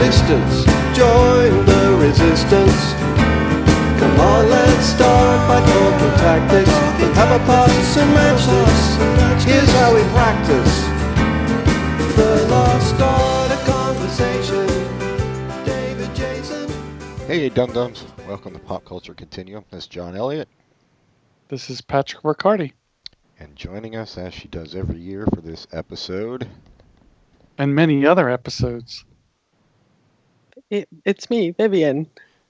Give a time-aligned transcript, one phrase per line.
[0.00, 0.64] existence.
[0.96, 2.94] Join the resistance.
[4.00, 6.68] Come on, let's start by talking tactics.
[7.00, 9.44] Let's have a pass and match this.
[9.44, 10.82] Here's how we practice.
[12.16, 14.66] The lost art of conversation.
[15.64, 16.68] David Jason.
[17.28, 18.04] Hey, Dum Dums.
[18.26, 19.64] Welcome to Pop Culture Continuum.
[19.70, 20.48] This is John Elliott,
[21.48, 22.72] This is Patrick Riccardi
[23.38, 26.48] and joining us as she does every year for this episode.
[27.58, 29.04] and many other episodes.
[30.70, 32.08] It, it's me, Vivian.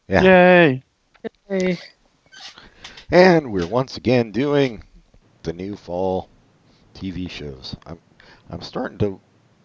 [0.09, 0.23] Yeah.
[0.23, 0.83] Yay!
[1.49, 1.79] Hey.
[3.11, 4.85] And we're once again doing
[5.43, 6.29] the new fall
[6.95, 7.77] TV shows.
[7.87, 7.99] I'm
[8.51, 9.21] I'm starting to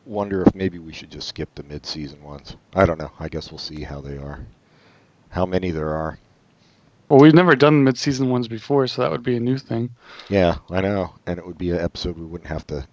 [0.05, 2.55] wonder if maybe we should just skip the mid-season ones.
[2.73, 3.11] I don't know.
[3.19, 4.45] I guess we'll see how they are.
[5.29, 6.17] How many there are.
[7.09, 9.89] Well, we've never done mid-season ones before, so that would be a new thing.
[10.29, 11.13] Yeah, I know.
[11.25, 12.87] And it would be an episode we wouldn't have to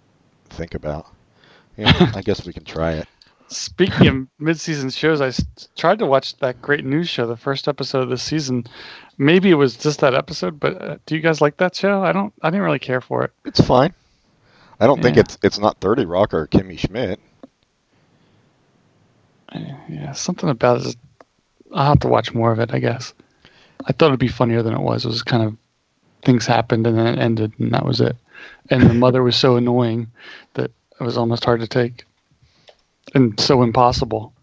[0.49, 1.07] think about.
[1.77, 3.07] Yeah, I guess we can try it.
[3.49, 5.31] Speaking of mid-season shows, I
[5.77, 8.65] tried to watch that great news show, the first episode of this season.
[9.17, 12.03] Maybe it was just that episode, but uh, do you guys like that show?
[12.03, 12.33] I don't.
[12.41, 13.31] I didn't really care for it.
[13.45, 13.93] It's fine.
[14.79, 17.19] I don't think it's it's not 30 Rock or Kimmy Schmidt.
[19.49, 19.59] Uh,
[19.89, 20.87] Yeah, something about it.
[20.87, 20.97] Is,
[21.73, 22.73] I'll have to watch more of it.
[22.73, 23.13] I guess.
[23.85, 25.05] I thought it'd be funnier than it was.
[25.05, 25.57] It was kind of
[26.23, 28.15] things happened and then it ended, and that was it.
[28.69, 30.07] And the mother was so annoying
[30.55, 32.05] that it was almost hard to take,
[33.15, 34.33] and so impossible.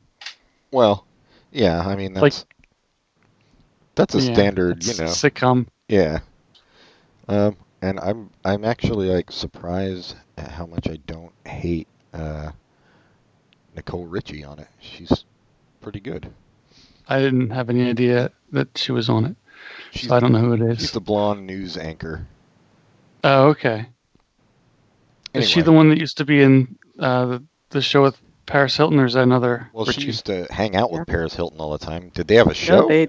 [0.70, 1.06] Well,
[1.52, 2.56] yeah, I mean that's Like-
[3.94, 5.04] that's a Yeah, standard, you know.
[5.04, 5.66] sitcom.
[5.88, 6.20] Yeah.
[7.28, 12.50] Um, and I'm I'm actually like surprised at how much I don't hate uh,
[13.76, 14.68] Nicole Richie on it.
[14.80, 15.24] She's
[15.80, 16.30] pretty good.
[17.08, 19.36] I didn't have any idea that she was on it,
[19.92, 20.78] She's, so I don't know who it is.
[20.78, 22.26] she's the blonde news anchor.
[23.22, 23.86] Oh, okay.
[25.34, 28.76] Is she the one that used to be in uh, the, the show with Paris
[28.76, 29.68] Hilton, or is that another?
[29.72, 31.12] Well, she used to hang out with Yeah.
[31.14, 32.10] Paris Hilton all the time.
[32.14, 32.82] Did they have a show?
[32.82, 33.08] No, they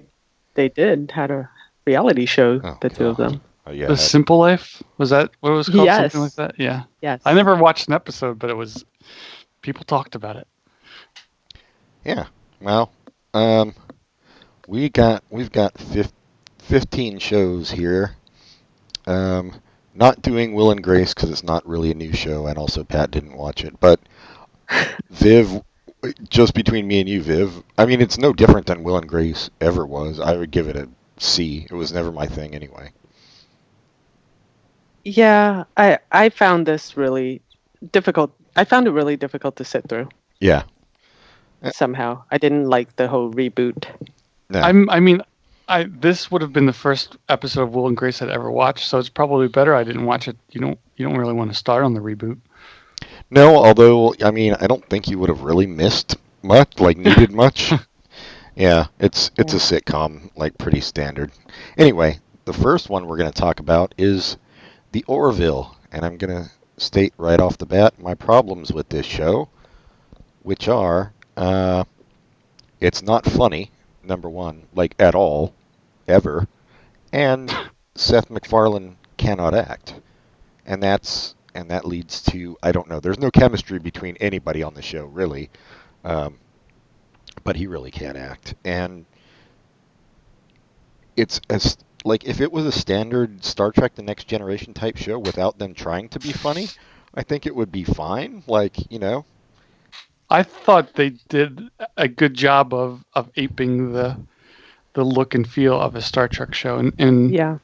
[0.54, 1.50] they did had a
[1.86, 3.42] reality show, Oh, the two of them.
[3.68, 3.88] oh yeah.
[3.88, 5.86] The Simple Life was that what it was called?
[5.86, 6.14] Yes.
[6.14, 6.60] Something like that.
[6.60, 6.84] Yeah.
[7.02, 7.22] Yes.
[7.26, 8.86] I never watched an episode, but it was
[9.62, 10.48] people talked about it.
[12.06, 12.28] Yeah.
[12.62, 12.92] Well,
[13.34, 13.74] um,
[14.68, 16.14] we got we've got fif-
[16.60, 18.16] fifteen shows here.
[19.08, 19.54] Um,
[19.94, 23.12] not doing Will and Grace because it's not really a new show, and also Pat
[23.12, 23.80] didn't watch it.
[23.80, 24.00] But
[25.10, 25.62] Viv,
[26.30, 29.50] just between me and you, Viv, I mean it's no different than Will and Grace
[29.62, 30.20] ever was.
[30.20, 31.68] I would give it a C.
[31.70, 32.92] It was never my thing anyway.
[35.04, 37.42] Yeah, I I found this really
[37.92, 38.32] difficult.
[38.56, 40.10] I found it really difficult to sit through
[40.40, 40.64] Yeah.
[41.64, 42.24] Uh, somehow.
[42.32, 43.86] I didn't like the whole reboot.
[44.50, 44.60] No.
[44.62, 44.90] I'm.
[44.90, 45.22] I mean,
[45.68, 48.88] I this would have been the first episode of Will and Grace I'd ever watched,
[48.88, 50.38] so it's probably better I didn't watch it.
[50.52, 50.80] You don't.
[50.98, 52.40] You don't really want to start on the reboot.
[53.30, 57.32] No, although I mean, I don't think you would have really missed much, like needed
[57.44, 57.74] much.
[58.56, 61.32] yeah, it's it's a sitcom, like pretty standard.
[61.78, 64.38] Anyway, the first one we're going to talk about is
[64.92, 69.06] the Orville, and I'm going to state right off the bat my problems with this
[69.06, 69.50] show,
[70.44, 71.84] which are, uh,
[72.80, 73.72] it's not funny,
[74.04, 75.54] number one, like at all,
[76.08, 76.48] ever,
[77.12, 77.54] and
[77.96, 79.96] Seth MacFarlane cannot act,
[80.66, 83.00] and that's and that leads to I don't know.
[83.00, 85.50] There's no chemistry between anybody on the show really,
[86.04, 86.38] um,
[87.44, 89.06] but he really can't act, and
[91.18, 95.18] it's as like if it was a standard Star Trek: The Next Generation type show
[95.20, 96.68] without them trying to be funny,
[97.14, 98.44] I think it would be fine.
[98.48, 99.26] Like you know,
[100.30, 104.18] I thought they did a good job of of aping the
[104.94, 107.58] the look and feel of a Star Trek show, and, and Yeah.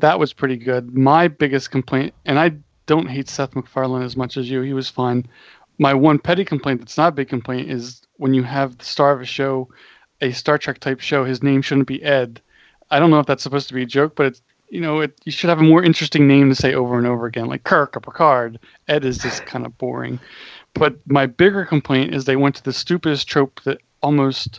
[0.00, 0.96] that was pretty good.
[0.96, 2.52] My biggest complaint, and I
[2.90, 4.62] don't hate Seth MacFarlane as much as you.
[4.62, 5.24] He was fine.
[5.78, 9.12] My one petty complaint that's not a big complaint is when you have the star
[9.12, 9.68] of a show,
[10.20, 12.42] a Star Trek type show, his name shouldn't be Ed.
[12.90, 15.20] I don't know if that's supposed to be a joke, but it's you know it,
[15.24, 17.96] you should have a more interesting name to say over and over again, like Kirk
[17.96, 18.58] or Picard.
[18.88, 20.18] Ed is just kind of boring.
[20.74, 24.58] But my bigger complaint is they went to the stupidest trope that almost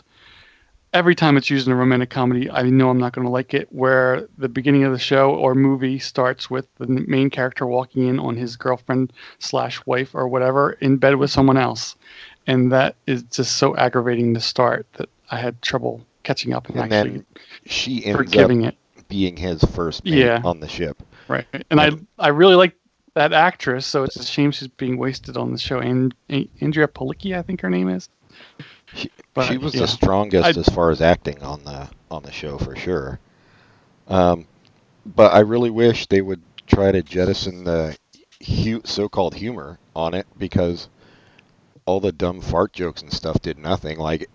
[0.92, 3.54] every time it's used in a romantic comedy, I know I'm not going to like
[3.54, 3.68] it.
[3.72, 8.18] Where the beginning of the show or movie starts with the main character walking in
[8.18, 11.96] on his girlfriend slash wife or whatever in bed with someone else,
[12.46, 16.76] and that is just so aggravating to start that I had trouble catching up and,
[16.78, 17.26] and actually then
[17.66, 19.08] she ends forgiving up it.
[19.08, 20.40] being his first mate Yeah.
[20.44, 21.02] on the ship.
[21.28, 22.76] Right, and I I really like
[23.14, 25.78] that actress, so it's a shame she's being wasted on the show.
[25.80, 26.14] And
[26.60, 28.08] Andrea Palicki, I think her name is.
[28.94, 29.82] She, But, she was yeah.
[29.82, 33.18] the strongest I- as far as acting on the on the show for sure.
[34.08, 34.46] Um,
[35.06, 37.96] but I really wish they would try to jettison the
[38.46, 40.88] hu- so-called humor on it because
[41.86, 43.98] all the dumb fart jokes and stuff did nothing.
[43.98, 44.28] Like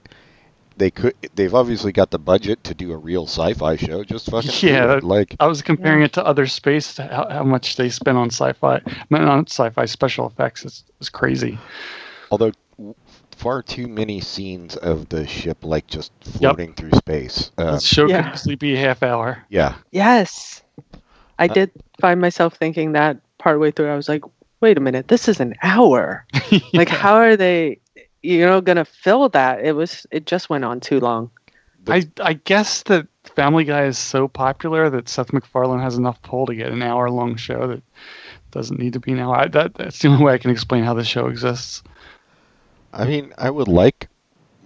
[0.77, 4.03] they could, they've obviously got the budget to do a real sci-fi show.
[4.03, 4.88] Just fucking Yeah, it.
[4.88, 8.18] that- like I was comparing it to other space, to how, how much they spend
[8.18, 10.65] on sci-fi, not on sci-fi special effects.
[10.65, 11.57] It's, it's crazy.
[12.31, 12.95] although w-
[13.38, 17.51] far too many scenes of the ship like just floating through space.
[17.57, 18.24] Uh, This show Yeah.
[18.24, 19.45] could easily be a half hour.
[19.50, 20.63] yeah, Yes.
[21.39, 23.92] I Uh, did find myself thinking that partway through.
[23.92, 24.24] I was like,
[24.60, 26.25] wait a minute, this is an hour.
[26.74, 27.80] Like, how are they,
[28.24, 29.63] you know, going to fill that?
[29.63, 31.30] It was, it just went on too long.
[31.88, 36.45] I I guess that Family Guy is so popular that Seth MacFarlane has enough pull
[36.48, 37.81] to get an hour long show that
[38.51, 39.36] doesn't need to be an hour.
[39.38, 41.84] I, that that's the only way I can explain how the show exists.
[42.94, 44.10] I mean, I would like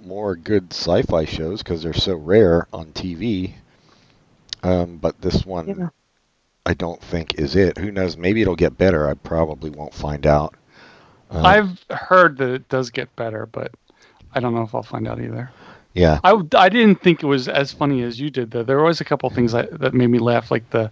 [0.04, 3.54] more good sci-fi shows because they're so rare on TV.
[4.64, 5.90] Um, but this one, Yeah.
[6.66, 7.78] I don't think is it.
[7.80, 8.18] Who knows?
[8.18, 9.10] Maybe it'll get better.
[9.10, 10.56] I probably won't find out.
[11.32, 13.72] Uh, I've heard that it does get better, but
[14.34, 15.50] I don't know if I'll find out either.
[15.94, 18.64] yeah, I, I didn't think it was as funny as you did though.
[18.64, 20.92] There were always a couple things that, that made me laugh, like the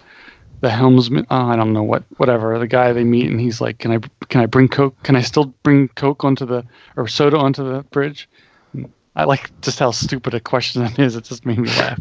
[0.61, 1.25] the helmsman.
[1.29, 2.57] Oh, I don't know what, whatever.
[2.59, 5.01] The guy they meet and he's like, "Can I can I bring coke?
[5.03, 6.65] Can I still bring coke onto the
[6.95, 8.29] or soda onto the bridge?"
[9.15, 11.15] I like just how stupid a question that is.
[11.15, 12.00] It just made me laugh.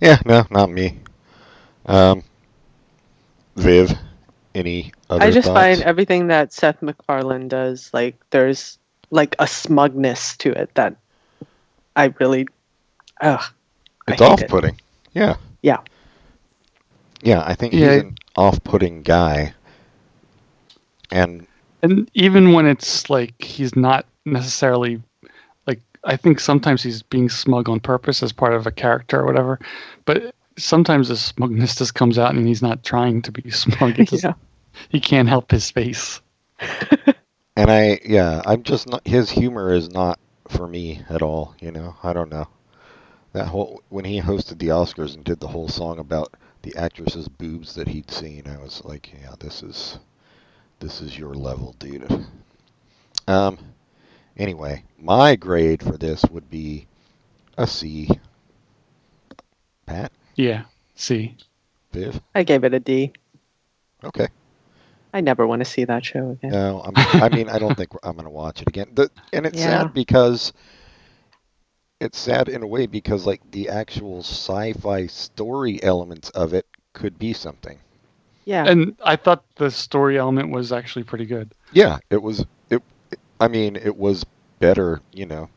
[0.00, 0.18] yeah.
[0.24, 0.98] No, not me.
[1.86, 2.22] Um,
[3.56, 3.92] Viv,
[4.54, 5.60] any other I just thoughts?
[5.60, 8.78] find everything that Seth MacFarlane does, like, there's
[9.10, 10.96] like a smugness to it that
[11.94, 12.48] I really,
[13.20, 13.42] ugh.
[14.08, 14.80] I it's hate off-putting.
[15.12, 15.36] Yeah.
[15.62, 15.78] Yeah.
[17.24, 17.94] Yeah, I think Yeah.
[17.94, 19.54] he's an off-putting guy.
[21.10, 21.46] And
[21.82, 25.02] And even when it's like he's not necessarily
[25.66, 29.26] like I think sometimes he's being smug on purpose as part of a character or
[29.26, 29.58] whatever,
[30.04, 33.98] but sometimes the smugness just comes out and he's not trying to be smug.
[33.98, 34.34] It just, Yeah.
[34.88, 36.20] He can't help his face.
[37.56, 40.18] and I yeah, I'm just not his humor is not
[40.48, 41.96] for me at all, you know.
[42.02, 42.48] I don't know.
[43.32, 46.34] That whole when he hosted the Oscars and did the whole song about
[46.64, 49.98] the actress's boobs that he'd seen, I was like, yeah, this is
[50.80, 52.26] this is your level, dude.
[53.28, 53.58] Um
[54.36, 56.86] anyway, my grade for this would be
[57.58, 58.08] a C.
[59.86, 60.64] Pat, Yeah.
[60.94, 61.36] C.
[61.92, 62.20] Viv.
[62.34, 63.12] I gave it a D.
[64.02, 64.28] Okay.
[65.12, 66.50] I never want to see that show again.
[66.50, 68.88] No, I'm, I mean, I don't think I'm going to watch it again.
[68.94, 69.82] The, and it's Yeah.
[69.82, 70.52] sad because
[72.04, 77.18] it's sad in a way because like the actual sci-fi story elements of it could
[77.18, 77.78] be something.
[78.44, 78.64] Yeah.
[78.66, 81.52] And I thought the story element was actually pretty good.
[81.72, 82.44] Yeah, it was.
[82.70, 82.82] It.
[83.40, 84.24] I mean, it was
[84.60, 85.48] better, you know,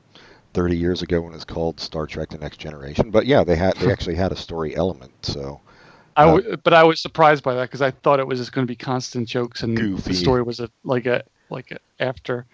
[0.53, 3.11] 30 years ago when it was called Star Trek: The Next Generation.
[3.11, 5.11] But yeah, they had they actually had a story element.
[5.23, 5.61] So
[6.15, 8.65] I Uh, but I was surprised by that because I thought it was just going
[8.65, 10.11] to be constant jokes and Goofy.
[10.11, 12.45] the story was a like a like a after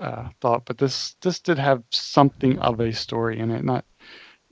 [0.00, 0.64] uh, thought.
[0.66, 3.64] But this this did have something of a story in it.
[3.64, 3.84] Not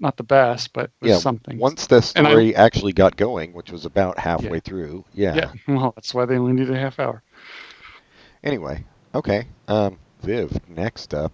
[0.00, 1.58] not the best, but it was yeah, something.
[1.58, 4.60] once the And I- story actually got going, which was about halfway Yeah.
[4.60, 5.34] through, yeah.
[5.36, 7.22] yeah, well, that's why they only needed a half hour.
[8.42, 9.46] Anyway, okay.
[9.68, 11.32] Um, Viv, next up.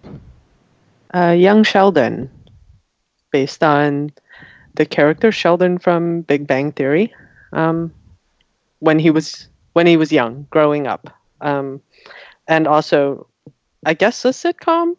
[1.13, 2.29] uh, young Sheldon,
[3.31, 4.11] based on
[4.75, 7.13] the character Sheldon from Big Bang Theory,
[7.53, 7.91] um,
[8.79, 11.09] when he was when he was young, growing up,
[11.41, 11.81] um,
[12.47, 13.27] and also,
[13.85, 14.95] I guess a sitcom.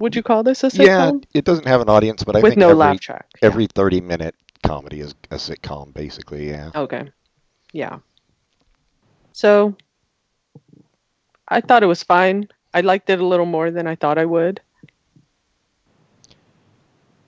[0.00, 0.86] Would you call this a sitcom?
[0.86, 3.26] Yeah, it doesn't have an audience, but I With think no every, laugh track.
[3.42, 3.46] yeah.
[3.46, 6.70] every 30 minute comedy is a sitcom, basically, yeah.
[6.74, 7.10] Okay.
[7.72, 7.98] Yeah.
[9.32, 9.76] So
[11.48, 12.48] I thought it was fine.
[12.74, 14.60] I liked it a little more than I thought I would.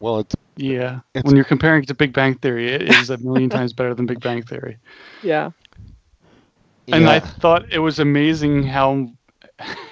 [0.00, 3.18] Well, it's Yeah, It's- when you're comparing it to Big Bang Theory, it is a
[3.18, 4.78] million times better than Big Bang Theory.
[5.22, 5.50] Yeah.
[6.88, 9.08] And I thought it was amazing how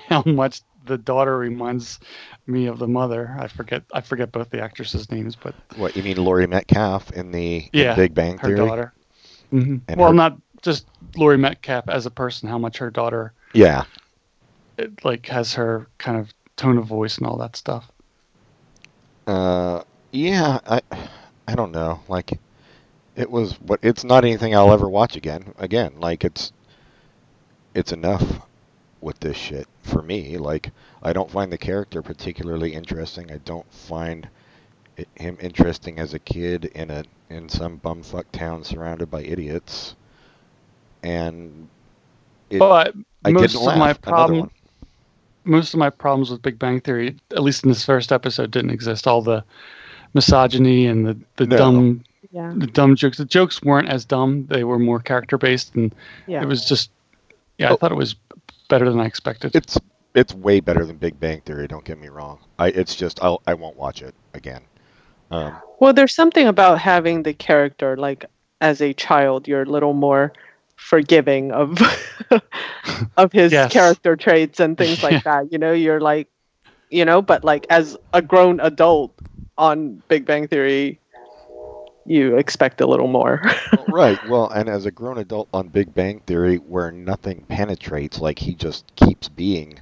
[0.11, 1.99] how much the daughter reminds
[2.47, 3.37] me of the mother.
[3.39, 7.33] I forget I forget both the actresses' names, but what you mean, Laurie Metcalf in
[7.33, 8.53] the in Yeah, Big Bang her Theory?
[8.53, 8.95] daughter.
[9.51, 13.85] hmm Well, her- not just Laurie Metcalf as a person, how much her daughter Yeah,
[14.77, 17.91] it, like has her kind of tone of voice and all that stuff.
[19.27, 20.59] uh, yeah.
[20.67, 20.81] I,
[21.47, 22.01] I don't know.
[22.09, 22.39] Like,
[23.17, 23.81] it was what.
[23.83, 25.55] It's not anything I'll ever watch again.
[25.59, 26.53] Again, like it's,
[27.75, 28.47] it's enough
[29.01, 30.37] with this shit for me.
[30.39, 30.71] Like,
[31.03, 33.31] I don't find the character particularly interesting.
[33.31, 34.29] I don't find
[34.97, 39.95] it, him interesting as a kid in a in some bumfuck town surrounded by idiots.
[41.03, 41.69] And
[42.51, 43.79] it, but I most didn't of laugh.
[43.79, 44.51] my problem
[45.45, 48.71] most of my problems with Big Bang Theory, at least in this first episode, didn't
[48.71, 49.07] exist.
[49.07, 49.43] All the
[50.15, 51.57] misogyny and the, the No.
[51.57, 52.53] dumb Yeah.
[52.57, 53.19] the dumb jokes.
[53.19, 55.95] The jokes weren't as dumb; they were more character based, and
[56.27, 56.43] Yeah.
[56.43, 56.91] it was just
[57.59, 57.69] yeah.
[57.71, 57.77] I Oh.
[57.77, 58.17] thought it was
[58.69, 59.55] better than I expected.
[59.55, 59.79] It's
[60.15, 61.67] it's way better than Big Bang Theory.
[61.69, 62.41] Don't get me wrong.
[62.59, 64.63] I it's just I'll I won't watch it again.
[65.31, 68.25] Um, Well, there's something about having the character like
[68.61, 70.33] as a child, you're a little more
[70.77, 71.79] forgiving of
[73.17, 73.67] of his Yes.
[73.67, 75.51] character traits and things like that.
[75.53, 76.29] You know, you're like,
[76.91, 79.15] you know, but like as a grown adult
[79.57, 81.01] on Big Bang Theory,
[82.09, 83.43] you expect a little more.
[83.89, 84.23] right.
[84.25, 88.55] Well, and as a grown adult on Big Bang Theory, where nothing penetrates, like he
[88.55, 89.81] just keeps being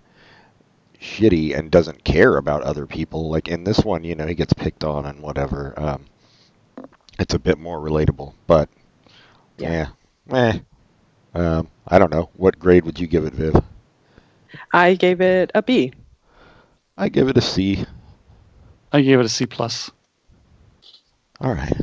[1.00, 3.30] shitty and doesn't care about other people.
[3.30, 5.74] Like in this one, you know, he gets picked on and whatever.
[5.76, 6.04] Um,
[7.18, 8.68] it's a bit more relatable, but
[9.58, 9.88] yeah,
[10.26, 10.36] Yeah.
[10.36, 10.58] eh.
[11.34, 12.30] Um, I don't know.
[12.34, 13.62] What grade would you give it, Viv?
[14.72, 15.92] I gave it a B.
[16.96, 17.84] I give it a C.
[18.92, 19.90] I gave it a C plus.
[21.40, 21.76] All right.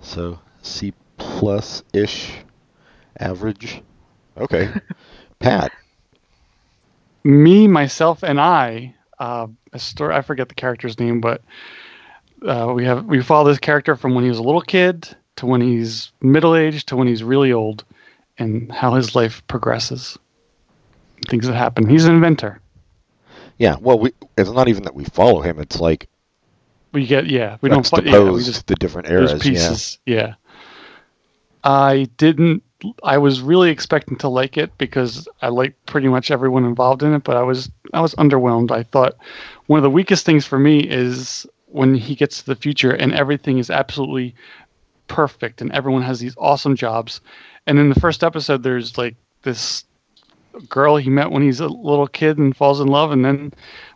[0.00, 2.32] So C plus ish,
[3.18, 3.82] average.
[4.36, 4.68] Okay.
[5.38, 5.72] Pat.
[7.24, 8.94] Me, myself, and I.
[9.18, 10.14] Uh, a story.
[10.14, 11.42] I forget the character's name, but
[12.46, 15.46] uh, we have we follow this character from when he was a little kid to
[15.46, 17.84] when he's middle aged to when he's really old,
[18.38, 20.18] and how his life progresses.
[21.28, 21.86] Things that happen.
[21.86, 22.60] He's an inventor.
[23.58, 23.76] Yeah.
[23.78, 24.12] Well, we.
[24.38, 25.60] It's not even that we follow him.
[25.60, 26.08] It's like
[26.92, 27.56] We get yeah.
[27.60, 27.86] We don't.
[27.86, 29.32] fi- Yeah, we just the different eras.
[29.32, 29.38] Yeah.
[29.38, 29.98] pieces.
[30.06, 30.34] Yeah.
[31.62, 32.62] I didn't.
[33.02, 37.12] I was really expecting to like it because I like pretty much everyone involved in
[37.12, 38.70] it, but I was I was underwhelmed.
[38.70, 39.16] I thought
[39.66, 43.12] one of the weakest things for me is when he gets to the future and
[43.12, 44.34] everything is absolutely
[45.06, 47.20] perfect and everyone has these awesome jobs.
[47.66, 49.84] And in the first episode, there's like this
[50.68, 53.52] girl he met when he's a little kid and falls in love, and then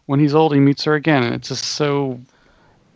[0.06, 2.20] when he's old, he meets her again, and it's just so.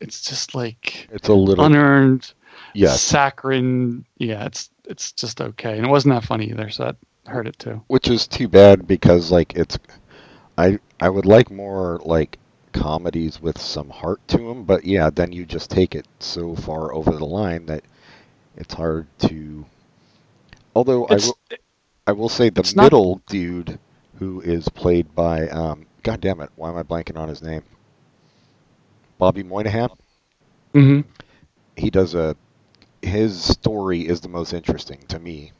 [0.01, 1.65] It's just like It's a little.
[1.65, 2.33] unearned
[2.75, 3.01] yes.
[3.03, 7.47] saccharine yeah it's it's just okay and it wasn't that funny either so that hurt
[7.47, 9.79] it too which is too bad because like it's
[10.57, 12.39] i i would like more like
[12.73, 16.93] comedies with some heart to them but yeah then you just take it so far
[16.95, 17.83] over the line that
[18.57, 19.65] it's hard to
[20.75, 21.39] although i will
[22.07, 23.79] i will say the it's not- middle dude
[24.19, 27.63] who is played by um god damn it why am i blanking on his name
[29.19, 29.91] bobby moynihan.
[30.75, 31.05] Mhm.
[31.77, 32.37] he does a
[33.03, 35.53] his story is the most interesting to me.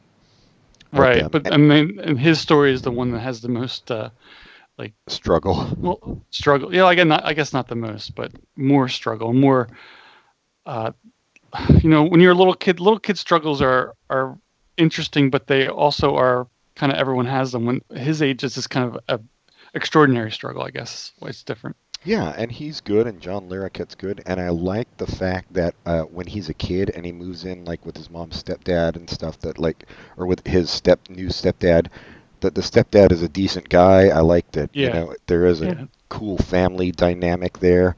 [0.93, 3.91] Right um, but i mean and his story is the one that has the most
[3.91, 4.11] uh
[5.09, 5.69] struggle.
[5.77, 6.75] well struggle.
[6.75, 9.69] Yeah again not, i guess not the most but more struggle more
[10.67, 10.93] uh
[11.83, 14.39] you know when you're a little kid little kid struggles are are
[14.77, 16.47] interesting but they also are
[16.77, 17.67] kind of everyone has them.
[17.67, 19.21] When his age is just kind of a
[19.75, 24.41] extraordinary struggle i guess it's different Yeah, and he's good, and John Larroquette's good, and
[24.41, 27.85] I like the fact that uh, when he's a kid and he moves in like
[27.85, 29.85] with his mom's stepdad and stuff, that like,
[30.17, 31.89] or with his step new stepdad,
[32.41, 34.09] that the stepdad is a decent guy.
[34.09, 34.71] I like that.
[34.75, 35.85] You know, there is a Yeah.
[36.09, 37.97] cool family dynamic there.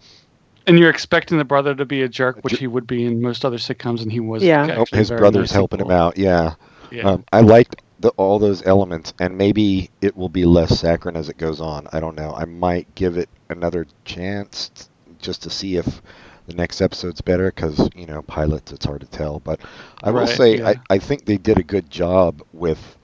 [0.66, 3.45] And you're expecting the brother to be a jerk, which he would be in most
[3.45, 4.42] other sitcoms, and he was.
[4.42, 4.76] Yeah.
[4.78, 6.16] Oh, his brother's nice helping and him out.
[6.16, 6.54] Yeah.
[6.90, 7.09] Yeah.
[7.09, 11.28] Um, I liked the, all those elements, and maybe it will be less saccharine as
[11.28, 11.88] it goes on.
[11.92, 12.35] I don't know.
[12.35, 14.87] I might give it another chance t-
[15.21, 16.02] just to see if
[16.47, 19.40] the next episode's better, because you know pilots, it's hard to tell.
[19.40, 19.61] But
[20.02, 20.66] I will Right, say, yeah.
[20.66, 22.97] I, I think they did a good job with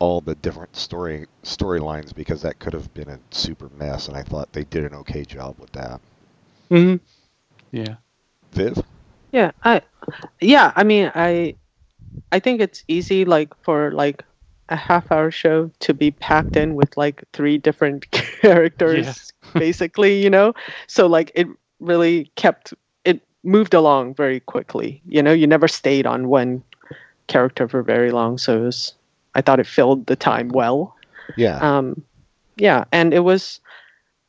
[0.00, 4.22] all the different story storylines because that could have been a super mess, and I
[4.24, 6.00] thought they did an okay job with that.
[6.70, 6.96] hmm
[7.72, 7.98] Yeah.
[8.52, 8.82] Viv,
[9.32, 9.82] Yeah, I
[10.40, 11.56] yeah, I mean I
[12.32, 14.24] I think it's easy like for like
[14.68, 20.30] a half hour show to be packed in with like three different characters basically, you
[20.30, 20.54] know?
[20.86, 21.46] So like it
[21.80, 25.02] really kept it moved along very quickly.
[25.06, 26.62] You know, you never stayed on one
[27.26, 28.94] character for very long, so it was
[29.34, 30.96] I thought it filled the time well.
[31.36, 32.02] yeah, Um,
[32.56, 33.60] yeah, and it was.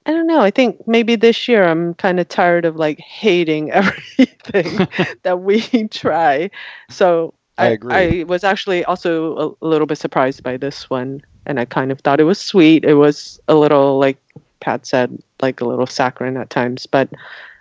[0.05, 0.39] I don't know.
[0.39, 4.87] I think maybe this year I'm kind of tired of like hating everything
[5.23, 6.49] that we try.
[6.89, 8.21] So I I, agree.
[8.21, 11.91] I was actually also a, a little bit surprised by this one, and I kind
[11.91, 12.83] of thought it was sweet.
[12.85, 14.17] It was a little like
[14.61, 17.09] Pat said, like a little saccharine at times, but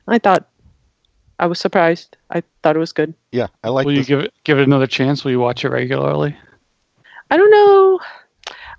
[0.07, 0.49] I thought
[1.39, 2.17] I was surprised.
[2.31, 3.15] I thought it was good.
[3.33, 3.49] yeah.
[3.63, 3.87] I like.
[3.87, 5.25] Will you give it give it another chance?
[5.25, 6.37] Will you watch it regularly?
[7.31, 8.01] I don't know.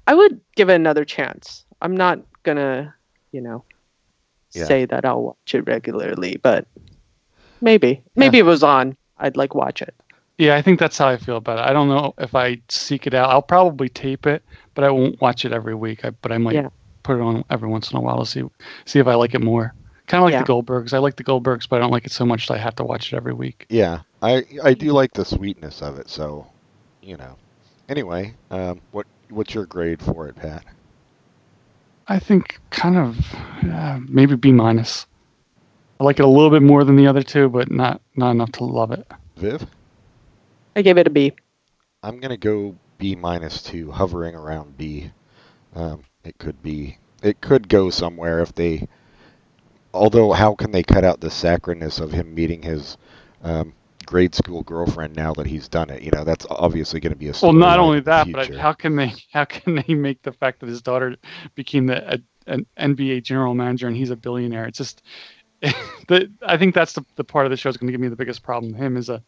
[0.07, 1.63] I would give it another chance.
[1.81, 2.93] I'm not gonna,
[3.31, 3.63] you know,
[4.53, 4.65] Yeah.
[4.65, 6.65] say that I'll watch it regularly, but
[7.61, 8.01] maybe.
[8.15, 8.97] Maybe it was on.
[9.19, 9.93] I'd like watch it.
[10.39, 11.69] Yeah, I think that's how I feel about it.
[11.69, 13.29] I don't know if I seek it out.
[13.29, 14.41] I'll probably tape it,
[14.73, 16.05] but I won't watch it every week.
[16.05, 16.69] I, but I might Yeah.
[17.03, 18.43] put it on every once in a while to see
[18.85, 19.73] see if I like it more.
[20.07, 20.43] Kind of like Yeah.
[20.43, 20.93] the Goldbergs.
[20.93, 22.85] I like the Goldbergs, but I don't like it so much that I have to
[22.85, 23.65] watch it every week.
[23.69, 26.09] Yeah, I I do like the sweetness of it.
[26.09, 26.47] So,
[27.01, 27.35] you know.
[27.89, 30.63] Anyway, um, what what's your grade for it, Pat?
[32.07, 33.17] I think kind of
[33.69, 35.05] uh, maybe B minus.
[35.99, 38.53] I like it a little bit more than the other two, but not not enough
[38.53, 39.05] to love it.
[39.35, 39.65] Viv?
[40.75, 41.33] I gave it a B.
[42.03, 45.11] I'm gonna go B minus two, hovering around B.
[45.75, 48.87] Um, it could be, it could go somewhere if they.
[49.93, 52.97] Although, how can they cut out the sacchariness of him meeting his
[53.41, 53.73] um,
[54.05, 56.03] grade school girlfriend now that he's done it?
[56.03, 57.33] You know, that's obviously going to be a.
[57.41, 60.69] Well, not only that, but how can they how can they make the fact that
[60.69, 61.15] his daughter
[61.55, 64.67] became the a, an NBA general manager and he's a billionaire?
[64.67, 65.01] It's just.
[66.07, 68.07] the, I think that's the, the part of the show that's going to give me
[68.07, 68.73] the biggest problem.
[68.73, 69.21] Him as a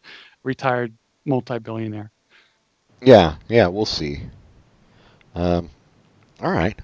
[0.44, 0.94] retired
[1.24, 2.10] multi-billionaire.
[3.00, 4.22] Yeah, yeah, we'll see.
[5.34, 5.70] Um,
[6.40, 6.78] all right.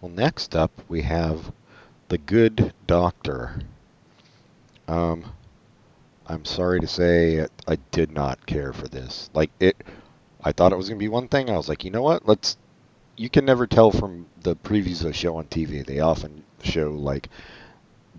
[0.00, 1.52] Well, next up we have
[2.08, 3.60] the Good Doctor.
[4.88, 5.24] Um,
[6.26, 9.30] I'm sorry to say I did not care for this.
[9.34, 9.76] Like it,
[10.42, 11.50] I thought it was gonna be one thing.
[11.50, 12.26] I was like, you know what?
[12.26, 12.56] Let's.
[13.16, 15.84] You can never tell from the previews of a show on TV.
[15.84, 17.30] They often show like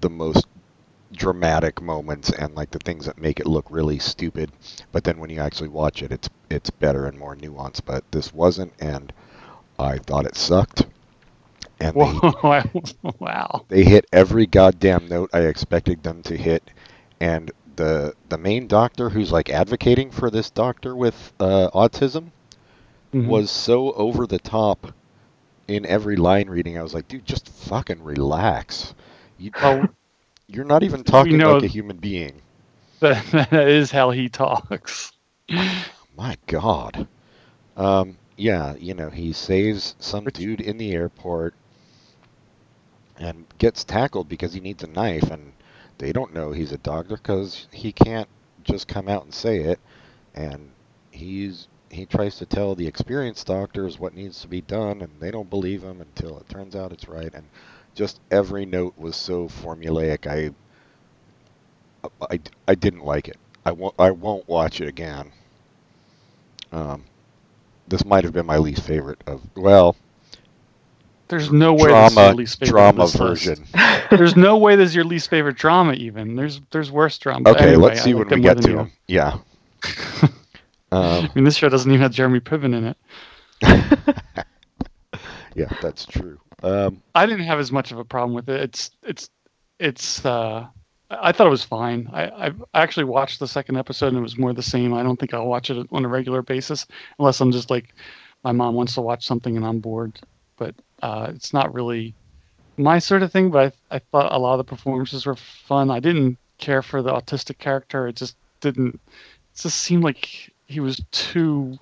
[0.02, 0.48] the most
[1.12, 4.52] dramatic moments and like the things that make it look really stupid
[4.92, 7.82] but then when you actually watch it it's it's better and more nuanced.
[7.86, 9.12] But this wasn't and
[9.80, 10.86] i thought it sucked.
[11.80, 12.22] And they,
[13.20, 13.66] wow.
[13.70, 16.72] they hit every goddamn note i expected them to hit.
[17.20, 22.32] And the the main doctor who's like advocating for this doctor with uh, autism
[23.14, 23.24] Mhm.
[23.24, 24.94] was so over the top
[25.68, 26.78] in every line reading.
[26.78, 28.94] I was like dude just fucking relax.
[29.38, 29.90] You, Well,
[30.48, 32.42] you're not even talking like a human being
[33.00, 35.12] that, that is how he talks.
[36.18, 37.08] My God.
[37.75, 41.54] Um, yeah, you know, he saves some dude in the airport
[43.20, 45.54] and gets tackled because he needs a knife, and
[46.00, 48.30] they don't know he's a doctor because he can't
[48.63, 49.80] just come out and say it.
[50.34, 50.72] And
[51.12, 55.32] he's he tries to tell the experienced doctors what needs to be done, and they
[55.32, 57.34] don't believe him until it turns out it's right.
[57.34, 57.45] And
[57.97, 60.27] just every note was so formulaic.
[60.27, 60.51] I
[62.29, 63.38] I, I didn't like it.
[63.65, 65.31] I won't I won't watch it again.
[66.71, 67.05] Um,
[67.88, 69.95] this might have been my least favorite of well
[71.27, 73.65] There's no way this is your drama least favorite drama version.
[74.12, 75.93] There's no way this is your least favorite drama.
[75.93, 77.49] Even there's there's worse drama.
[77.49, 78.91] Okay, anyway, let's see when we get to them.
[79.07, 79.39] Yeah.
[80.21, 80.31] um,
[80.91, 82.97] I mean, this show doesn't even have Jeremy Piven in it.
[85.55, 86.39] yeah, that's true.
[86.63, 88.62] Um, I didn't have as much of a problem with it.
[88.62, 89.30] It's it's
[89.80, 90.26] it's.
[90.26, 90.67] Uh,
[91.10, 92.10] I thought it was fine.
[92.12, 94.93] I I actually watched the second episode and it was more the same.
[94.93, 96.86] I don't think I'll watch it on a regular basis
[97.20, 97.93] unless I'm just like
[98.43, 100.20] my mom wants to watch something and I'm bored.
[100.58, 102.15] But uh, it's not really
[102.78, 103.52] my sort of thing.
[103.52, 105.91] But I I thought a lot of the performances were fun.
[105.91, 108.08] I didn't care for the autistic character.
[108.08, 108.96] It just didn't.
[108.96, 111.78] It just seemed like he was too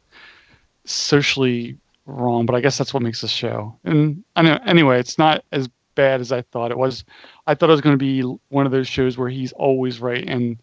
[0.86, 3.78] socially wrong, but I guess that's what makes the show.
[3.84, 7.04] And I know anyway, it's not as bad as I thought it was.
[7.48, 10.24] I thought it was going to be one of those shows where he's always right,
[10.28, 10.58] and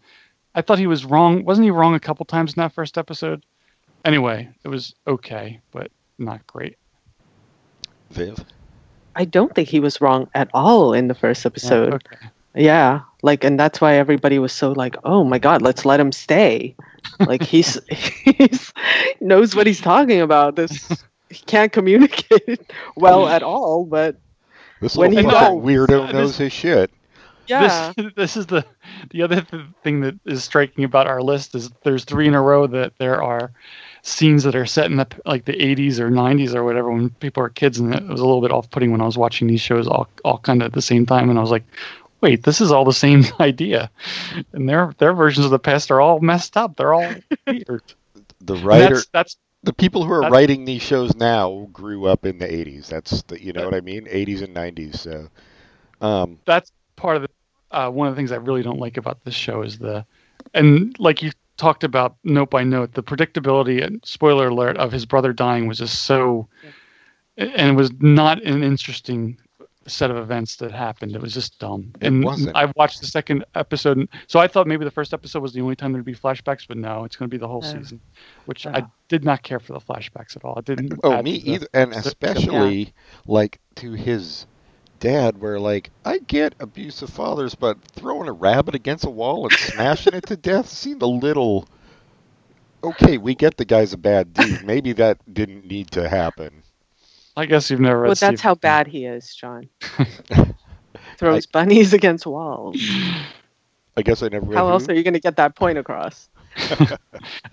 [0.55, 1.45] I thought he was wrong.
[1.45, 3.45] Wasn't he wrong a couple times in that first episode?
[4.05, 6.77] Anyway, it was okay, but not great.
[8.11, 8.45] Viv.
[9.15, 11.95] I don't think he was wrong at all in the first Yeah, episode.
[11.95, 12.27] okay.
[12.55, 16.13] Yeah, like, and that's why everybody was so like, "Oh my God, let's let him
[16.13, 16.75] stay."
[17.21, 18.73] Like he's he's
[19.21, 20.57] knows what he's talking about.
[20.57, 22.61] This he can't communicate
[22.97, 24.17] well at all, but
[24.81, 26.91] This When little he knows- weirdo this- knows his shit.
[27.47, 28.65] yeah, This this is the
[29.11, 32.41] the other th- thing that is striking about our list is there's three in a
[32.43, 33.53] row that there are
[34.03, 37.43] scenes that are set in the like the 80s or 90s or whatever when people
[37.43, 39.87] are kids and it was a little bit off-putting when I was watching these shows
[39.87, 41.65] all all kind of at the same time and I was like
[42.21, 43.91] wait this is all the same idea.
[44.53, 46.77] And their their versions of the past are all messed up.
[46.77, 47.13] They're all
[47.47, 47.83] weird.
[48.41, 52.07] The And writer, that's that's the people who are that's- writing these shows now grew
[52.07, 52.89] up in the '80s.
[52.89, 54.97] That's the, you know what I mean, '80s and '90s.
[54.97, 55.29] So,
[56.01, 57.29] um, that's part of the
[57.71, 60.05] uh, one of the things I really don't like about this show is the
[60.55, 65.07] and like you talked about note by note the predictability and spoiler alert of his
[65.07, 66.49] brother dying was just so
[67.37, 69.39] and it was not an interesting
[69.87, 72.57] set of events that happened it was just dumb It and wasn't.
[72.57, 75.61] I watched the second episode and- so I thought maybe the first episode was the
[75.61, 77.73] only time there'd be flashbacks but no it's going to be the whole Yeah.
[77.73, 78.01] season
[78.47, 78.77] which Yeah.
[78.77, 81.51] I did not care for the flashbacks at all it didn't oh, me to the-
[81.53, 82.93] either, and the- especially
[83.27, 84.47] like to his
[85.01, 89.53] dad, where like I get abusive fathers, but throwing a rabbit against a wall and
[89.53, 91.67] smashing it to death seemed a little.
[92.85, 94.65] Okay, we get the guy's a bad dude.
[94.65, 96.63] Maybe that didn't need to happen.
[97.37, 99.69] I guess you've never read well, that's Stephen how bad he is, John.
[101.19, 102.77] Throws bunnies against walls.
[103.97, 104.57] I guess I never read.
[104.57, 104.73] How who?
[104.73, 106.29] else are you going to get that point across?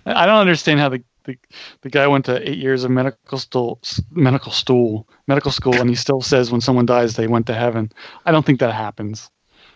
[0.06, 1.36] I don't understand how the the
[1.82, 5.96] the guy went to eight years of medical stool, medical stool, medical school, and he
[5.96, 7.92] still says when someone dies they went to heaven.
[8.26, 9.30] I don't think that happens.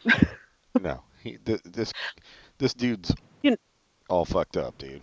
[0.80, 1.92] No, he, th- this
[2.58, 3.58] this dude's You kn-
[4.08, 5.02] all fucked up, dude.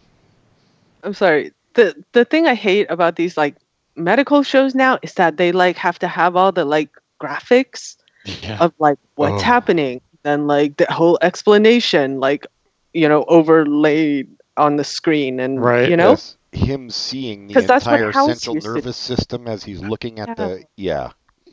[1.04, 1.54] I'm sorry.
[1.76, 3.56] The the thing I hate about these like
[3.96, 6.90] medical shows now is that they like have to have all the like
[7.22, 7.98] graphics
[8.42, 8.58] Yeah.
[8.60, 9.46] of like what's Oh.
[9.46, 12.46] happening and like the whole explanation like
[12.94, 14.28] you know overlaid
[14.58, 15.90] on the screen and Right.
[15.90, 18.98] you know Yes, him seeing the 'Cause that's what entire House central used to- nervous
[18.98, 20.34] system as he's looking at Yeah.
[20.36, 21.08] the yeah.
[21.08, 21.52] I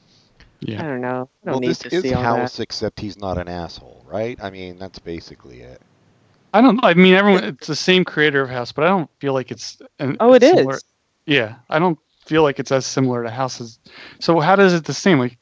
[0.61, 0.83] yeah.
[0.83, 1.09] don't know.
[1.09, 4.05] I don't Well, need this to is see all House, except he's not an asshole,
[4.09, 4.37] right?
[4.43, 5.81] I mean, that's basically it.
[6.53, 6.83] I don't.
[6.85, 7.45] I mean, everyone.
[7.45, 9.79] It's the same creator of House, but I don't feel like it's.
[10.01, 10.17] An, that.
[10.19, 10.85] Oh, it it's is.
[11.27, 11.97] Yeah, I don't
[12.29, 13.79] feel like it's as similar to houses.
[14.21, 15.19] So how does it the same?
[15.19, 15.39] Like,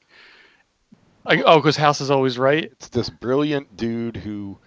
[1.24, 2.64] like oh, because House is always right.
[2.64, 4.58] It's this brilliant dude who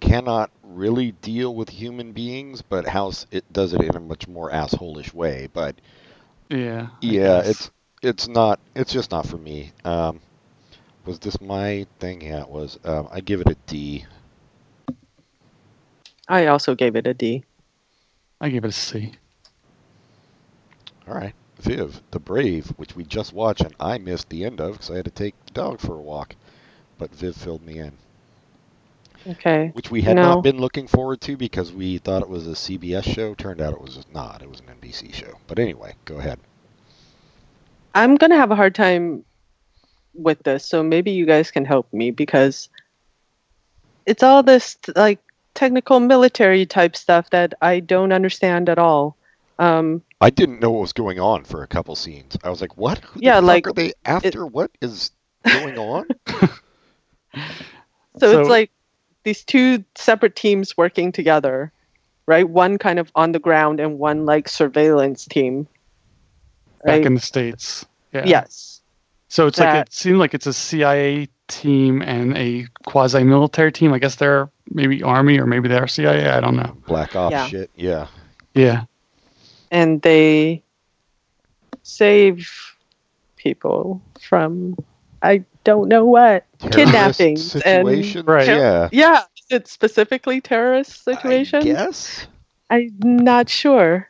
[0.00, 4.50] cannot really deal with human beings, but House it does it in a much more
[4.50, 5.48] assholish way.
[5.52, 5.76] But
[6.48, 6.88] Yeah.
[7.00, 7.70] Yeah, it's
[8.02, 9.72] it's not it's just not for me.
[9.84, 10.20] Um,
[11.04, 12.20] was this my thing?
[12.22, 12.78] Yeah, it was.
[12.84, 14.04] Um, I give it a D.
[16.28, 17.44] I also gave it a D.
[18.40, 19.12] I gave it a C.
[21.08, 24.72] All right, Viv, the Brave, which we just watched, and I missed the end of
[24.72, 26.34] because I had to take the dog for a walk,
[26.98, 27.92] but Viv filled me in.
[29.26, 29.70] Okay.
[29.74, 30.22] which we had No.
[30.22, 33.34] not been looking forward to because we thought it was a CBS show.
[33.34, 34.42] Turned out it was not.
[34.42, 35.38] It was an NBC show.
[35.46, 36.40] But anyway, go ahead.
[37.94, 39.24] I'm gonna have a hard time
[40.14, 42.68] with this, so maybe you guys can help me because
[44.06, 45.20] it's all this like
[45.54, 49.16] technical military type stuff that I don't understand at all.
[49.58, 52.36] Um, I didn't know what was going on for a couple scenes.
[52.44, 52.98] I was like, "What?
[52.98, 54.46] Who the Yeah, fuck like, are they after?
[54.46, 55.12] what is
[55.44, 56.48] going on?" so,
[58.18, 58.70] So- it's like
[59.24, 61.72] these two separate teams working together,
[62.26, 62.48] right?
[62.48, 65.66] One kind of on the ground and one like surveillance team.
[66.84, 67.84] Back in the states.
[68.12, 68.24] Yeah.
[68.26, 68.80] Yes.
[69.28, 73.92] So it's like it seemed like it's a CIA team and a quasi-military team.
[73.92, 76.28] I guess they're maybe Army or maybe they're CIA.
[76.28, 76.76] I don't know.
[76.86, 77.46] Black Ops Yeah.
[77.46, 77.70] shit.
[77.76, 78.06] Yeah.
[78.54, 78.84] Yeah.
[79.70, 80.62] And they
[81.82, 82.50] save
[83.36, 84.76] people from
[85.22, 86.44] I don't know what.
[86.58, 88.24] Terrorist Kidnappings and- situations.
[88.26, 88.46] Right.
[88.46, 88.88] Yeah.
[88.92, 91.66] Yeah, is it specifically terrorist situation?
[91.66, 92.26] Yes.
[92.70, 94.08] I'm not sure.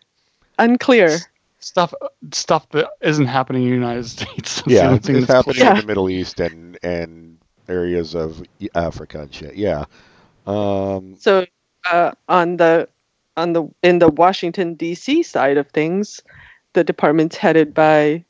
[0.59, 1.19] Unclear.
[1.63, 1.93] Stuff
[2.33, 4.57] stuff that isn't happening in the United States.
[4.63, 5.71] That's Yeah, it's, it's happening clear.
[5.73, 8.43] in the Middle East and and areas of
[8.75, 9.57] Africa and shit.
[9.57, 9.85] Yeah.
[10.47, 11.45] Um, So
[11.85, 12.89] uh, on the
[13.41, 15.23] on the in the Washington D.C.
[15.23, 16.21] side of things,
[16.75, 18.25] the department's headed by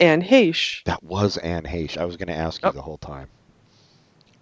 [0.00, 0.82] Anne Heche.
[0.84, 1.96] That was Anne Heche.
[1.96, 2.72] I was going to ask you Oh.
[2.72, 3.28] the whole time.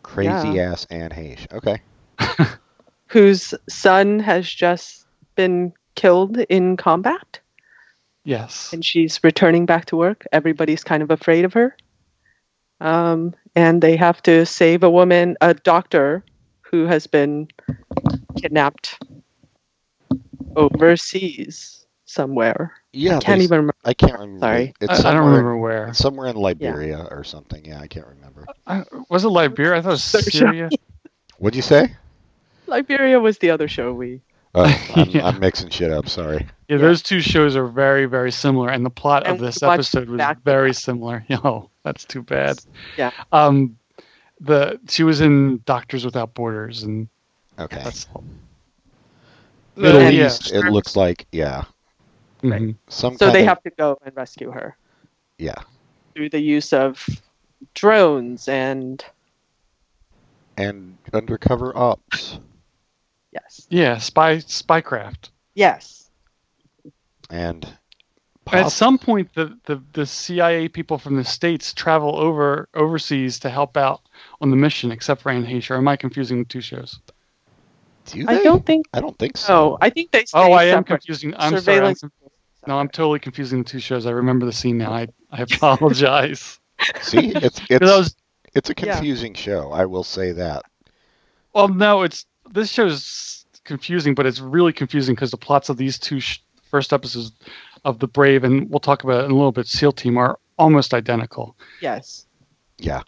[0.02, 1.46] Crazy ass Anne Heche.
[1.52, 1.80] Okay.
[3.06, 5.06] whose son has just
[5.36, 7.38] been killed in combat
[8.24, 8.72] Yes.
[8.72, 10.24] and she's returning back to work.
[10.32, 11.76] Everybody's kind of afraid of her.
[12.80, 16.24] Um, and they have to save a woman, a doctor
[16.62, 17.46] who has been
[18.40, 18.98] kidnapped
[20.56, 22.72] overseas somewhere.
[22.92, 23.16] Yeah.
[23.16, 23.74] I can't even remember.
[23.84, 24.40] I can't remember.
[24.40, 24.74] Sorry.
[24.80, 25.88] It's I, I don't remember where.
[25.88, 27.64] It's somewhere in Liberia or something.
[27.64, 28.46] Yeah, I can't remember.
[28.66, 29.78] I, was it Liberia?
[29.78, 30.70] I thought it was Sorry, Syria.
[31.38, 31.94] What'd you say?
[32.66, 34.20] Liberia was the other show we.
[34.54, 34.64] Oh,
[34.94, 35.26] I'm, Yeah.
[35.26, 36.08] I'm mixing shit up.
[36.08, 36.46] Sorry.
[36.68, 40.08] Yeah, those two shows are very, very similar, and the plot And of this episode
[40.08, 40.76] was back very back.
[40.76, 41.26] similar.
[41.30, 42.58] Oh, that's too bad.
[42.96, 43.10] Yeah.
[43.32, 43.76] Um,
[44.40, 47.08] the she was in Doctors Without Borders, and
[47.58, 47.80] Okay.
[47.82, 48.06] that's
[49.76, 50.26] Middle yeah.
[50.26, 50.52] East.
[50.52, 51.64] It looks like yeah.
[52.42, 52.76] Mhm.
[52.88, 53.16] Some.
[53.16, 54.76] So they of- have to go and rescue her
[55.38, 55.54] Yeah.
[56.14, 57.04] through the use of
[57.74, 59.04] drones and
[60.56, 62.38] And undercover ops.
[63.32, 65.30] yes, Yeah, spy spycraft.
[65.54, 66.10] yes,
[67.30, 67.66] And.
[68.52, 73.48] At some point, the, the, the CIA people from the states travel over overseas to
[73.48, 74.02] help out
[74.42, 75.70] on the mission, except for Anne Heche.
[75.70, 77.00] Or am I confusing the two shows?
[78.06, 78.86] Do I don't think.
[78.92, 79.54] I don't think so.
[79.74, 80.24] Oh, I think they.
[80.24, 81.34] Stay Oh, I am confusing.
[81.36, 81.78] I'm sorry.
[81.80, 81.94] I'm,
[82.66, 84.06] no, I'm totally confusing the two shows.
[84.06, 84.92] I remember the scene now.
[84.92, 86.58] I, I apologize.
[87.02, 88.16] See, it's 'Cause it's I was,
[88.54, 88.94] it's a Yeah.
[88.94, 89.70] confusing show.
[89.72, 90.62] I will say that.
[91.54, 95.98] well, no, it's this show's confusing, but it's really confusing because the plots of these
[95.98, 96.40] two sh-
[96.70, 97.32] first episodes
[97.84, 100.38] of The Brave, and we'll talk about it in a little bit, SEAL Team, are
[100.58, 101.56] almost identical.
[101.80, 102.26] Yes.
[102.78, 103.02] Yeah.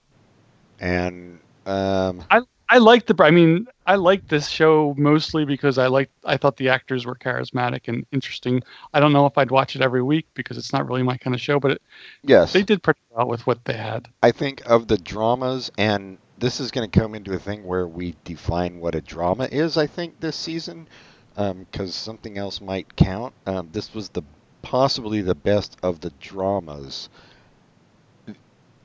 [0.80, 2.24] And um.
[2.30, 2.40] I
[2.78, 3.14] like the.
[3.22, 6.10] I mean, I like this show mostly because I like.
[6.24, 8.62] I thought the actors were charismatic and interesting.
[8.92, 11.34] I don't know if I'd watch it every week because it's not really my kind
[11.34, 11.82] of show, but it,
[12.22, 12.52] Yes.
[12.52, 14.08] they did pretty well with what they had.
[14.22, 17.86] I think of the dramas, and this is going to come into a thing where
[17.86, 19.78] we define what a drama is.
[19.78, 20.88] I think this season,
[21.36, 23.32] because something else might count.
[23.46, 24.22] Um, this was the
[24.62, 27.08] possibly the best of the dramas.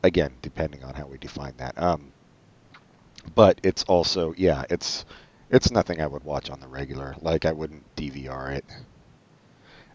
[0.03, 1.77] Again, depending on how we define that.
[1.81, 2.11] Um,
[3.35, 5.05] but it's also yeah, it's
[5.49, 7.15] it's nothing I would watch on the regular.
[7.21, 8.65] Like I wouldn't DVR it.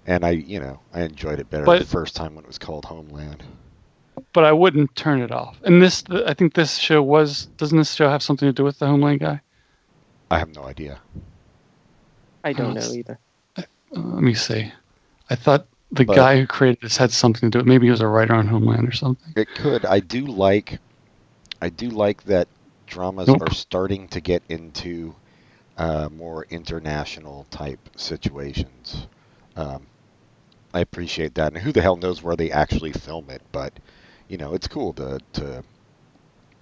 [0.09, 2.59] And I, you know, I enjoyed it better But- the first time when it was
[2.59, 3.43] called Homeland.
[4.33, 5.59] But I wouldn't turn it off.
[5.65, 7.47] And this, I think this show was.
[7.59, 9.41] Doesn't this show have something to do with the Homeland guy?
[10.31, 11.01] I have no idea.
[12.45, 13.19] I don't know either.
[13.57, 13.63] Uh,
[13.93, 14.73] let me see.
[15.29, 17.59] I thought the But- guy who created this had something to do.
[17.59, 19.33] with Maybe he was a writer on Homeland or something.
[19.37, 19.85] It could.
[19.85, 20.79] I do like.
[21.61, 22.49] I do like that
[22.87, 23.41] dramas Nope.
[23.41, 25.15] are starting to get into
[25.77, 29.07] uh, more international type situations.
[29.57, 29.87] Um,
[30.75, 33.43] I appreciate that, and who the hell knows where they actually film it?
[33.53, 33.73] But
[34.29, 35.65] you know, it's cool to to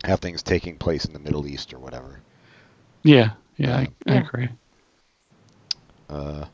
[0.05, 2.21] have things taking place in the Middle East or whatever.
[3.05, 4.49] Yeah, yeah, I, I agree.
[6.09, 6.45] Uh,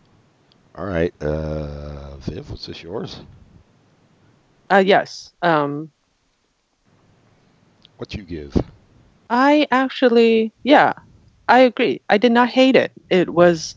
[0.77, 3.21] all right, uh, Viv, what's this yours?
[4.71, 5.33] Uh, yes.
[5.43, 5.93] Um,
[7.99, 8.55] What you give?
[9.31, 10.95] I actually, yeah,
[11.49, 12.03] I agree.
[12.11, 12.93] I did not hate it.
[13.11, 13.77] It was,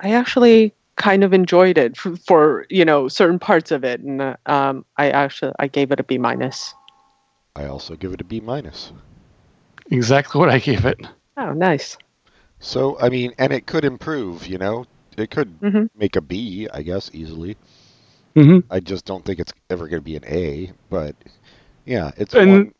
[0.00, 4.20] I actually kind of enjoyed it for, for you know certain parts of it, and
[4.22, 6.74] uh, um, I actually I gave it a B minus.
[7.56, 8.92] I also give it a B minus.
[9.90, 11.00] Exactly what I gave it.
[11.36, 11.96] Oh, nice.
[12.60, 14.46] So I mean, and it could improve.
[14.46, 17.56] You know, it could hmm make a B, I guess, easily.
[18.36, 20.72] hmm I just don't think it's ever going to be an A.
[20.90, 21.16] But
[21.84, 22.72] yeah, it's And- one.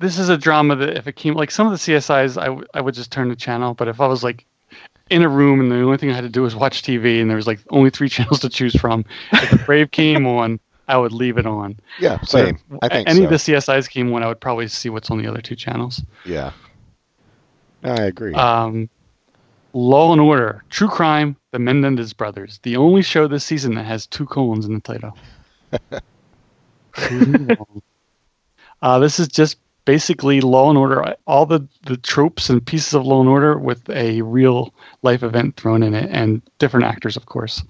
[0.00, 2.66] This is a drama that if it came like some of the CSIs, I, w-
[2.72, 3.74] I would just turn the channel.
[3.74, 4.46] But if I was like
[5.10, 7.28] in a room and the only thing I had to do was watch TV and
[7.28, 10.58] there was like only three channels to choose from, if the Brave came on,
[10.88, 11.78] I would leave it on.
[12.00, 12.58] Yeah, same.
[12.68, 13.24] But I think any so.
[13.24, 16.02] of the CSIs came on, I would probably see what's on the other two channels.
[16.24, 16.52] Yeah.
[17.84, 18.34] I agree.
[18.34, 18.88] Um,
[19.72, 24.06] Law and Order, True Crime, The Menendez Brothers, the only show this season that has
[24.06, 25.16] two colons in the title.
[28.82, 29.58] Uh, this is just
[29.90, 33.90] basically Law and Order, all the, the tropes and pieces of Law and Order with
[33.90, 34.72] a real
[35.02, 37.64] life event thrown in it, and different actors, of course.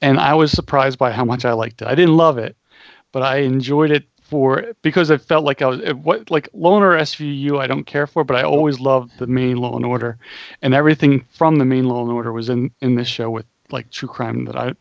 [0.00, 1.88] And I was surprised by how much I liked it.
[1.88, 2.56] I didn't love it,
[3.10, 6.84] but I enjoyed it for because I felt like I was what like Law and
[6.84, 7.58] Order SVU.
[7.58, 10.16] I don't care for, but I always loved the main Law and Order,
[10.62, 13.90] and everything from the main Law and Order was in in this show with like
[13.90, 14.74] true crime that I, I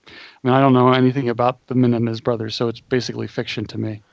[0.43, 4.03] mean I don't know anything about the Menendez brothers, so it's basically fiction to me.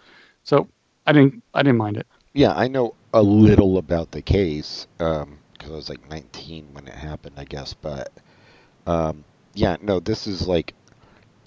[0.44, 0.66] So
[1.06, 2.06] I didn't I didn't mind it.
[2.32, 5.26] Yeah, I know a little about the case because
[5.64, 7.74] I was like 19 when it happened, I guess.
[7.74, 8.12] But
[8.86, 10.74] um, yeah, no, this is like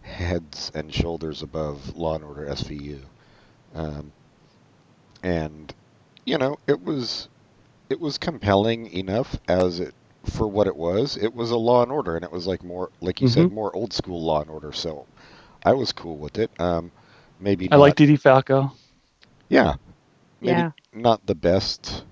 [0.01, 2.99] heads and shoulders above Law and Order SVU.
[3.75, 4.11] Um,
[5.23, 5.73] and
[6.25, 7.29] you know, it was
[7.89, 9.93] it was compelling enough as it
[10.25, 11.17] for what it was.
[11.17, 13.75] It was a Law and Order, and it was like more, like you said, more
[13.75, 14.73] old school Law and Order.
[14.73, 15.05] So
[15.65, 16.51] I was cool with it.
[16.59, 16.91] Um,
[17.39, 18.71] maybe I not, like Edie Falco.
[19.49, 19.75] yeah,
[20.43, 20.71] maybe Yeah.
[20.93, 22.05] not the best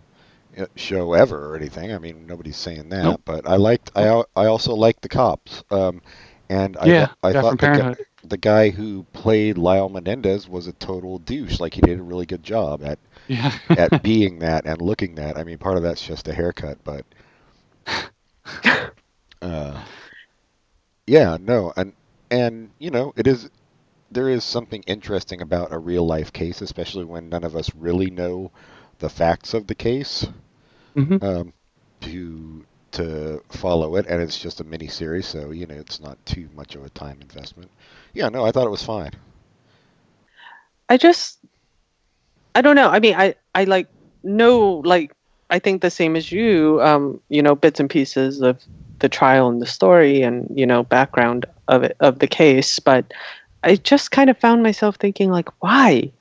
[0.58, 1.94] uh, show ever or anything.
[1.94, 3.22] I mean, nobody's saying that, Nope.
[3.26, 3.92] but I liked.
[3.96, 5.64] I I also liked the cops.
[5.72, 6.02] Um,
[6.50, 10.68] and I yeah, thought- I thought the guy, the guy who played Lyle Menendez was
[10.68, 11.60] a total douche.
[11.60, 13.52] Like he did a really good job at Yeah.
[13.70, 15.38] at being that and looking that.
[15.38, 17.06] I mean, part of that's just a haircut, but
[19.42, 19.84] uh,
[21.08, 21.94] yeah, no, and
[22.30, 23.50] and you know, it is
[24.12, 28.12] there is something interesting about a real life case, especially when none of us really
[28.12, 28.52] know
[29.00, 30.28] the facts of the case.
[30.96, 31.54] hmm Um,
[32.02, 36.24] to to follow it, and it's just a mini series, so you know it's not
[36.26, 37.72] too much of a time investment.
[38.14, 39.12] Yeah, no, I thought it was fine.
[40.90, 41.40] I just
[42.56, 42.90] I don't know.
[42.90, 43.88] I mean, I I like
[44.24, 45.12] know like
[45.50, 46.82] I think the same as you.
[46.82, 48.62] Um, you know, bits and pieces of
[49.00, 52.80] the trial and the story, and you know, background of it of the case.
[52.80, 53.14] But
[53.64, 56.12] I just kind of found myself thinking, like, why?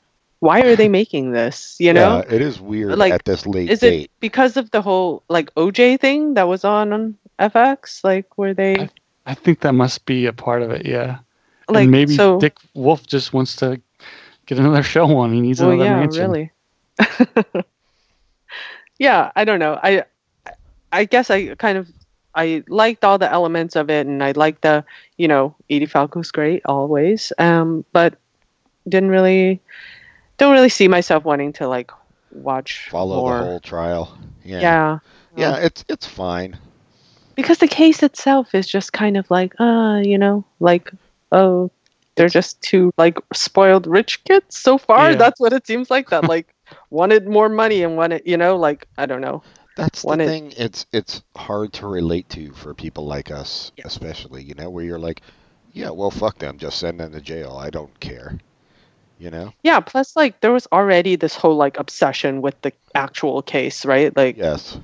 [0.40, 1.76] Why are they making this?
[1.78, 4.04] You know, yeah, it is weird Like, at this late is date.
[4.04, 8.02] it because of the whole like OJ thing that was on on FX?
[8.02, 8.88] Like, were they
[9.26, 10.86] I think that must be a part of it.
[10.86, 11.18] Yeah.
[11.68, 12.40] like and maybe so?
[12.40, 13.80] Dick Wolf just wants to
[14.46, 15.32] get another show on.
[15.32, 16.30] He needs well, another yeah, mansion.
[16.30, 16.52] really.
[18.98, 19.78] yeah, I don't know.
[19.82, 20.04] I
[20.92, 21.88] I guess I kind of
[22.34, 24.84] I liked all the elements of it, and I liked the
[25.16, 27.32] you know Edie Falco's great always.
[27.38, 28.14] Um, but
[28.88, 29.60] didn't really
[30.38, 31.90] don't really see myself wanting to like
[32.32, 33.38] watch Follow more.
[33.38, 34.16] the whole trial.
[34.44, 34.60] Yeah.
[34.60, 34.98] yeah.
[35.36, 36.58] Yeah, it's it's fine.
[37.36, 40.90] because the case itself is just kind of like uh you know like
[41.32, 41.70] oh
[42.16, 45.16] they're just two like spoiled rich kids so far Yeah.
[45.16, 46.52] that's what it seems like that like
[46.90, 49.42] wanted more money and wanted you know like i don't know
[49.80, 50.52] That's the One is- thing.
[50.56, 53.84] It's it's hard to relate to for people like us, Yeah.
[53.86, 54.42] especially.
[54.42, 55.22] You know, where you're like,
[55.72, 56.58] yeah, well, fuck them.
[56.58, 57.56] Just send them to jail.
[57.60, 58.38] I don't care.
[59.18, 59.52] You know?
[59.62, 64.16] Yeah, plus like there was already this whole like obsession with the actual case, right?
[64.16, 64.78] Like Yes.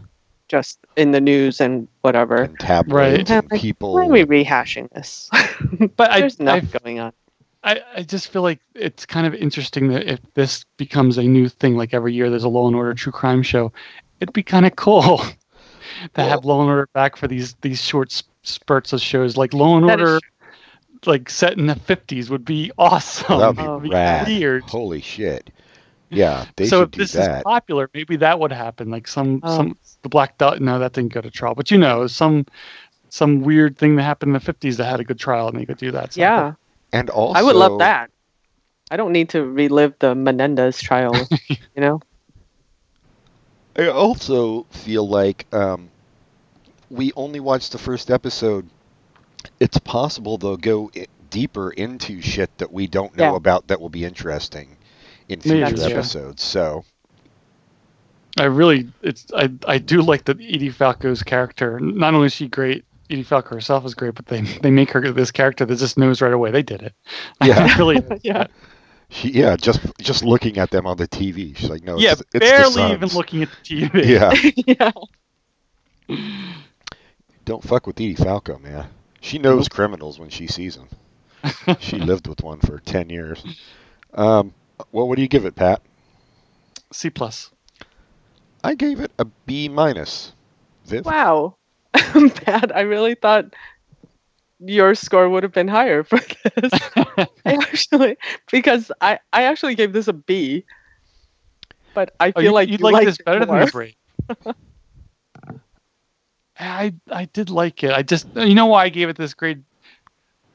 [0.48, 2.42] just in the news and whatever.
[2.42, 3.28] And tabloids Right.
[3.30, 3.94] Yeah, and like, people.
[3.94, 5.30] Why are we rehashing this?
[5.96, 7.12] But I, There's I, enough going on.
[7.64, 11.48] I, I just feel like it's kind of interesting that if this becomes a new
[11.48, 13.72] thing, like every year there's a Law and Order true crime show,
[14.20, 15.18] it'd be kind of cool
[16.14, 19.37] to have Law and Order back for these these short spurts of shows.
[19.37, 20.20] Like Law and That is Order,
[21.07, 23.38] like set in the 50s, would be awesome.
[23.38, 24.26] That would be It'd be rad.
[24.29, 24.62] weird.
[24.64, 25.50] Holy shit.
[26.09, 27.38] Yeah, they so should if do this that.
[27.38, 28.90] is popular, maybe that would happen.
[28.90, 29.57] Like some Oh.
[29.57, 30.61] some the Black Dahlia.
[30.61, 31.55] No, that didn't go to trial.
[31.57, 32.46] But you know, some
[33.09, 35.64] some weird thing that happened in the 50s that had a good trial, and they
[35.66, 36.12] could do that.
[36.12, 36.52] So Yeah,
[36.92, 38.11] and also, I would love that.
[38.90, 41.12] I don't need to relive the Menendez trial,
[41.48, 42.00] you know?
[43.76, 45.90] I also feel like um,
[46.90, 48.68] we only watched the first episode.
[49.60, 53.36] It's possible they'll go i- deeper into shit that we don't know Yeah.
[53.36, 54.76] about that will be interesting
[55.28, 55.92] in Maybe, future That's true.
[55.98, 56.42] episodes.
[56.42, 56.84] So
[58.38, 61.80] I really, it's I I do like that Edie Falco's character.
[61.80, 65.12] Not only is she great, Edie Falco herself is great, but they they make her
[65.12, 66.92] this character that just knows right away they did it.
[67.44, 67.64] Yeah.
[67.66, 68.00] It really.
[68.22, 68.46] Yeah.
[69.09, 72.21] She, yeah, just just looking at them on the TV, she's like, no, yeah, it's,
[72.21, 74.05] it's the barely even looking at the TV.
[74.66, 74.92] Yeah,
[76.09, 76.16] yeah.
[77.45, 78.88] don't fuck with Edie Falco, man.
[79.21, 80.88] She knows criminals when she sees them.
[81.81, 83.45] she lived with one for ten years.
[84.14, 84.53] Um,
[84.92, 85.83] well, what do you give it, Pat?
[86.92, 87.51] C plus.
[88.64, 90.33] I gave it a B minus.
[90.87, 91.05] Viv?
[91.05, 91.57] Wow.
[91.95, 93.47] Pat, I really thought
[94.59, 96.19] your score would have been higher for
[96.57, 96.81] this.
[97.47, 98.16] I actually,
[98.51, 100.64] because I, I actually gave this a B,
[101.95, 103.47] but I Oh, feel you, like you'd you like this better more.
[103.47, 103.95] than the Brave.
[106.59, 107.90] I I did like it.
[107.92, 109.64] I just you know why I gave it this grade.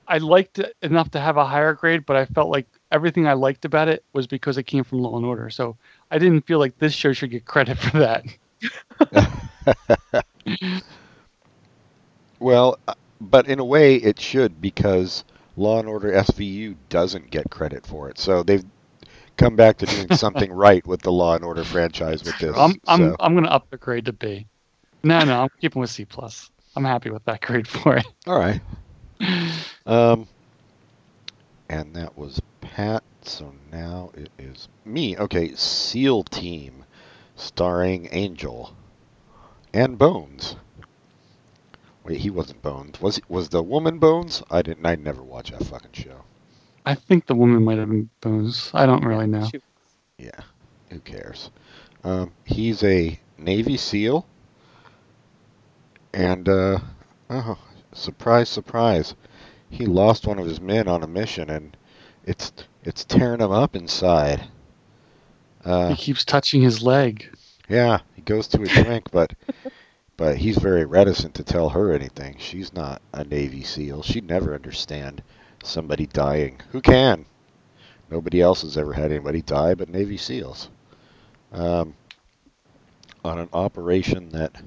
[0.08, 3.34] I liked it enough to have a higher grade, but I felt like everything I
[3.34, 5.50] liked about it was because it came from Law and Order.
[5.50, 5.78] So
[6.12, 8.26] I didn't feel like this show should get credit for that.
[12.40, 12.78] Well,
[13.22, 15.24] but in a way it should because
[15.56, 18.18] Law and Order SVU doesn't get credit for it.
[18.18, 18.64] So they've
[19.38, 22.56] come back to doing something right with the Law and Order franchise with this.
[22.58, 24.48] I'm I'm so- I'm gonna up the grade to B.
[25.04, 26.50] No, no, I'm keeping with C plus.
[26.76, 28.06] I'm happy with that grade for it.
[28.28, 28.62] all right.
[29.86, 30.28] Um,
[31.70, 33.04] and that was Pat.
[33.24, 35.18] So now it is me.
[35.18, 36.86] Okay, SEAL Team,
[37.36, 38.76] starring Angel
[39.74, 40.56] and Bones.
[42.04, 43.00] Wait, he wasn't Bones.
[43.02, 44.42] Was he, was the woman Bones?
[44.50, 44.86] I didn't.
[44.86, 46.24] I never watched that fucking show.
[46.86, 48.72] I think the woman might have been Bones.
[48.74, 49.48] I don't really know.
[50.18, 50.40] Yeah,
[50.90, 51.52] who cares?
[52.04, 54.26] Um, he's a Navy SEAL,
[56.14, 56.80] and uh,
[57.30, 57.58] oh,
[57.94, 59.16] surprise, surprise,
[59.70, 61.78] he lost one of his men on a mission, and
[62.26, 62.52] it's
[62.84, 64.48] it's tearing him up inside.
[65.64, 67.30] Uh, He keeps touching his leg.
[67.70, 69.34] yeah, he goes to a drink, but
[70.22, 72.36] but he's very reticent to tell her anything.
[72.38, 74.04] She's not a Navy SEAL.
[74.04, 75.24] She'd never understand
[75.64, 76.62] somebody dying.
[76.72, 77.26] Who can?
[78.12, 80.70] Nobody else has ever had anybody die but Navy SEALs.
[81.52, 81.96] Um,
[83.26, 84.62] on an operation that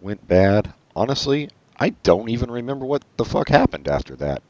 [0.00, 0.74] went bad.
[0.96, 4.42] Honestly, I don't even remember what the fuck happened after that.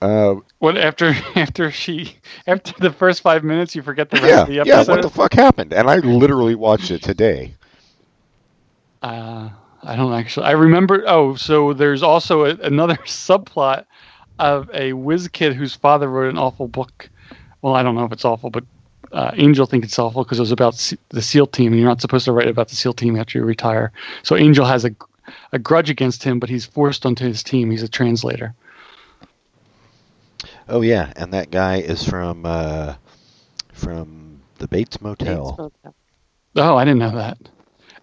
[0.00, 4.42] Uh, What after after she after the first five minutes you forget the rest yeah,
[4.42, 4.86] of the episode?
[4.86, 4.94] yeah.
[4.94, 5.72] What the fuck happened?
[5.72, 7.56] And I literally watched it today.
[9.02, 9.50] Uh,
[9.84, 10.46] I don't actually.
[10.46, 11.04] I remember.
[11.06, 13.84] Oh, so there's also a, another subplot
[14.38, 17.08] of a whiz kid whose father wrote an awful book.
[17.62, 18.64] Well, I don't know if it's awful, but
[19.12, 21.88] uh, Angel thinks it's awful because it was about Se- the SEAL team, and you're
[21.88, 23.92] not supposed to write about the SEAL team after you retire.
[24.22, 24.94] So Angel has a
[25.52, 27.70] a grudge against him, but he's forced onto his team.
[27.70, 28.54] He's a translator.
[30.68, 32.94] Oh yeah, and that guy is from uh,
[33.72, 35.72] from the Bates Motel.
[36.56, 37.38] Oh, I didn't know that.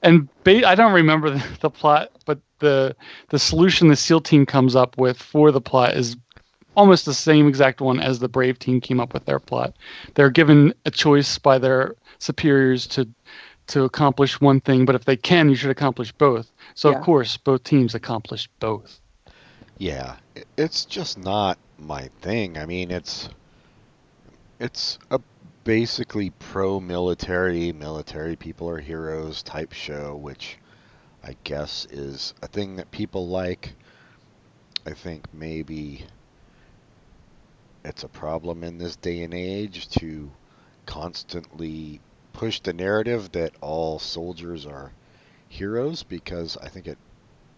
[0.02, 2.96] And ba- I don't remember the, the plot, but the
[3.30, 6.16] the solution the SEAL team comes up with for the plot is
[6.76, 9.76] almost the same exact one as the Brave team came up with their plot.
[10.16, 13.08] They're given a choice by their superiors to
[13.68, 16.52] to accomplish one thing, but if they can, you should accomplish both.
[16.76, 16.98] So Yeah.
[16.98, 19.00] of course, both teams accomplished both.
[19.78, 20.16] Yeah,
[20.58, 22.58] it's just not my thing.
[22.58, 23.30] I mean, it's
[24.60, 25.20] it's a
[25.64, 30.58] basically pro-military, military people are heroes type show, which
[31.24, 33.74] I guess is a thing that people like.
[34.86, 36.06] I think maybe
[37.86, 40.32] it's a problem in this day and age to
[40.86, 42.02] constantly
[42.34, 44.92] push the narrative that all soldiers are
[45.48, 46.98] heroes because I think it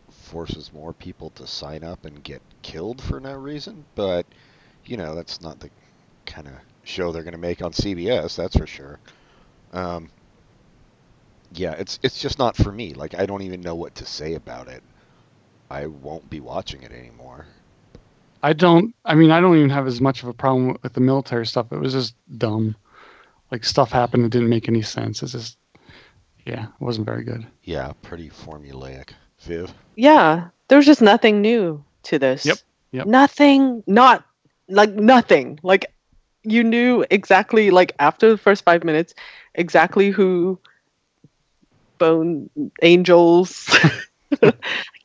[0.10, 3.86] forces more people to sign up and get killed for no reason.
[3.96, 4.26] But
[4.86, 5.70] you know, that's not the
[6.26, 6.54] kind of
[6.84, 8.36] show they're going to make on CBS.
[8.36, 9.00] That's for sure.
[9.72, 10.10] Um,
[11.54, 12.94] yeah, it's it's just not for me.
[12.94, 14.84] Like I don't even know what to say about it.
[15.70, 17.46] I won't be watching it anymore.
[18.42, 18.94] I don't.
[19.06, 21.72] I mean, I don't even have as much of a problem with the military stuff.
[21.72, 22.76] It was just dumb.
[23.52, 25.24] Like stuff happened that didn't make any sense.
[25.24, 25.58] It's just,
[26.46, 27.46] yeah, it wasn't very good.
[27.64, 29.10] Yeah, pretty formulaic.
[29.42, 29.74] Viv.
[29.96, 32.46] Yeah, there's just nothing new to this.
[32.46, 32.58] Yep,
[32.92, 33.08] yep.
[33.08, 33.84] Nothing.
[33.88, 34.26] Not
[34.68, 35.60] like nothing.
[35.64, 35.94] Like
[36.44, 37.72] you knew exactly.
[37.72, 39.14] Like after the first five minutes,
[39.56, 40.60] exactly who
[42.00, 42.50] Bone
[42.82, 43.70] Angels.
[44.44, 44.54] I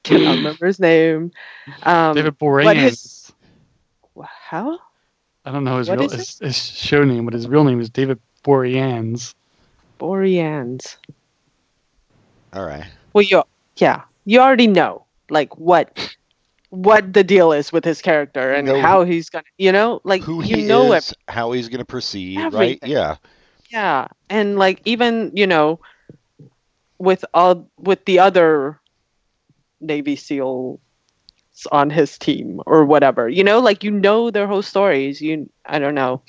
[0.02, 1.30] cannot remember his name.
[1.82, 2.84] Um, David what Boreanaz.
[2.84, 3.32] his-
[4.48, 4.78] how?
[5.44, 7.90] I don't know his what real his, his show name, but his real name is
[7.90, 9.34] David Boreanaz.
[9.98, 10.96] Boreans.
[12.52, 12.86] All right.
[13.12, 13.42] Well, you
[13.76, 16.16] yeah, you already know like what
[16.70, 20.22] what the deal is with his character and Know how he's gonna, you know, like
[20.22, 22.78] Who you he know is, how he's to proceed, right?
[22.84, 23.16] Yeah.
[23.70, 25.80] Yeah, and like even you know,
[26.98, 28.80] with all with the other
[29.80, 30.78] Navy SEAls
[31.72, 35.20] on his team or whatever, you know, like you know their whole stories.
[35.20, 36.22] You, I don't know.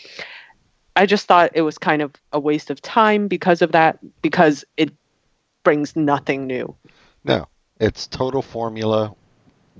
[0.95, 4.65] I just thought it was kind of a waste of time because of that, because
[4.77, 4.91] it
[5.63, 6.75] brings nothing new.
[7.23, 7.47] No,
[7.79, 9.13] it's total formula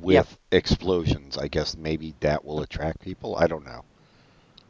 [0.02, 0.28] with Yep.
[0.52, 1.38] explosions.
[1.38, 3.36] I guess maybe that will attract people.
[3.36, 3.84] I don't know.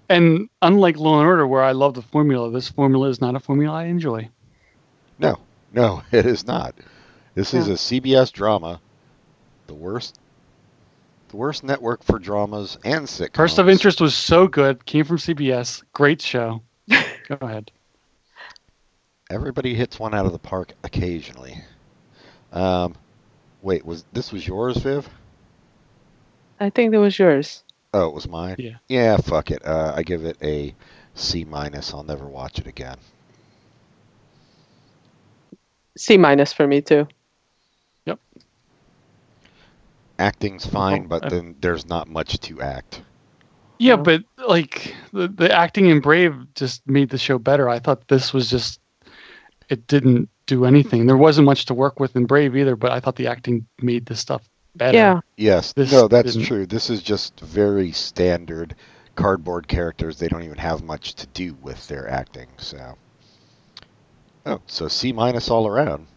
[0.09, 3.39] And unlike Law and Order, where I love the formula, this formula is not a
[3.39, 4.29] formula I enjoy.
[5.19, 5.37] No,
[5.71, 6.73] no, it is not.
[7.35, 8.81] This is a CBS drama,
[9.67, 10.19] the worst,
[11.29, 13.33] the worst network for dramas and sitcoms.
[13.33, 16.63] Person of Interest was so good, came from CBS, great show.
[16.89, 17.71] Go ahead.
[19.29, 21.55] Everybody hits one out of the park occasionally.
[22.51, 22.95] Um,
[23.61, 25.07] wait, was this was yours, Viv?
[26.59, 27.63] I think that was yours.
[27.93, 28.55] Oh, it was mine.
[28.59, 28.75] Yeah.
[28.87, 29.65] Yeah, fuck it.
[29.65, 30.75] Uh, I give it a
[31.15, 31.93] C minus.
[31.93, 32.97] I'll never watch it again.
[35.97, 37.07] C minus for me too.
[38.05, 38.19] Yep.
[40.19, 43.01] Acting's fine, Oh, but uh, then there's not much to act.
[43.79, 43.95] Yeah, Yeah.
[43.97, 47.69] but like the, the acting in Brave just made the show better.
[47.69, 48.79] I thought this was just
[49.69, 51.05] it didn't do anything.
[51.05, 54.05] There wasn't much to work with in Brave either, but I thought the acting made
[54.05, 54.47] this stuff
[54.79, 54.97] better.
[54.97, 56.65] Yeah, Yes, This no, that's didn't- true.
[56.65, 58.75] This is just very standard
[59.15, 60.17] cardboard characters.
[60.17, 62.47] They don't even have much to do with their acting.
[62.57, 62.95] So,
[64.45, 66.07] oh, so C minus all around.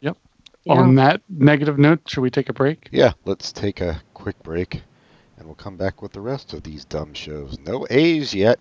[0.00, 0.12] yeah.
[0.68, 2.88] On that negative note, should we take a break?
[2.92, 4.82] Yeah, let's take a quick break,
[5.38, 7.58] and we'll come back with the rest of these dumb shows.
[7.58, 8.58] No A's yet.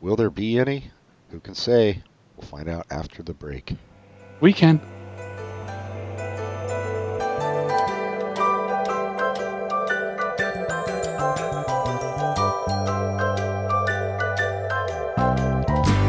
[0.00, 0.90] Will there be any?
[1.30, 2.02] Who can say?
[2.36, 3.74] We'll find out after the break.
[4.40, 4.80] We can.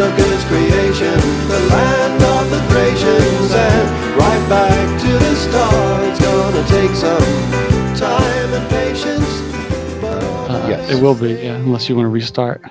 [0.00, 1.14] Bram Stoker's creation,
[1.48, 6.08] the land of the Thracians, and right back to the start.
[6.08, 10.90] It's gonna take some time and patience, but Uh, Yes.
[10.90, 12.62] It will be, yeah, unless you want to restart.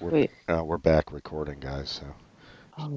[0.00, 0.30] We're, Wait.
[0.48, 1.90] Uh, we're back recording, guys.
[1.90, 2.06] So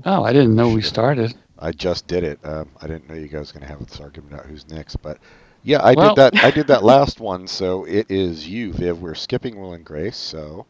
[0.06, 1.34] Oh, I didn't know we started.
[1.58, 2.40] I just did it.
[2.44, 5.18] Um, I didn't know you guys were gonna have this argument about who's next, but
[5.64, 6.44] yeah, I Well- did that.
[6.44, 7.48] I did that last one.
[7.48, 9.02] So it is you, Viv.
[9.02, 10.16] We're skipping Will and Grace.
[10.18, 10.68] So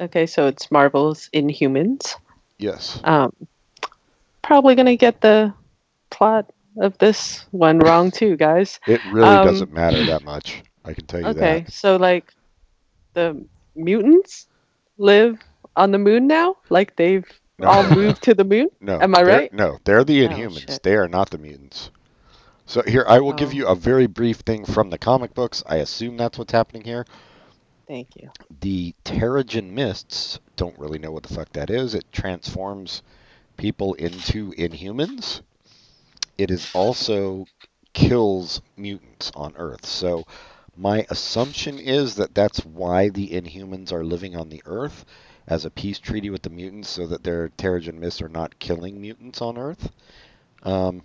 [0.00, 2.16] Okay, so it's Marvel's Inhumans.
[2.58, 3.00] yes.
[3.04, 3.32] Um,
[4.42, 5.52] probably gonna get the
[6.10, 8.80] plot of this one wrong too, guys.
[8.86, 10.62] It really Um, doesn't matter that much.
[10.84, 11.56] I can tell you Okay, that.
[11.62, 12.32] Okay, so like
[13.12, 13.44] the
[13.76, 14.46] mutants
[14.98, 15.38] live
[15.76, 17.26] on the moon now, like they've
[17.58, 17.68] No.
[17.68, 18.68] all moved to the moon.
[18.80, 18.98] No.
[19.00, 19.52] Am I right?
[19.52, 20.60] No, they're the Oh, Inhumans.
[20.70, 20.82] shit.
[20.82, 21.90] they are not the mutants.
[22.64, 23.52] So here, I will give Oh.
[23.52, 25.62] you a very brief thing from the comic books.
[25.66, 27.04] I assume that's what's happening here.
[27.90, 28.30] Thank you.
[28.60, 31.92] The Terrigen Mists don't really know what the fuck that is.
[31.92, 33.02] It transforms
[33.56, 35.40] people into Inhumans.
[36.38, 37.46] It is also
[37.92, 39.86] kills mutants on Earth.
[39.86, 40.24] So
[40.76, 45.04] my assumption is that that's why the Inhumans are living on the Earth,
[45.48, 49.00] as a peace treaty with the mutants so that their Terrigen Mists are not killing
[49.00, 49.90] mutants on Earth.
[50.62, 51.02] Um,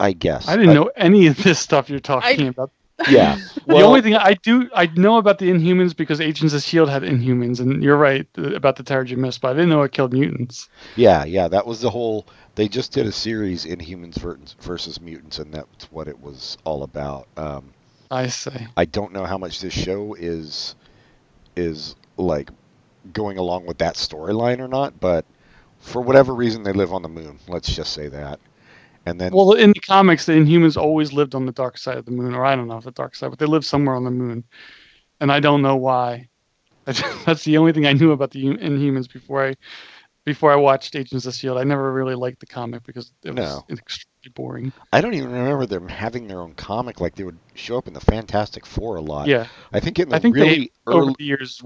[0.00, 0.48] I guess.
[0.48, 2.72] I didn't know any of this stuff you're talking I- about.
[3.08, 3.38] Yeah.
[3.66, 7.02] the only thing I do, I know about the Inhumans because Agents of Shield had
[7.02, 10.12] Inhumans, and you're right uh, about the Terrigen Mist, but I didn't know it killed
[10.12, 10.68] mutants.
[10.96, 12.26] Yeah, yeah, that was the whole.
[12.54, 16.84] They just did a series Inhumans versus, versus mutants, and that's what it was all
[16.84, 17.26] about.
[17.36, 17.72] Um,
[18.10, 18.66] I see.
[18.76, 20.76] I don't know how much this show is
[21.56, 22.50] is like
[23.12, 25.24] going along with that storyline or not, but
[25.78, 27.38] for whatever reason, they live on the moon.
[27.48, 28.40] Let's just say that.
[29.06, 32.04] And then, Well, in the comics, the Inhumans always lived on the dark side of
[32.04, 34.04] the moon, or I don't know if the dark side, but they lived somewhere on
[34.04, 34.44] the moon,
[35.20, 36.28] and I don't know why.
[36.84, 39.54] That's the only thing I knew about the Inhumans before I
[40.24, 41.58] before I watched Agents of Shield.
[41.58, 43.64] I never really liked the comic because it was No.
[43.70, 44.72] extremely boring.
[44.92, 47.00] I don't even remember them having their own comic.
[47.00, 49.28] Like they would show up in the Fantastic Four a lot.
[49.28, 51.62] Yeah, I think in the I think really they over early, the years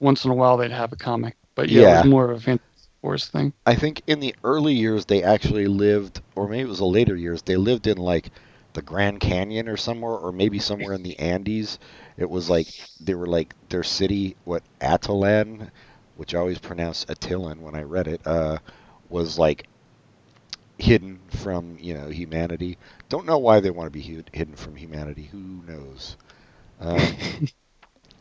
[0.00, 2.40] once in a while they'd have a comic, but yeah, it was more of a
[2.40, 2.67] Fantastic
[3.08, 3.54] Force thing.
[3.64, 7.16] I think in the early years they actually lived, or maybe it was the later
[7.16, 8.30] years, they lived in like
[8.74, 11.78] the Grand Canyon or somewhere, or maybe somewhere in the Andes.
[12.18, 12.68] It was like
[13.00, 15.70] they were like their city, what Attilan,
[16.16, 18.58] which I always pronounce Attilan when I read it, uh,
[19.08, 19.66] was like
[20.78, 22.78] hidden from you know humanity.
[23.08, 25.24] Don't know why they want to be hid- hidden from humanity.
[25.32, 26.16] Who knows?
[26.80, 27.00] Um,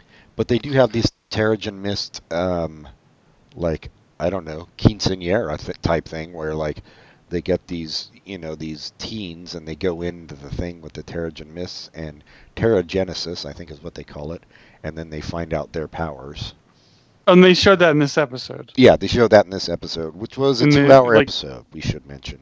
[0.35, 2.87] but they do have these Terrigen Mist, um,
[3.55, 3.89] like
[4.19, 6.81] I don't know, quinceanera th- type thing where like
[7.29, 11.03] they get these, you know, these teens and they go into the thing with the
[11.03, 12.23] Terrigen Mists and
[12.55, 14.43] Terrigenesis, I think is what they call it,
[14.83, 16.53] and then they find out their powers.
[17.27, 18.71] And they showed that in this episode.
[18.77, 21.65] Yeah, they showed that in this episode, which was a two-hour like- episode.
[21.73, 22.39] We should mention.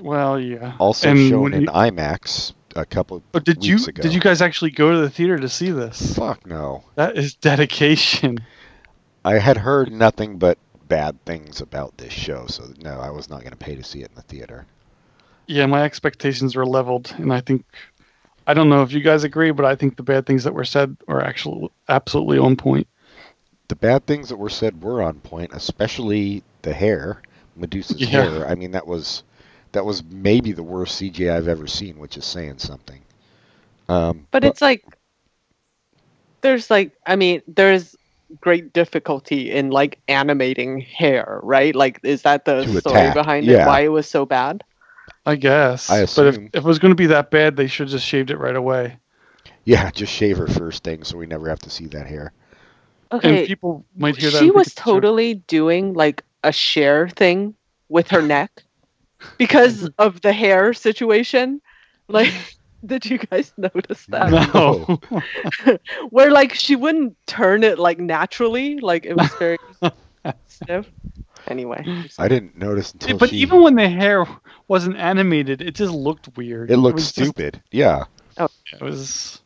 [0.00, 0.74] Well, yeah.
[0.78, 4.02] Also And shown in you- IMAX a couple Oh, did you ago.
[4.02, 6.14] did you guys actually go to the theater to see this?
[6.14, 6.84] Fuck no.
[6.94, 8.38] That is dedication.
[9.24, 10.58] I had heard nothing but
[10.88, 14.02] bad things about this show, so no, I was not going to pay to see
[14.02, 14.66] it in the theater.
[15.46, 17.64] Yeah, my expectations were leveled, and I think
[18.46, 20.64] I don't know if you guys agree, but I think the bad things that were
[20.64, 22.88] said were actually absolutely on point.
[23.68, 27.22] The bad things that were said were on point, especially the hair,
[27.56, 28.08] Medusa's Yeah.
[28.08, 28.46] hair.
[28.46, 29.22] I mean, that was
[29.72, 33.02] that was maybe the worst CGI I've ever seen, which is saying something.
[33.88, 34.84] Um, But it's like
[36.42, 37.95] there's like I mean there's
[38.40, 41.74] great difficulty in like animating hair, right?
[41.74, 43.52] Like is that the To story attack, behind yeah.
[43.52, 43.60] it?
[43.60, 44.64] Why it was so bad?
[45.26, 45.90] I guess.
[45.90, 46.50] I But if, assume.
[46.52, 48.56] if it was going to be that bad, they should have just shaved it right
[48.56, 48.98] away.
[49.64, 52.32] yeah, just shave her first thing, so we never have to see that hair.
[53.12, 53.38] Okay.
[53.40, 54.38] And people might hear that.
[54.38, 57.54] she was it's a totally doing like a share thing
[57.88, 58.64] with her neck
[59.38, 61.60] because of the hair situation.
[62.08, 62.32] Like,
[62.84, 64.30] did you guys notice that?
[64.54, 65.00] No.
[66.10, 69.58] Where like she wouldn't turn it like naturally, like it was very
[70.46, 70.90] stiff.
[71.48, 71.84] Anyway,
[72.18, 73.36] I didn't notice until but she.
[73.36, 74.26] even when the hair
[74.66, 76.70] wasn't animated, it just looked weird.
[76.70, 77.62] it looked was just- stupid.
[77.70, 78.04] Yeah.
[78.38, 78.50] it
[78.80, 79.40] was,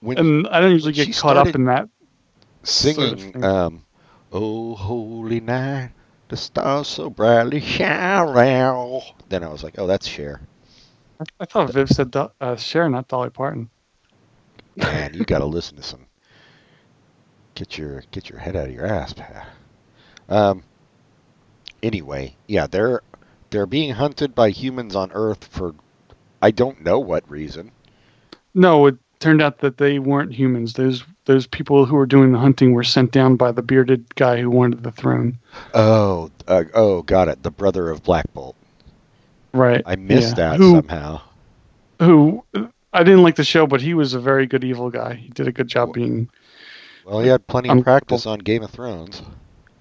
[0.00, 1.88] When and I don't usually get caught up in that.
[2.62, 3.44] singing, sort of thing.
[3.44, 3.84] um,
[4.32, 5.92] "Oh Holy Night,
[6.28, 10.42] the stars so brightly shine." round." Then I was like, "Oh, that's Cher."
[11.38, 13.68] I thought Viv said uh, Cher, not Dolly Parton.
[14.76, 16.06] Man, you got to listen to some.
[17.54, 19.46] Get your get your head out of your ass, Pat.
[20.28, 20.62] Um.
[21.82, 23.02] Anyway, yeah, they're
[23.50, 25.74] they're being hunted by humans on Earth for
[26.40, 27.72] I don't know what reason.
[28.54, 30.74] No, it turned out that they weren't humans.
[30.74, 34.40] Those those people who were doing the hunting were sent down by the bearded guy
[34.40, 35.38] who wanted the throne.
[35.74, 37.42] Oh, uh, oh, got it.
[37.42, 38.56] The brother of Black Bolt.
[39.52, 39.82] Right.
[39.86, 40.50] I missed Yeah.
[40.50, 41.20] that Who somehow.
[42.00, 42.44] who
[42.92, 45.14] I didn't like the show, but he was a very good evil guy.
[45.14, 46.28] He did a good job being.
[47.04, 49.22] Well, he had plenty of Um, practice on Game of Thrones.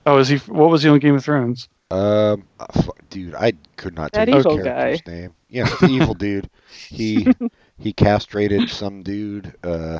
[0.05, 0.37] Oh, is he?
[0.37, 1.67] What was he on Game of Thrones?
[1.91, 2.65] Um, uh,
[3.09, 5.33] dude, I could not That tell you the evil character's name.
[5.49, 6.49] Yeah, the evil dude.
[6.69, 7.27] He
[7.79, 9.53] he castrated some dude.
[9.63, 9.99] Uh,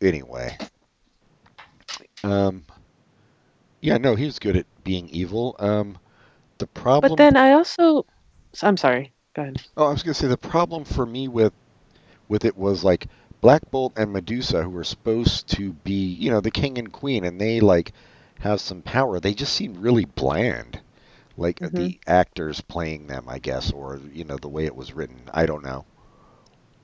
[0.00, 0.56] anyway.
[2.24, 2.64] Um,
[3.80, 5.56] yeah, no, he was good at being evil.
[5.58, 5.98] Um,
[6.58, 7.10] the problem.
[7.10, 8.06] but then I also,
[8.62, 9.12] I'm sorry.
[9.34, 9.62] Go ahead.
[9.76, 11.52] Oh, I was gonna say the problem for me with
[12.28, 13.06] with it was like
[13.40, 17.24] Black Bolt and Medusa, who were supposed to be, you know, the king and queen,
[17.24, 17.92] and they like
[18.40, 19.20] have some power.
[19.20, 20.80] They just seem really bland,
[21.36, 21.74] like Mhm.
[21.74, 25.20] the actors playing them, I guess, or you know the way it was written.
[25.32, 25.84] I don't know.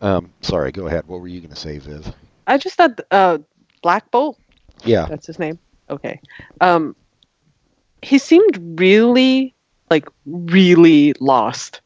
[0.01, 1.07] Um, sorry, go ahead.
[1.07, 2.15] What were you gonna say, Viv?
[2.47, 3.39] I just thought uh,
[3.83, 4.39] Black Bolt.
[4.85, 5.59] Yeah, That's his name.
[5.91, 6.21] Okay.
[6.61, 6.95] Um,
[8.03, 9.55] he seemed really,
[9.91, 11.81] like, really lost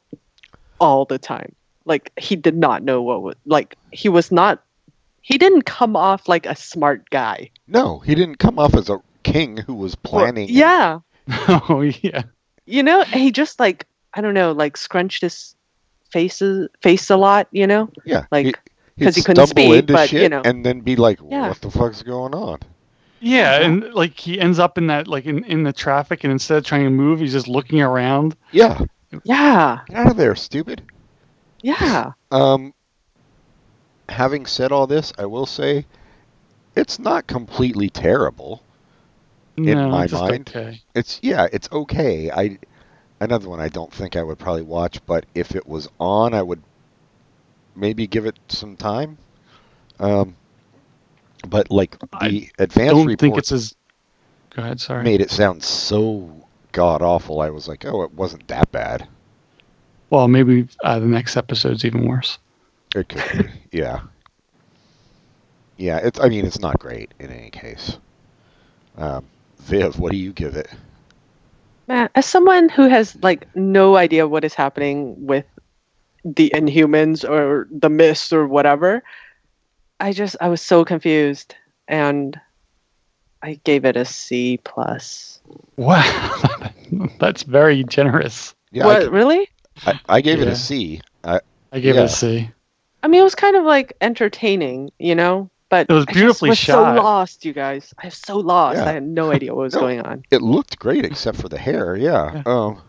[0.80, 1.54] all the time.
[1.84, 3.76] Like he did not know what was like.
[3.92, 4.62] He was not
[5.22, 7.50] he didn't come off like a smart guy.
[7.66, 10.48] No, he didn't come off as a king who was planning.
[10.50, 11.00] Yeah.
[11.48, 12.22] oh yeah.
[12.66, 15.54] You know, he just like I don't know, like scrunched his
[16.10, 17.90] faces face a lot, you know?
[18.04, 18.24] yeah.
[18.30, 18.52] like, he-
[19.04, 20.42] 'cause he'd he couldn't speak, into but, shit you know.
[20.44, 21.48] and then be like, Yeah.
[21.48, 22.58] "What the fuck's going on?"
[23.20, 26.58] Yeah, and like he ends up in that like in, in the traffic, and instead
[26.58, 28.36] of trying to move, he's just looking around.
[28.52, 28.80] Yeah,
[29.24, 29.80] Yeah.
[29.88, 30.82] get out of there, stupid.
[31.62, 32.12] Yeah.
[32.30, 32.72] Um,
[34.08, 35.84] having said all this, I will say
[36.76, 38.62] it's not completely terrible.
[39.56, 40.48] no, my just mind.
[40.54, 40.80] okay.
[40.94, 42.30] It's yeah, it's okay.
[42.30, 42.58] I
[43.20, 46.42] another one I don't think I would probably watch, but if it was on, I
[46.42, 46.62] would
[47.74, 49.18] maybe give it some time.
[49.98, 50.36] Um,
[51.46, 53.74] but like the I advanced Don't report think it's as.
[54.50, 54.80] Go ahead.
[54.80, 55.04] Sorry.
[55.04, 57.40] made it sound so god awful.
[57.40, 59.06] I was like, oh, it wasn't that bad.
[60.10, 62.38] Well, maybe uh, the next episode's even worse.
[62.94, 64.00] It could be, yeah.
[65.76, 66.18] Yeah, it's.
[66.18, 67.98] I mean, it's not great in any case.
[68.96, 69.24] Um,
[69.58, 70.68] Viv, what do you give it?
[71.86, 75.44] Man, as someone who has like no idea what is happening with
[76.24, 79.02] the Inhumans or the Mist or whatever,
[80.00, 81.54] I just I was so confused
[81.88, 82.38] and
[83.42, 85.40] I gave it a C plus.
[85.76, 86.50] Wow,
[87.20, 88.54] that's very generous.
[88.70, 89.48] Yeah, what g- really?
[89.86, 90.52] I, I gave it Yeah.
[90.52, 91.00] a C.
[91.24, 91.40] I,
[91.72, 92.02] I gave Yeah.
[92.02, 92.50] it a C.
[93.02, 95.50] I mean, it was kind of like entertaining, you know.
[95.70, 96.96] But It was I just beautifully was shot.
[96.96, 97.92] So lost, you guys.
[98.02, 98.78] I was so lost.
[98.78, 98.86] Yeah.
[98.86, 99.80] I had no idea what was No.
[99.80, 100.22] going on.
[100.30, 101.94] it looked great except for the hair.
[101.96, 102.34] Yeah.
[102.36, 102.42] Yeah.
[102.46, 102.82] Um.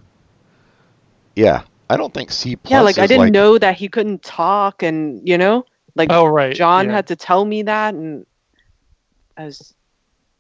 [1.36, 2.72] Yeah, I don't think C plus.
[2.72, 5.66] yeah, like I didn't like, know that he couldn't talk, and you know,
[6.00, 6.56] like Oh right.
[6.56, 6.94] John yeah.
[6.94, 8.26] had to tell me that, and
[9.38, 9.76] as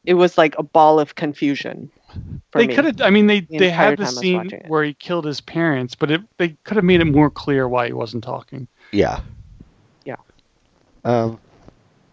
[0.05, 1.91] it was like a ball of confusion.
[2.51, 3.01] For They could have.
[3.01, 5.25] I mean, they the they entire have the time I was scene where he killed
[5.25, 8.67] his parents, but it, they could have made it more clear why he wasn't talking.
[8.91, 9.19] Yeah.
[10.05, 10.15] Yeah.
[11.05, 11.39] Um.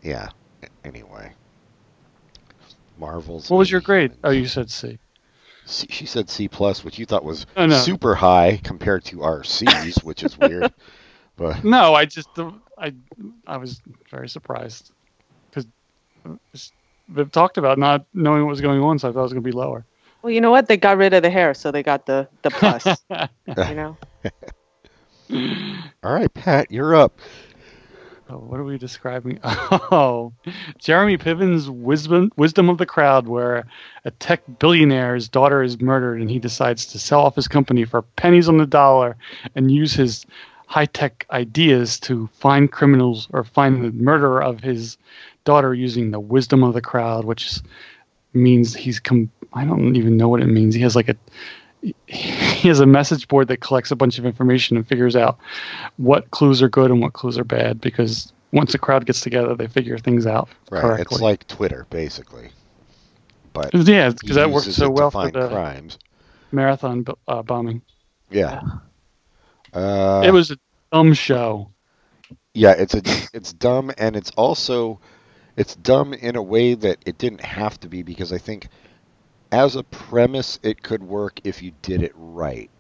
[0.03, 0.29] Yeah.
[0.85, 1.33] Anyway.
[2.99, 3.49] Marvel's.
[3.49, 4.13] What was your grade?
[4.25, 4.99] Oh, you said C.
[5.67, 7.77] C, she said C plus, which you thought was Oh, no.
[7.79, 10.73] super high compared to our C's, which is weird.
[11.37, 12.29] But No, I just
[12.79, 12.95] I
[13.47, 13.81] I was
[14.11, 14.93] very surprised
[15.51, 15.67] because
[17.09, 19.43] they've talked about not knowing what was going on, so I thought it was going
[19.43, 19.85] to be lower.
[20.23, 20.67] Well, you know what?
[20.67, 22.87] They got rid of the hair, so they got the the plus.
[23.69, 23.97] you know.
[26.03, 27.21] all right, Pat, you're up.
[28.29, 29.39] Oh, what are we describing?
[29.45, 30.33] Oh,
[30.79, 33.67] Jeremy Piven's wisdom wisdom of the crowd, where
[34.05, 38.03] a tech billionaire's daughter is murdered, and he decides to sell off his company for
[38.03, 39.17] pennies on the dollar
[39.55, 40.27] and use his
[40.67, 44.97] high tech ideas to find criminals or find the murderer of his
[45.45, 47.61] daughter using the wisdom of the crowd, which
[48.35, 49.31] means he's come.
[49.53, 50.75] I don't even know what it means.
[50.75, 51.17] He has like a
[52.07, 55.39] he has a message board that collects a bunch of information and figures out
[55.99, 59.55] what clues are good and what clues are bad because once a crowd gets together,
[59.55, 61.15] they figure things out Right, correctly.
[61.17, 62.49] it's like Twitter, basically.
[63.53, 65.99] But yeah, because that works so well for the crimes.
[66.53, 67.83] marathon uh, bombing.
[68.31, 68.61] Yeah.
[69.77, 70.57] Uh, it was a
[70.93, 71.71] dumb show.
[72.55, 73.03] Yeah, it's a
[73.35, 74.99] it's dumb and it's also
[75.57, 78.69] it's dumb in a way that it didn't have to be because I think
[79.53, 82.71] as a premise it could work if you did it right.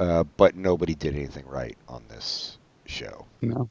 [0.00, 3.26] Uh, but nobody did anything right on this show.
[3.42, 3.68] No,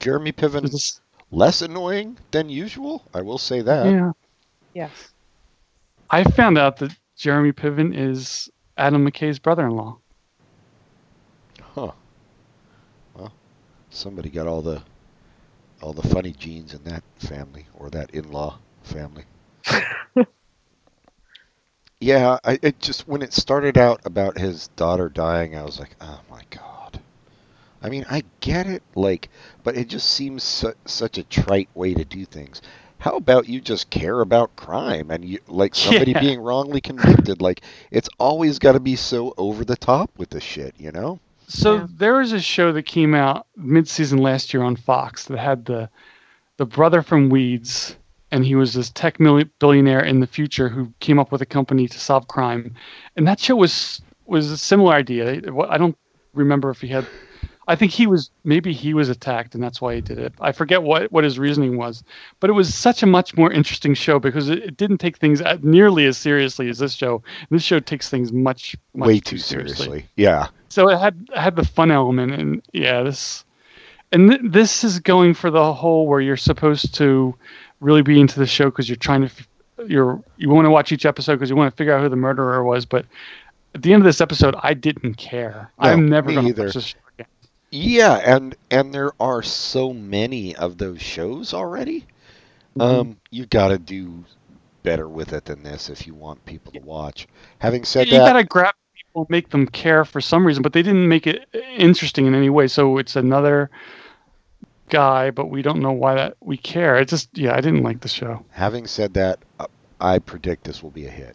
[0.00, 3.02] Jeremy Piven It's- less annoying than usual.
[3.14, 3.86] I will say that.
[3.86, 4.12] yeah.
[4.74, 5.12] Yes.
[6.10, 9.96] I found out that Jeremy Piven is Adam McKay's brother-in-law.
[11.74, 11.92] Huh.
[13.14, 13.32] Well,
[13.90, 14.82] somebody got all the
[15.82, 19.24] all the funny genes in that family or that in-law family.
[22.00, 25.94] yeah, I it just when it started out about his daughter dying, I was like,
[26.00, 27.00] "Oh my god."
[27.82, 29.30] I mean, I get it like,
[29.64, 32.62] but it just seems su- such a trite way to do things.
[32.98, 36.20] How about you just care about crime and you like somebody Yeah.
[36.20, 37.40] being wrongly convicted?
[37.42, 41.20] Like it's always got to be so over the top with the shit, you know?
[41.48, 41.86] So Yeah.
[41.96, 45.88] there was a show that came out mid-season last year on Fox that had the
[46.58, 47.96] the brother from Weeds,
[48.30, 49.18] and he was this tech
[49.58, 52.74] billionaire in the future who came up with a company to solve crime,
[53.14, 55.40] and that show was was a similar idea.
[55.68, 55.96] I don't
[56.34, 57.06] remember if he had.
[57.68, 60.32] I think he was maybe he was attacked, and that's why he did it.
[60.40, 62.04] I forget what what his reasoning was,
[62.40, 65.40] but it was such a much more interesting show because it, it didn't take things
[65.40, 67.22] at- nearly as seriously as this show.
[67.50, 70.06] This show takes things much, much Way too seriously.
[70.16, 70.46] Yeah.
[70.68, 73.44] so it had had the fun element and yeah this
[74.12, 77.34] and th- this is going for the whole where you're supposed to
[77.80, 79.48] really be into the show because you're trying to f-
[79.88, 82.16] you're you want to watch each episode because you want to figure out who the
[82.16, 83.04] murderer was but
[83.74, 86.64] at the end of this episode i didn't care No, i'm never going to either.
[86.66, 86.94] watch this
[87.70, 92.06] Yeah, and and there are so many of those shows already.
[92.76, 92.80] Mm-hmm.
[92.80, 94.24] Um, you got to do
[94.82, 97.26] better with it than this if you want people to watch.
[97.58, 100.82] Having said you that, gotta grab people, make them care for some reason, but they
[100.82, 102.68] didn't make it interesting in any way.
[102.68, 103.68] So it's another
[104.88, 106.96] guy, but we don't know why that we care.
[106.96, 108.44] It just yeah, I didn't like the show.
[108.50, 109.66] having said that, uh,
[110.00, 111.34] I predict this will be a hit.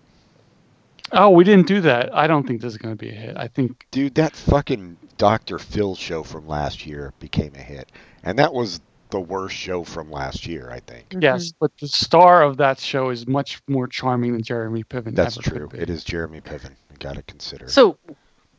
[1.14, 2.16] Oh, we didn't do that.
[2.16, 3.38] I don't think this is going to be a hit.
[3.38, 5.60] I think Dude, that fucking Dr.
[5.60, 7.92] Phil show from last year became a hit.
[8.24, 11.10] And that was the worst show from last year, I think.
[11.10, 11.22] Mm-hmm.
[11.22, 15.14] yes, but the star of that show is much more charming than Jeremy Piven.
[15.16, 15.68] That's ever could true.
[15.68, 15.80] be.
[15.80, 16.72] It is Jeremy Piven.
[16.92, 17.68] You got to consider.
[17.68, 17.98] So,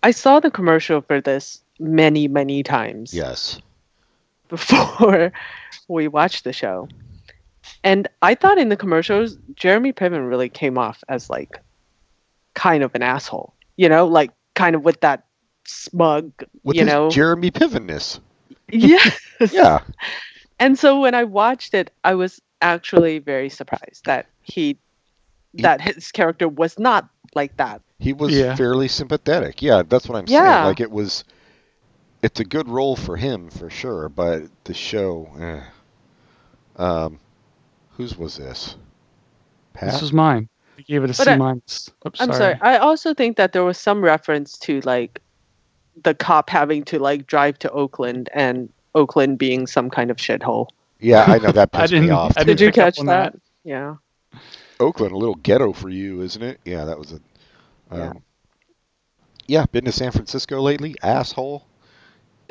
[0.03, 3.61] I saw the commercial for this many, many times yes.
[4.49, 5.33] before
[5.89, 6.89] we watched the show,
[7.83, 11.61] and I thought in the commercials Jeremy Piven really came off as like
[12.55, 13.55] kind of an asshole.
[13.77, 15.25] You know, like kind of with that
[15.65, 16.33] smug.
[16.63, 18.21] With you his know, Jeremy Pivenness.
[18.71, 18.99] yeah.
[19.51, 19.81] Yeah.
[20.61, 24.79] And so when I watched it, I was actually very surprised that he,
[25.57, 27.83] He- that his character was not like that.
[27.99, 28.55] He was Yeah.
[28.55, 29.61] fairly sympathetic.
[29.63, 30.55] Yeah, that's what I'm Yeah.
[30.55, 30.65] saying.
[30.67, 31.25] Like it was
[32.23, 35.61] it's a good role for him for sure, but the show eh.
[36.83, 37.19] um
[37.97, 38.77] whose was this?
[39.75, 39.93] Pat?
[39.93, 40.49] This was mine.
[40.79, 41.91] I gave it a But C I- minus.
[42.07, 42.55] Oops, I'm sorry.
[42.61, 45.21] I also think that there was some reference to like
[46.03, 50.69] the cop having to like drive to Oakland and Oakland being some kind of shithole.
[51.01, 52.35] yeah, I know that I pissed me off.
[52.37, 53.05] Did you catch that?
[53.07, 53.35] that.
[53.65, 53.97] Yeah.
[54.81, 56.59] Oakland, a little ghetto for you, isn't it?
[56.65, 57.17] Yeah, that was a.
[57.95, 58.13] Um, Yeah.
[59.47, 59.67] yeah.
[59.71, 61.65] been to San Francisco lately, asshole.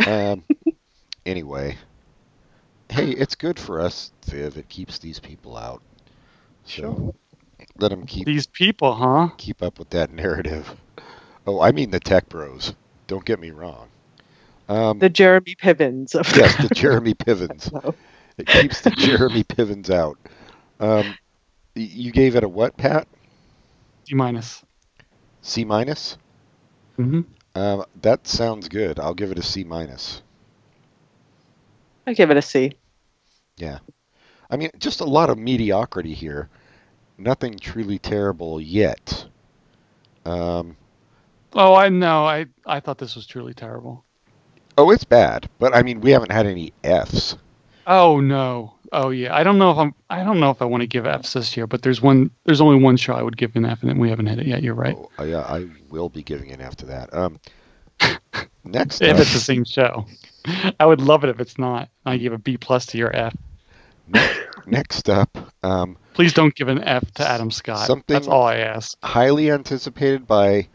[0.08, 0.44] Um,
[1.26, 1.78] anyway,
[2.90, 4.58] hey, it's good for us, Viv.
[4.58, 5.82] It keeps these people out.
[6.66, 7.14] So
[7.78, 9.30] let them keep These people, huh?
[9.38, 10.76] keep up with that narrative.
[11.48, 12.74] Oh, I mean the tech bros.
[13.08, 13.88] Don't get me wrong.
[14.70, 17.72] Um, The Jeremy Pivens of yes, the Jeremy Pivens.
[17.84, 17.96] No.
[18.38, 20.18] It keeps the Jeremy Pivens out.
[20.80, 21.16] Um,
[21.76, 23.08] you gave it a what, Pat?
[24.08, 24.64] C minus.
[25.42, 26.18] C minus.
[26.98, 27.22] Mm-hmm.
[27.60, 29.00] Um, that sounds good.
[29.00, 30.22] I'll give it a C minus.
[32.08, 32.74] I give it a C.
[33.58, 33.80] Yeah,
[34.50, 36.50] I mean, just a lot of mediocrity here.
[37.22, 39.26] Nothing truly terrible yet.
[40.26, 40.76] Um,
[41.54, 42.26] Oh, I know.
[42.26, 44.06] I I thought this was truly terrible.
[44.78, 47.36] oh, it's bad, but I mean, we haven't had any Fs.
[47.86, 48.74] Oh no.
[48.94, 49.36] Oh yeah.
[49.36, 49.94] I don't know if I'm.
[50.10, 52.32] I don't know if I want to give Fs this year, but there's one.
[52.46, 54.48] There's only one show I would give an F, and then we haven't hit it
[54.48, 54.64] yet.
[54.64, 54.96] You're right.
[55.20, 57.14] Oh, yeah, I will be giving an F to that.
[57.14, 57.40] Um,
[58.64, 60.06] next, If up, it's the same show,
[60.80, 61.90] I would love it if it's not.
[62.06, 63.36] I give a B plus to your F.
[64.68, 67.88] next up, um, Please don't give an F to Adam Scott.
[67.88, 68.98] Something- That's all I ask.
[69.04, 70.68] highly anticipated by,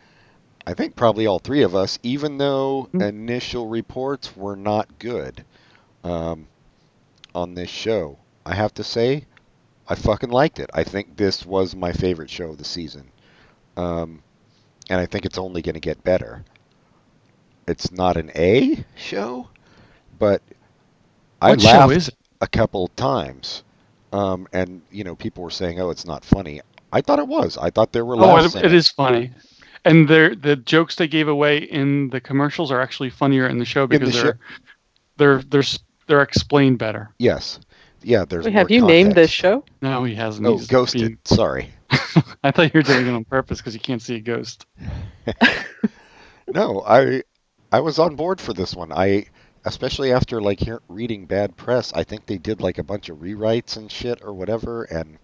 [0.67, 3.09] I think probably all three of us, even though Mm.
[3.09, 5.45] initial reports were not good
[6.05, 6.47] um,
[7.35, 8.19] on this show.
[8.45, 9.25] I have to say,
[9.89, 10.71] I fucking liked it.
[10.73, 13.11] I think this was my favorite show of the season.
[13.77, 14.23] Um,
[14.89, 16.45] and I think it's only going to get better.
[17.69, 19.49] It's not an A show,
[20.19, 20.41] but
[21.43, 22.11] I What laughed
[22.41, 23.65] a couple times.
[24.13, 26.61] Um, and, you know, people were saying, oh, it's not funny.
[26.93, 27.59] I thought it was.
[27.59, 29.33] I thought there were Oh, it, it is funny.
[29.85, 33.65] And they're, the jokes they gave away in the commercials are actually funnier in the
[33.65, 34.39] show because show- they're,
[35.17, 35.63] they're they're
[36.07, 37.11] they're explained better.
[37.19, 37.61] Yes.
[38.03, 39.65] Yeah, there's Wait, have you named this show?
[39.83, 40.47] No, he hasn't.
[40.47, 41.01] Oh, He's Ghosted.
[41.01, 41.71] being- Sorry.
[42.45, 44.67] I thought you were doing it on purpose because you can't see a ghost.
[46.49, 47.23] No, I
[47.73, 48.93] I was on board for this one.
[48.93, 49.27] I
[49.67, 53.19] especially after like hear, reading bad press, I think they did like a bunch of
[53.19, 55.19] rewrites and shit or whatever and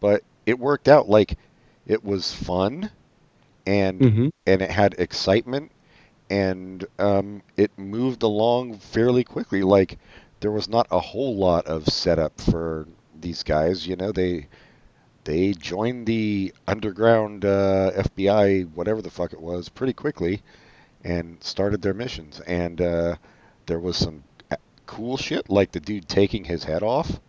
[0.00, 1.38] but it worked out like
[1.86, 2.90] it was fun
[3.66, 4.28] and Mm-hmm.
[4.46, 5.72] and it had excitement
[6.30, 9.62] and um, it moved along fairly quickly.
[9.62, 9.98] Like
[10.40, 12.88] there was not a whole lot of setup for
[13.20, 14.12] these guys you know?
[14.12, 14.48] They
[15.24, 20.42] they joined the underground uh, FBI whatever the fuck it was pretty quickly
[21.04, 22.40] and started their missions.
[22.40, 23.16] And uh,
[23.68, 24.24] there was some
[24.86, 27.20] cool shit like the dude taking his head off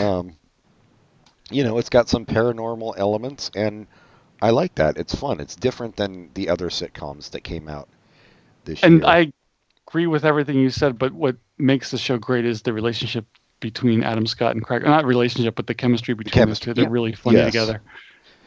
[0.00, 0.34] um,
[1.50, 3.86] you know it's got some paranormal elements and
[4.42, 4.96] I like that.
[4.98, 5.38] It's fun.
[5.38, 7.88] It's different than the other sitcoms that came out
[8.64, 9.06] this And year.
[9.06, 9.32] I
[9.86, 13.24] agree with everything you said, but what makes the show great is the relationship
[13.60, 14.82] between Adam Scott and Craig.
[14.82, 16.80] Not relationship, but the chemistry between chemistry, those two.
[16.80, 16.92] They're yeah.
[16.92, 17.52] really funny Yes.
[17.52, 17.82] together.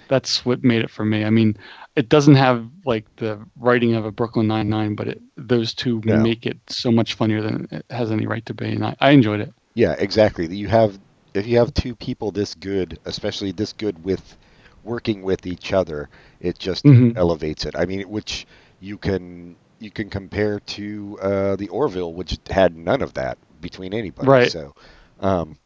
[0.10, 1.24] That's what made it for me.
[1.24, 1.58] I mean,
[1.96, 6.02] it doesn't have like the writing of a Brooklyn Nine Nine, but it, those two
[6.04, 6.16] No.
[6.16, 8.68] make it so much funnier than it has any right to be.
[8.72, 9.54] And I, I enjoyed it.
[9.76, 10.54] yeah, exactly.
[10.56, 11.00] You have
[11.34, 14.38] if you have two people this good, especially this good with
[14.84, 17.16] working with each other, it just Mhm.
[17.16, 17.76] elevates it.
[17.76, 18.46] I mean, which
[18.80, 23.94] you can you can compare to uh, the Orville, which had none of that between
[23.94, 24.30] anybody.
[24.30, 24.44] Right.
[24.44, 24.74] So,
[25.20, 25.58] um,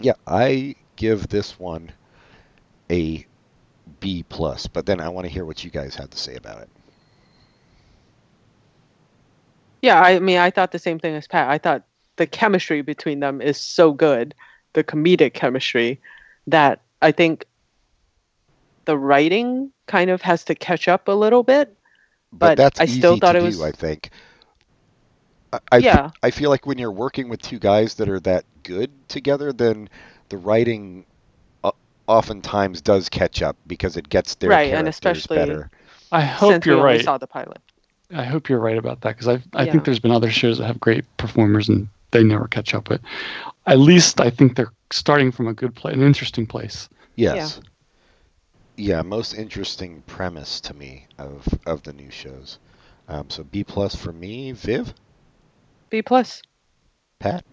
[0.00, 1.92] yeah, I give this one
[2.90, 3.26] a
[4.02, 4.66] B plus.
[4.66, 6.68] But then I want to hear what you guys had to say about it.
[9.80, 11.48] Yeah, I mean, I thought the same thing as Pat.
[11.48, 11.82] I thought
[12.16, 14.34] the chemistry between them is so good,
[14.74, 16.00] the comedic chemistry,
[16.46, 17.46] that I think
[18.84, 21.76] the writing kind of has to catch up a little bit.
[22.32, 24.10] But, But that's I easy still thought to it do, was- I think.
[25.52, 26.10] I, I, Yeah.
[26.22, 29.88] I feel like when you're working with two guys that are that good together, then
[30.28, 31.04] the writing
[32.06, 35.70] oftentimes does catch up because it gets their Right, and characters especially better.
[36.10, 37.04] I hope since you're only right.
[37.04, 37.58] saw the pilot.
[38.14, 39.72] I hope you're right about that because I I Yeah.
[39.72, 42.84] think there's been other shows that have great performers and they never catch up.
[42.88, 43.00] But
[43.66, 46.88] at least I think they're starting from a good place, an interesting place.
[47.16, 47.60] Yes.
[48.76, 49.02] Yeah.
[49.02, 52.58] most interesting premise to me of of the new shows.
[53.08, 54.92] Um, so B plus for me, Viv,
[55.90, 56.42] B plus.
[57.18, 57.44] Pat.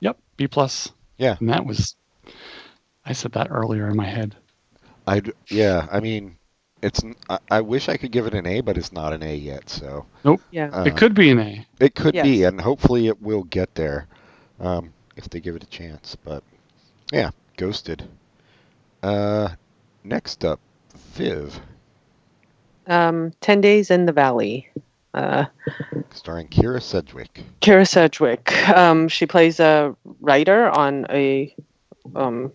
[0.00, 0.92] Yep, B plus.
[1.18, 1.36] Yeah.
[1.40, 1.96] and that was.
[3.04, 4.36] I said that earlier in my head.
[5.06, 6.36] I yeah, I mean,
[6.82, 9.22] it's n- I, I wish I could give it an A, but it's not an
[9.22, 9.68] A yet.
[9.68, 10.40] So nope.
[10.50, 10.68] Yeah.
[10.72, 11.66] uh, it could be an A.
[11.80, 14.06] it could be, and hopefully it will get there
[14.60, 16.16] um, if they give it a chance.
[16.24, 16.42] But
[17.12, 18.08] yeah, Ghosted.
[19.02, 19.48] Uh,
[20.04, 20.60] next up,
[21.14, 21.58] Viv,
[22.86, 24.68] Um, Ten Days in the Valley.
[25.12, 25.44] Uh,
[26.14, 27.42] starring Kyra Sedgwick.
[27.60, 28.52] Kyra Sedgwick.
[28.68, 31.54] Um, she plays a writer on a,
[32.14, 32.52] um,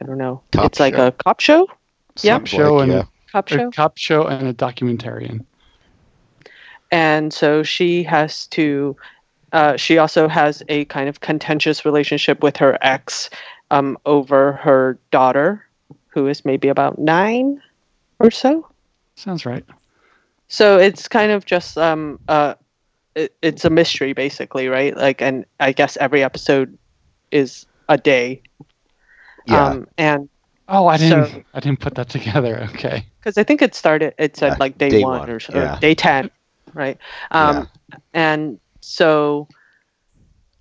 [0.00, 0.42] I don't know.
[0.52, 1.66] Cop it's like a cop show.
[2.22, 2.36] Yeah.
[2.38, 3.02] Sounds Show like, and- yeah.
[3.32, 3.70] Cop A show.
[3.70, 5.44] cop show and a documentarian.
[6.90, 8.96] and so she has to
[9.52, 13.30] uh, she also has a kind of contentious relationship with her ex
[13.70, 15.64] um, over her daughter
[16.08, 17.60] who is maybe about nine
[18.18, 18.66] or so
[19.16, 19.64] Sounds right.
[20.48, 22.54] so it's kind of just um, uh,
[23.14, 26.76] it, it's a mystery basically right like and i guess every episode
[27.30, 28.40] is a day
[29.48, 30.28] Yeah, um, and
[30.70, 31.26] Oh, I didn't.
[31.26, 32.68] So- I didn't put that together.
[32.74, 33.06] Okay.
[33.18, 35.52] because i think it started it said Yeah, like day, day one, one, or, so-
[35.54, 35.76] yeah.
[35.76, 36.30] or day 10
[36.74, 36.98] right
[37.30, 37.68] um,
[38.14, 39.48] and so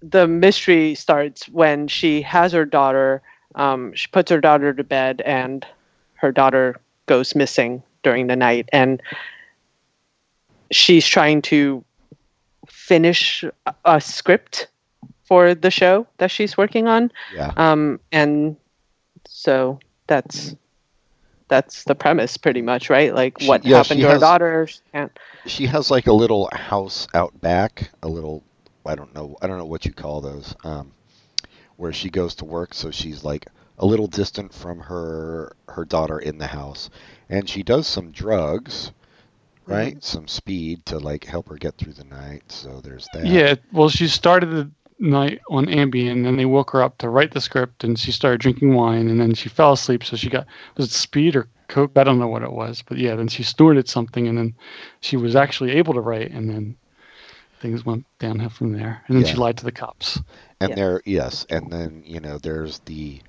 [0.01, 3.21] the mystery starts when she has her daughter
[3.55, 5.65] um, she puts her daughter to bed and
[6.15, 6.75] her daughter
[7.07, 9.01] goes missing during the night and
[10.71, 11.83] she's trying to
[12.67, 14.67] finish a- a script
[15.23, 17.51] for the show that she's working on yeah.
[17.57, 18.55] um, and
[19.27, 20.55] so that's
[21.49, 24.21] that's the premise pretty much right like She- what yeah, happened she to her has-
[24.21, 25.09] daughter and
[25.45, 28.43] She has like a little house out back, a little
[28.85, 30.91] I don't know I don't know what you call those, um,
[31.77, 32.73] where she goes to work.
[32.73, 33.47] So she's like
[33.79, 36.89] a little distant from her her daughter in the house,
[37.29, 38.91] and she does some drugs,
[39.65, 40.01] right?
[40.03, 42.43] Some speed to like help her get through the night.
[42.51, 43.25] So there's that.
[43.25, 43.55] Yeah.
[43.71, 44.69] Well, she started the
[44.99, 48.11] night on Ambien, and then they woke her up to write the script, and she
[48.11, 50.03] started drinking wine, and then she fell asleep.
[50.03, 51.91] So she got was it speed or coke?
[51.95, 53.15] I don't know what it was, but yeah.
[53.15, 54.55] Then she snorted something, and then
[55.01, 56.75] she was actually able to write, and then
[57.59, 59.03] things went downhill from there.
[59.07, 60.19] And then she lied to the cops.
[60.59, 60.75] And Yeah.
[60.75, 63.19] there, yes, and then you know there's the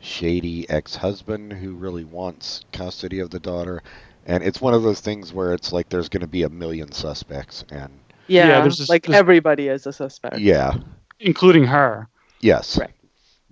[0.00, 3.82] shady ex-husband who really wants custody of the daughter,
[4.26, 6.92] and it's one of those things where it's like there's going to be a million
[6.92, 7.90] suspects, and
[8.28, 10.74] Yeah, yeah, there's this- like this- everybody is a suspect yeah,
[11.20, 12.08] including her.
[12.40, 12.90] yes, Right.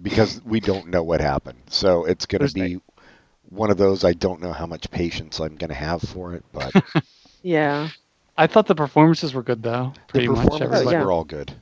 [0.01, 2.81] because we don't know what happened, so it's going to be
[3.49, 4.05] one of those.
[4.05, 6.73] I don't know how much patience I'm going to have for it, but
[7.43, 7.89] yeah
[8.37, 9.93] I thought the performances were good though.
[9.95, 10.97] the Pretty much performances everybody.
[10.97, 11.05] Yeah.
[11.05, 11.53] were all good.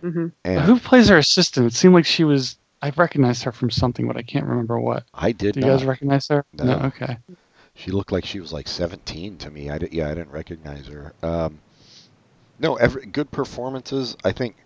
[0.00, 1.66] hmm And Who plays her assistant?
[1.66, 2.56] It seemed like she was.
[2.84, 5.04] I recognized her from something, but I can't remember what.
[5.14, 5.76] I did Do you not.
[5.78, 6.44] guys recognize her?
[6.54, 6.72] No.
[6.86, 7.16] Okay.
[7.74, 9.70] She looked like she was like 17 to me.
[9.70, 11.12] I did, yeah, I didn't recognize her.
[11.22, 11.60] Um,
[12.58, 14.16] no, every good performances.
[14.24, 14.56] I think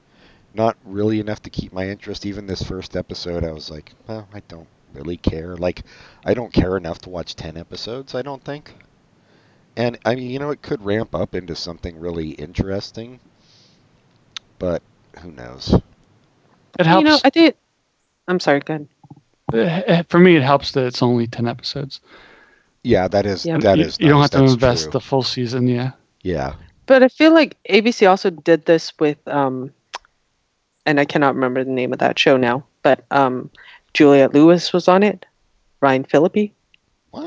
[0.56, 2.26] not really enough to keep my interest.
[2.26, 5.56] Even this first episode, I was like, well, I don't really care.
[5.56, 5.82] Like,
[6.24, 8.14] I don't care enough to watch 10 episodes.
[8.14, 8.74] I don't think.
[9.76, 13.20] And I mean, you know, it could ramp up into something really interesting,
[14.58, 14.82] but
[15.20, 15.74] who knows?
[16.78, 17.04] It helps.
[17.04, 17.56] you know i think
[18.28, 22.00] i'm sorry go ahead eh, for me, it helps that it's only ten episodes.
[22.82, 23.58] Yeah, that is Yeah.
[23.58, 24.32] that you, is you don't nice.
[24.32, 24.92] have to invest true.
[24.92, 25.66] the full season.
[25.68, 25.92] Yeah.
[26.22, 26.54] Yeah,
[26.86, 29.72] but i feel like abc also did this with um
[30.86, 33.50] and i cannot remember the name of that show now but um
[33.94, 35.26] juliette lewis was on it
[35.80, 36.52] ryan phillippe
[37.10, 37.24] what?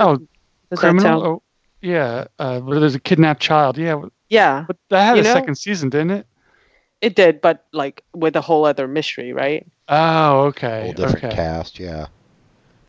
[0.00, 0.28] Oh, does
[0.70, 1.02] that criminal.
[1.02, 1.42] sound Oh,
[1.80, 2.26] yeah.
[2.38, 3.78] Uh, where there's a kidnapped child.
[3.78, 6.26] Yeah, yeah but that had You a know- second season, didn't it?
[7.00, 10.82] it did but like with a whole other mystery right Oh, okay.
[10.84, 11.34] whole different okay.
[11.36, 11.78] cast.
[11.78, 12.06] Yeah.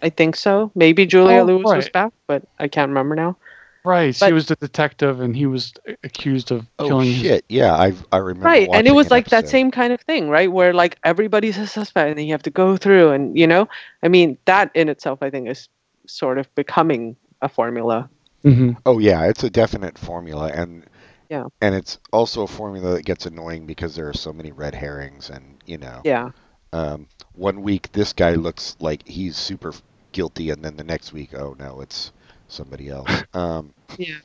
[0.01, 3.37] i think so maybe juliette Oh, lewis was back but i can't remember now
[3.85, 4.13] Right.
[4.13, 5.73] she was the detective, and he was
[6.03, 7.07] accused of Oh killing.
[7.07, 7.45] his- shit!
[7.49, 8.45] Yeah, I I remember.
[8.47, 11.57] right and it was an like that same kind of thing right where like everybody's
[11.57, 13.67] a suspect and then you have to go through and you know
[14.03, 15.69] i mean that in itself i think is
[16.07, 18.09] sort of becoming a formula
[18.43, 18.77] Mhm.
[18.85, 20.85] Oh yeah, it's a definite formula, and
[21.29, 21.45] Yeah.
[21.61, 25.29] and it's also a formula that gets annoying because there are so many red herrings,
[25.29, 26.29] and you know, yeah
[26.71, 29.73] um, one week this guy looks like he's super
[30.13, 32.11] guilty, and then the next week, oh no, it's
[32.51, 33.23] somebody else.
[33.33, 34.19] Um, yeah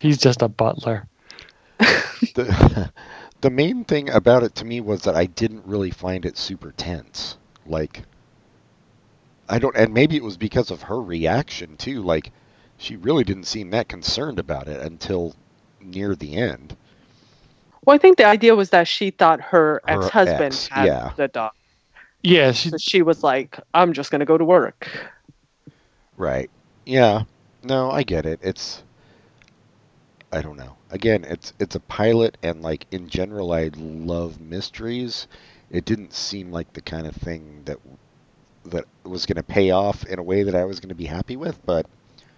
[0.00, 1.08] He's just a butler.
[2.34, 2.92] the
[3.40, 6.72] the main thing about it to me was that I didn't really find it super
[6.72, 7.36] tense.
[7.66, 8.02] Like
[9.48, 12.02] I don't and maybe it was because of her reaction too.
[12.02, 12.32] Like
[12.76, 15.34] she really didn't seem that concerned about it until
[15.80, 16.76] near the end.
[17.84, 21.12] well i think the idea was that she thought her, Her ex-husband ex, had yeah.
[21.16, 21.52] the dog
[22.22, 22.70] Yeah, she.
[22.70, 24.88] so she was like i'm just going to go to work
[26.16, 26.50] Right.
[26.84, 27.24] Yeah.
[27.62, 28.40] No, I get it.
[28.42, 28.82] It's
[30.32, 30.76] I don't know.
[30.90, 35.26] Again, it's it's a pilot and like in general I love mysteries.
[35.70, 37.78] It didn't seem like the kind of thing that
[38.66, 41.06] that was going to pay off in a way that I was going to be
[41.06, 41.86] happy with, but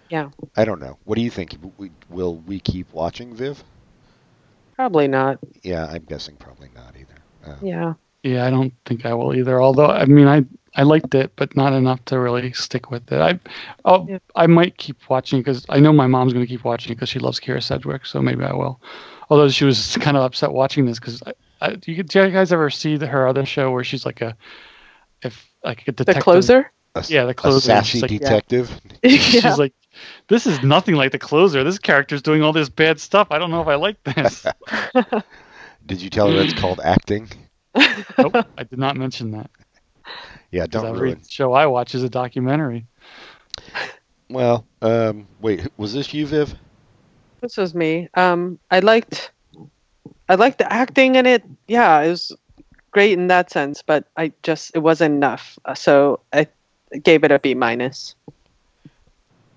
[0.09, 0.29] Yeah.
[0.55, 0.97] I don't know.
[1.03, 1.57] What do you think?
[1.77, 3.63] We, will we keep watching Viv?
[4.75, 7.21] probably not Yeah, I'm guessing probably not either.
[7.45, 7.93] Uh, yeah
[8.23, 9.61] Yeah, I don't think I will either.
[9.61, 10.45] Although, I mean, I
[10.75, 13.19] I liked it, but not enough to really stick with it.
[13.19, 13.39] I,
[13.83, 14.19] I'll, Yeah.
[14.35, 17.19] I might keep watching because I know my mom's going to keep watching because she
[17.19, 18.81] loves Kyra Sedgwick, so maybe I will.
[19.29, 22.69] Although she was kind of upset watching this because, I, I, do you, guys ever
[22.69, 24.35] see the, her other show where she's like a,
[25.21, 26.15] if like a detective?
[26.15, 27.59] the closer a, Yeah, the a closer.
[27.59, 28.81] sassy She's like- detective.
[29.03, 29.73] She's yeah like,
[30.29, 31.63] this is nothing like the closer.
[31.65, 33.27] This character's doing all this bad stuff.
[33.31, 34.45] I don't know if I like this.
[35.85, 37.27] Did you tell her it's called acting?
[38.17, 39.49] nope, I did not mention that.
[40.51, 41.23] Yeah, 'cause don't every ruin.
[41.27, 42.87] show I watch is a documentary.
[44.29, 46.55] Well, um, wait, was this you, Viv?
[47.41, 49.31] this was me um i liked
[50.29, 52.35] i liked the acting in it yeah it was
[52.91, 56.47] great in that sense but i just it wasn't enough Uh, so i
[57.03, 58.15] gave it a b minus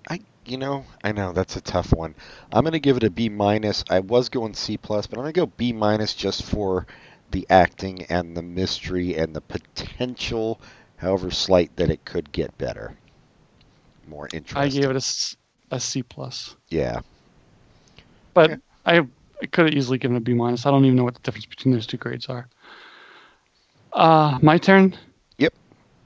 [0.09, 2.15] I, you know, I know that's a tough one.
[2.51, 3.83] I'm gonna give it a B minus.
[3.89, 6.85] I was going C plus, but I'm gonna go B minus just for
[7.31, 10.59] the acting and the mystery and the potential,
[10.97, 12.95] however slight, that it could get better,
[14.07, 14.57] more interesting.
[14.57, 15.35] I gave it a, s-
[15.71, 17.01] a C plus, Yeah,
[18.33, 18.55] but Yeah.
[18.85, 18.97] I,
[19.41, 20.65] I could have easily given it a B minus.
[20.65, 22.47] I don't even know what the difference between those two grades are.
[23.93, 24.95] Uh, my turn
[25.37, 25.53] Yep.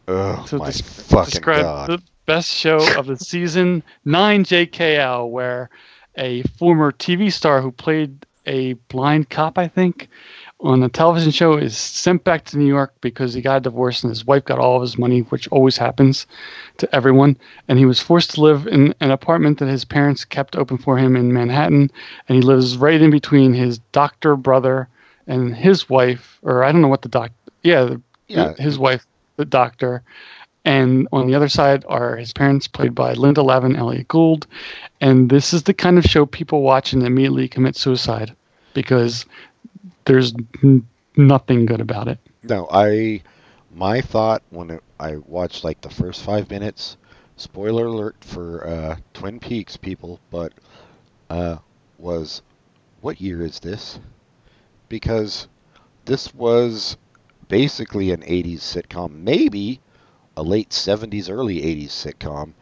[0.08, 1.90] oh to my des- fucking describe god.
[1.90, 5.70] the best show of the season nine JKL, where
[6.18, 10.10] a former TV star who played a blind cop, I think,
[10.62, 14.04] on the television show is sent back to New York because he got a divorce
[14.04, 16.28] and his wife got all of his money, which always happens
[16.78, 17.38] to everyone.
[17.68, 20.98] And he was forced to live in an apartment that his parents kept open for
[20.98, 21.90] him in Manhattan.
[22.28, 24.90] And he lives right in between his doctor brother
[25.28, 27.32] and his wife, or I don't know what the doc,
[27.64, 28.54] yeah, the, Yeah.
[28.56, 29.06] his wife,
[29.38, 30.04] the doctor.
[30.66, 34.46] And on the other side are his parents, played by Linda Lavin, Elliot Gould.
[35.00, 38.36] And this is the kind of show people watch and immediately commit suicide
[38.74, 39.26] because
[40.10, 40.36] there's
[40.66, 42.22] n- nothing good about it.
[42.44, 43.24] No, I
[43.72, 46.98] my thought when it, I watched like the first five minutes.
[47.38, 50.54] Spoiler alert for uh, Twin Peaks, people, but
[51.30, 51.58] uh,
[51.98, 52.42] was
[53.02, 54.00] what year is this?
[54.90, 55.48] Because
[56.06, 56.98] this was
[57.48, 59.82] basically an 80s sitcom, maybe
[60.38, 62.54] a late 70s, early 80s sitcom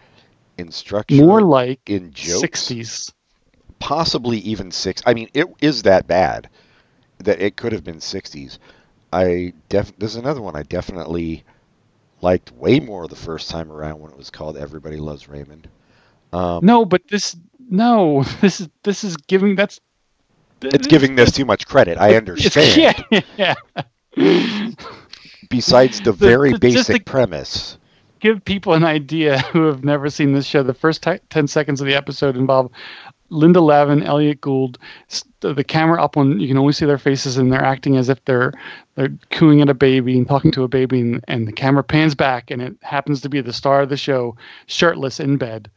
[0.57, 3.13] in structure, More like in jokes, 60s.
[3.79, 5.01] possibly even six.
[5.05, 6.49] I mean, it is that bad
[7.19, 8.57] that it could have been 60s.
[9.11, 11.43] I def there's another one I definitely
[12.21, 15.67] liked way more the first time around when it was called Everybody Loves Raymond.
[16.33, 17.35] Um, No, but this
[17.69, 19.79] no, this is this is giving that's
[20.61, 21.97] it's giving this too much credit.
[21.97, 22.95] I understand.
[23.11, 23.55] Yeah,
[24.17, 24.73] yeah.
[25.49, 27.77] Besides the very the- basic premise.
[28.19, 30.63] Give people an idea who have never seen this show.
[30.63, 32.71] The first ti 10 seconds of the episode involve
[33.29, 34.77] Linda Lavin, Elliot Gould,
[35.41, 38.09] the the camera up on you can only see their faces and they're acting as
[38.09, 38.53] if they're
[38.95, 42.15] they're cooing at a baby and talking to a baby and, and the camera pans
[42.15, 45.69] back and it happens to be the star of the show shirtless in bed.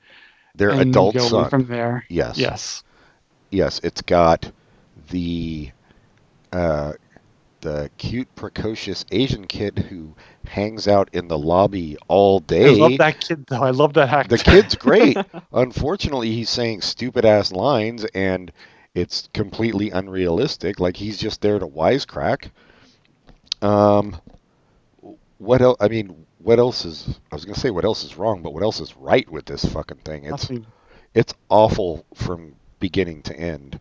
[0.54, 1.50] Their and you adult go son.
[1.50, 2.04] from there.
[2.08, 2.38] yes.
[2.38, 2.82] Yes.
[3.50, 4.52] Yes, it's got
[5.08, 5.70] the
[6.52, 6.92] uh,
[7.60, 10.14] the cute, precocious Asian kid who
[10.50, 12.66] hangs out in the lobby all day.
[12.66, 13.62] I love that kid though.
[13.62, 14.36] I love that actor.
[14.36, 15.16] The kid's great.
[15.52, 18.52] Unfortunately, he's saying stupid ass lines and
[18.94, 20.80] it's completely unrealistic.
[20.80, 22.50] Like he's just there to wisecrack.
[23.62, 24.16] Um,
[25.38, 25.76] what else?
[25.80, 27.18] I mean, what else is?
[27.30, 29.64] I was gonna say what else is wrong, but what else is right with this
[29.64, 30.24] fucking thing?
[30.24, 30.66] It's Nothing.
[31.14, 33.78] it's awful from beginning to end.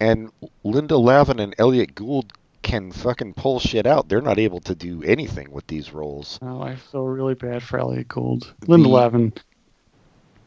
[0.00, 0.30] And
[0.64, 2.32] Linda Lavin and Elliot Gould
[2.62, 4.08] can fucking pull shit out.
[4.08, 6.38] They're not able to do anything with these roles.
[6.42, 8.54] Oh, I feel really bad for Elliot Gould.
[8.66, 9.32] Linda The- Lavin.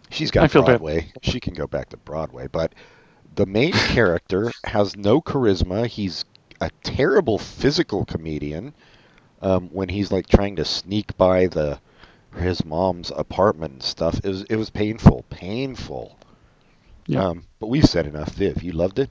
[0.09, 0.65] She's I got bad.
[0.65, 1.11] Broadway.
[1.23, 2.73] She can go back to Broadway, but
[3.35, 5.87] the main character has no charisma.
[5.87, 6.25] He's
[6.61, 8.73] a terrible physical comedian.
[9.41, 11.79] Um, when he's like trying to sneak by the
[12.37, 16.17] his mom's apartment and stuff, it was it was painful, painful.
[17.07, 17.25] Yeah.
[17.27, 18.29] Um, but we've said enough.
[18.29, 19.09] Viv, you loved it.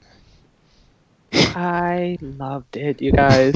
[1.35, 3.55] I loved it, you guys.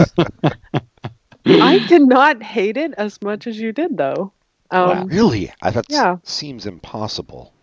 [1.45, 4.31] I did not hate it as much as you did, though.
[4.71, 5.51] Um, Really?
[5.61, 6.17] I that Yeah.
[6.23, 7.53] seems impossible.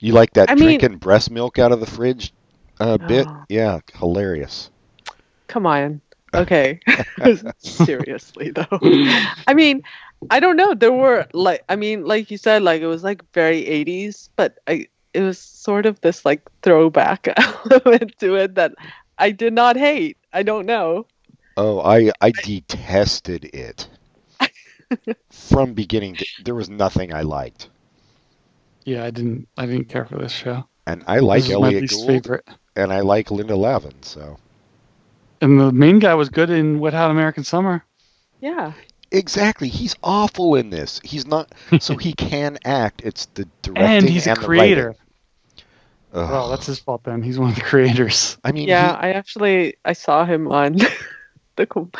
[0.00, 2.32] You like that I mean- drinking breast milk out of the fridge
[2.80, 3.26] uh, bit?
[3.28, 3.44] Oh.
[3.48, 4.70] Yeah, hilarious.
[5.48, 6.00] Come on.
[6.34, 6.78] Okay.
[7.58, 8.78] Seriously, though.
[9.46, 9.82] I mean,
[10.30, 10.74] I don't know.
[10.74, 14.58] There were like, I mean, like you said, like it was like very 80s, but
[14.68, 17.28] I, it was sort of this like throwback
[17.70, 18.74] element to it that
[19.18, 20.16] I did not hate.
[20.32, 21.06] I don't know.
[21.56, 23.88] Oh, I I detested it
[25.30, 26.26] from beginning to.
[26.44, 27.68] There was nothing I liked,
[28.84, 29.48] Yeah, I didn't.
[29.56, 30.64] I didn't care for this show.
[30.86, 32.48] and I like this my Elliot least Gould, favorite.
[32.76, 34.02] and I like Linda Lavin.
[34.02, 34.38] So
[35.40, 37.84] And the main guy was good in Wet Hot American Summer.
[38.40, 38.72] Yeah.
[39.10, 41.00] exactly, he's awful in this.
[41.04, 41.52] He's not.
[41.80, 43.02] So he can act.
[43.04, 44.86] It's the directing And he's a the creator.
[44.88, 45.02] writing.
[46.12, 46.30] Ugh.
[46.30, 47.22] Well, that's his fault then.
[47.22, 48.38] He's one of the creators.
[48.44, 50.76] I mean, Yeah, he- I actually I saw him on
[51.56, 51.90] the Col-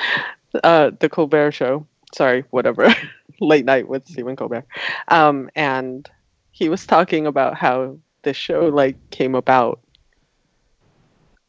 [0.63, 1.87] uh the Colbert show.
[2.15, 2.89] Sorry, whatever.
[3.41, 4.67] Late night with Stephen Colbert.
[5.09, 6.09] Um and
[6.53, 9.81] he was talking about how the show like came about.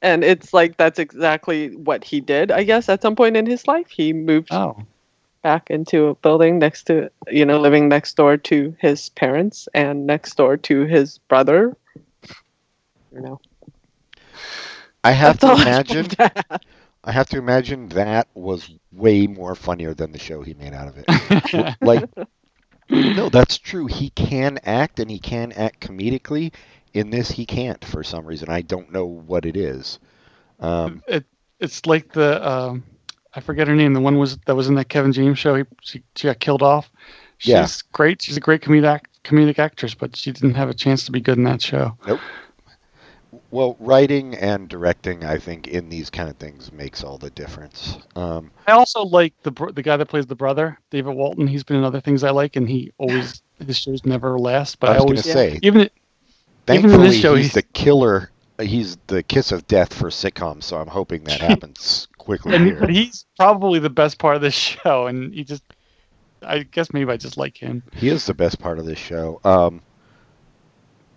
[0.02, 3.68] And it's like that's exactly what he did, I guess, at some point in his
[3.68, 3.90] life.
[3.90, 4.78] He moved Oh,
[5.44, 10.06] back into a building next to you know, living next door to his parents and
[10.08, 11.76] next door to his brother.
[13.12, 13.40] You know.
[15.04, 16.10] I have That's to imagine.
[17.04, 20.88] I have to imagine that was way more funnier than the show he made out
[20.88, 21.78] of it.
[21.82, 22.06] like
[23.14, 26.54] no that's true he can act and he can act comedically
[26.94, 30.00] in this he can't for some reason i don't know what it is
[30.60, 31.26] um, it,
[31.60, 32.84] it's like the um,
[33.34, 33.94] I forget her name.
[33.94, 35.56] The one was that was in that Kevin James show.
[35.56, 36.92] He, she, she got killed off.
[37.38, 37.94] She's Yeah.
[37.94, 38.22] great.
[38.22, 41.38] She's a great comedic comedic actress, but she didn't have a chance to be good
[41.38, 41.98] in that show.
[43.52, 47.98] Well writing and directing i think in these kind of things makes all the difference
[48.16, 51.48] um, I also like the the guy that plays the brother, David Walton.
[51.48, 54.80] He's been in other things I like, and he always his shows never last.
[54.80, 55.94] But i I, always say even it-
[56.72, 58.30] even in this show, he's he's- the killer
[58.62, 62.86] he's the kiss of death for sitcoms so i'm hoping that happens quickly and here
[62.88, 65.64] he's probably the best part of this show, and he just.
[66.42, 67.84] I guess maybe I just like him.
[67.94, 69.42] He is the best part of this show.
[69.44, 69.82] Um,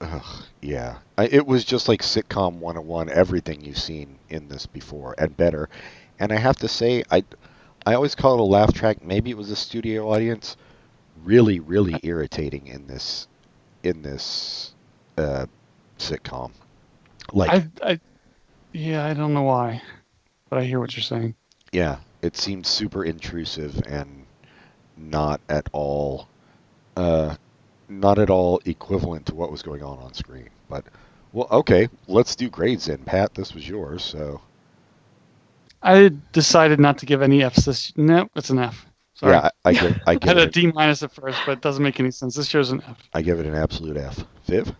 [0.00, 5.14] ugh, yeah, I, it was just like sitcom 101, everything you've seen in this before
[5.18, 5.68] and better.
[6.18, 7.22] And I have to say, I,
[7.86, 9.04] I always call it a laugh track.
[9.04, 10.56] Maybe it was a studio audience.
[11.22, 13.28] Really, really irritating in this,
[13.84, 14.74] in this
[15.16, 15.46] uh,
[15.96, 16.50] sitcom.
[17.32, 18.00] Like, I, I,
[18.72, 19.80] yeah, I don't know why,
[20.50, 21.36] but I hear what you're saying.
[21.70, 24.26] yeah, it seemed super intrusive and
[24.96, 26.26] not at all,
[26.96, 27.36] uh,
[27.88, 30.48] not at all equivalent to what was going on on screen.
[30.68, 30.84] But
[31.32, 33.34] well, okay, let's do grades then, Pat.
[33.34, 34.40] This was yours, so
[35.82, 37.64] I decided not to give any Fs.
[37.64, 38.86] This no, it's an F.
[39.14, 39.32] Sorry.
[39.32, 41.60] yeah, I, I give I I had a it D minus at first, but it
[41.60, 42.36] doesn't make any sense.
[42.36, 42.98] This show's an F.
[43.14, 44.24] I give it an absolute F.
[44.46, 44.74] Viv.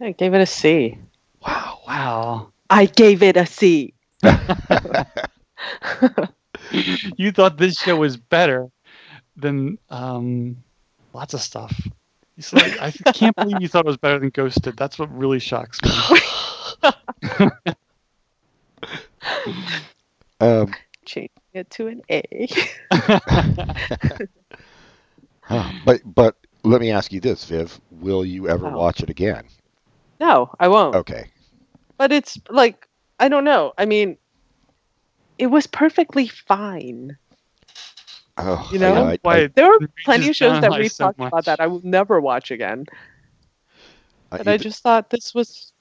[0.00, 0.98] I gave it a C.
[1.46, 1.80] Wow.
[1.86, 2.52] Wow.
[2.68, 3.94] I gave it a C.
[7.16, 8.68] you thought this show was better
[9.36, 10.56] than um,
[11.12, 11.88] lots of stuff.
[12.36, 14.76] You said, I can't believe you thought it was better than Ghosted.
[14.76, 15.90] That's what really shocks me.
[20.40, 20.74] Um,
[21.06, 22.46] Changing it to an A.
[25.40, 27.80] huh, but but let me ask you this, Viv.
[27.90, 28.76] Will you ever Oh.
[28.76, 29.44] watch it again?
[30.20, 30.94] no, I won't.
[30.96, 31.26] Okay.
[31.96, 32.86] But it's like
[33.18, 33.72] I don't know.
[33.78, 34.18] I mean,
[35.38, 37.16] it was perfectly fine.
[38.38, 38.92] Oh, You know?
[38.92, 41.28] yeah, I- Why I- There were reaches plenty of shows that we so talked much.
[41.32, 42.86] about that I will never watch again.
[44.32, 45.72] I- But I just thought this was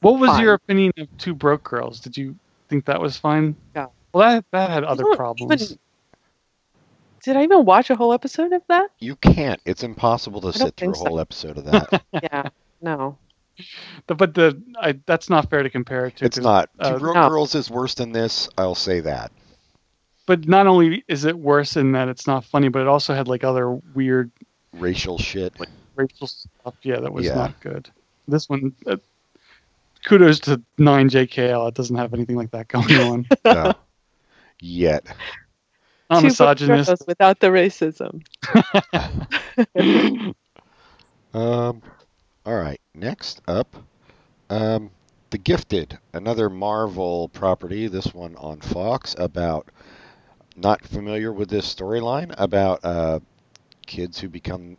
[0.00, 2.00] What was your opinion of Two Broke Girls?
[2.00, 2.34] Did you
[2.68, 3.54] think that was fine?
[3.76, 3.86] Yeah.
[4.12, 5.62] Well, that that had other problems.
[5.62, 5.78] even-
[7.22, 8.90] Did I even watch a whole episode of that?
[8.98, 9.60] you can't.
[9.64, 11.04] It's impossible to don't sit through a think so.
[11.08, 12.02] whole episode of that.
[12.22, 12.48] Yeah.
[12.80, 13.16] No.
[14.08, 16.24] The- but the I, that's not fair to compare it to.
[16.24, 16.68] It's not.
[16.80, 17.28] uh, Two Broke No.
[17.28, 18.48] Girls is worse than this.
[18.58, 19.30] I'll say that.
[20.26, 23.26] But not only is it worse in that it's not funny, but it also had
[23.28, 24.30] like other weird
[24.74, 25.52] Racial shit.
[25.96, 26.74] racial stuff.
[26.82, 27.34] Yeah, that was Yeah.
[27.34, 27.90] not good.
[28.28, 28.96] This one, uh,
[30.04, 31.68] kudos to nine JKL.
[31.68, 33.26] It doesn't have anything like that going on.
[33.44, 33.72] No.
[34.60, 35.06] Yet.
[36.08, 36.88] I'm Two misogynist.
[36.90, 38.22] books without the racism.
[41.34, 41.80] Um,
[42.44, 42.78] all right.
[42.94, 43.74] Next up,
[44.50, 44.90] um,
[45.30, 47.86] The Gifted, another Marvel property.
[47.88, 49.68] This one on Fox about.
[50.56, 53.20] Not familiar with this storyline about uh,
[53.86, 54.76] kids who become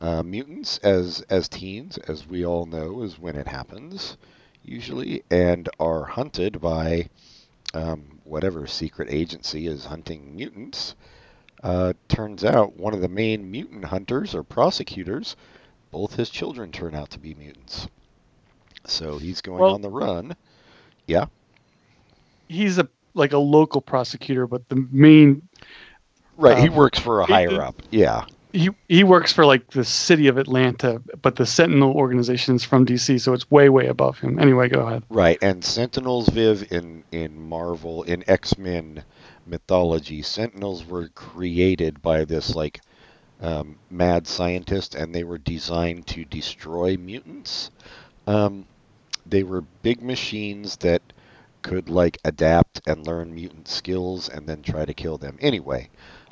[0.00, 4.16] uh, mutants as as teens, as we all know, is when it happens
[4.62, 7.08] usually, and are hunted by
[7.74, 10.94] um, whatever secret agency is hunting mutants.
[11.62, 15.36] Uh, turns out one of the main mutant hunters or prosecutors
[15.90, 17.88] both his children turn out to be mutants.
[18.86, 20.36] So he's going Well- on the run.
[21.06, 21.26] Yeah.
[22.48, 25.42] He's a like a local prosecutor, but the main
[26.36, 27.82] Right, he Um, works for a he- higher up.
[27.90, 28.24] Yeah.
[28.52, 32.84] he he works for like the city of Atlanta, but the Sentinel organization is from
[32.86, 34.38] DC, so it's way way above him.
[34.38, 35.02] Anyway, go ahead.
[35.10, 39.04] Right, and Sentinels, Viv, in in Marvel, in X Men
[39.46, 42.80] mythology, Sentinels were created by this like
[43.42, 47.70] um, mad scientist, and they were designed to destroy mutants.
[48.26, 48.64] Um,
[49.26, 51.02] they were big machines that
[51.62, 55.38] could like adapt and learn mutant skills, and then try to kill them.
[55.40, 55.90] Anyway,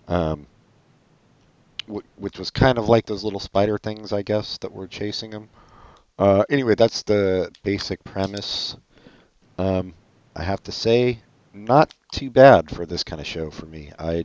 [0.09, 0.49] um,
[1.91, 5.31] wh- which was kind of like those little spider things, I guess, that were chasing
[5.31, 5.51] them.
[6.19, 8.77] Uh, anyway, that's the basic premise.
[9.59, 9.95] Um,
[10.37, 11.23] I have to say,
[11.53, 13.93] not too bad for this kind of show for me.
[13.99, 14.25] I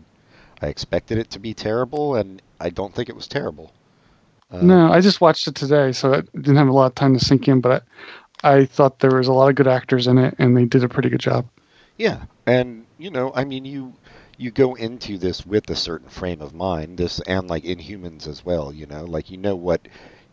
[0.61, 3.73] I expected it to be terrible, and I don't think it was terrible.
[4.51, 7.13] Uh, No, I just watched it today, so I didn't have a lot of time
[7.17, 7.83] to sink in, but
[8.43, 10.89] I, thought there was a lot of good actors in it, and they did a
[10.89, 11.47] pretty good job.
[11.97, 13.93] Yeah, and you know, I mean, you
[14.37, 16.97] you go into this with a certain frame of mind.
[16.97, 18.73] This and like Inhumans as well.
[18.73, 19.87] You know, like you know what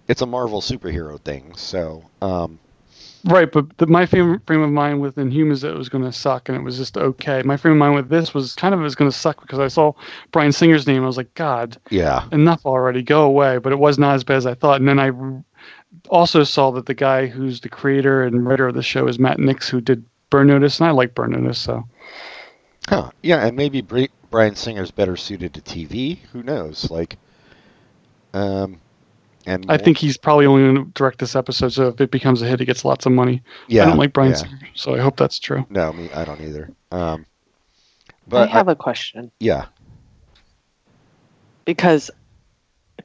[0.08, 1.54] it's a Marvel superhero thing.
[1.56, 2.58] So, um,
[3.24, 6.12] Right, but the, my frame, frame of mind with Inhumans that it was going to
[6.12, 7.42] suck, and it was just okay.
[7.42, 9.58] My frame of mind with this was kind of it was going to suck because
[9.58, 9.92] I saw
[10.32, 11.02] Bryan Singer's name.
[11.02, 13.58] I was like, God, yeah, enough already, go away.
[13.58, 14.80] But it was not as bad as I thought.
[14.80, 15.10] And then I
[16.08, 19.38] also saw that the guy who's the creator and writer of the show is Matt
[19.38, 21.84] Nix, who did Burn Notice, and I like Burn Notice, so
[22.88, 23.10] huh?
[23.22, 26.18] Yeah, and maybe Bri- Bryan Singer's better suited to TV.
[26.32, 26.90] Who knows?
[26.90, 27.16] Like,
[28.32, 28.80] um,
[29.46, 31.70] and I think he's probably only going to direct this episode.
[31.72, 33.42] So if it becomes a hit, he gets lots of money.
[33.68, 34.36] yeah, I don't like Bryan yeah.
[34.36, 35.66] Singer, so I hope that's true.
[35.70, 36.70] No, me, I don't either.
[36.92, 37.26] Um,
[38.32, 39.66] I have a question yeah,
[41.64, 42.10] because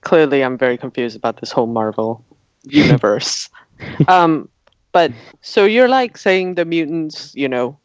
[0.02, 2.24] clearly I'm very confused about this whole Marvel
[2.70, 3.50] universe.
[4.08, 4.50] um,
[4.92, 5.12] but
[5.42, 7.78] so you're like saying the mutants, you know,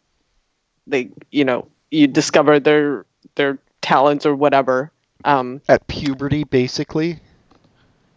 [0.86, 4.92] they, you know, you discover their their talents or whatever.
[5.24, 7.18] Um, at puberty, basically.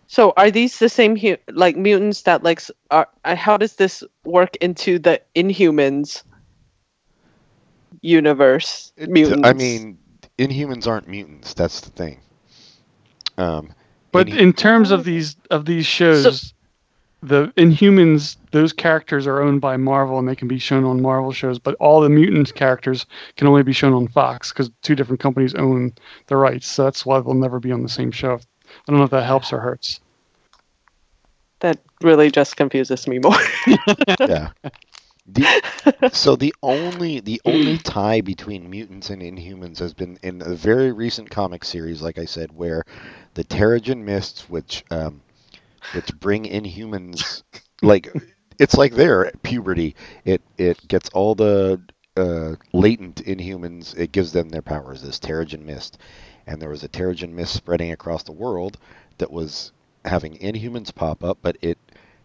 [0.08, 2.62] so are these the same hu- like mutants that like
[2.92, 3.08] are?
[3.26, 6.24] uh, How does this work into the Inhumans
[8.02, 8.94] universe?
[8.98, 9.48] It- mutants.
[9.48, 9.98] I mean,
[10.38, 11.54] Inhumans aren't mutants.
[11.54, 12.20] That's the thing.
[13.38, 13.74] Um,
[14.14, 16.54] But Inhu- in terms of these of these shows,
[17.22, 21.32] the Inhumans, those characters are owned by Marvel and they can be shown on Marvel
[21.32, 21.60] shows.
[21.60, 23.06] But all the mutant characters
[23.38, 25.94] can only be shown on Fox because two different companies own
[26.28, 26.68] the rights.
[26.68, 28.36] So that's why they'll never be on the same show.
[28.36, 30.00] I don't know if that helps or hurts.
[31.62, 33.36] that really just confuses me more.
[34.20, 34.50] yeah.
[35.26, 40.54] The, so the only the only tie between mutants and Inhumans has been in a
[40.56, 42.84] very recent comic series, like I said, where
[43.34, 45.22] the Terrigen Mists, which um,
[45.94, 47.44] which bring Inhumans,
[47.82, 48.14] like
[48.60, 49.96] it's like their puberty.
[50.26, 51.82] It it gets all the
[52.16, 53.98] uh, latent Inhumans.
[53.98, 55.02] It gives them their powers.
[55.02, 55.98] This Terrigen Mist,
[56.46, 58.78] and there was a Terrigen Mist spreading across the world
[59.18, 59.72] that was
[60.06, 61.78] having Inhumans pop up, but it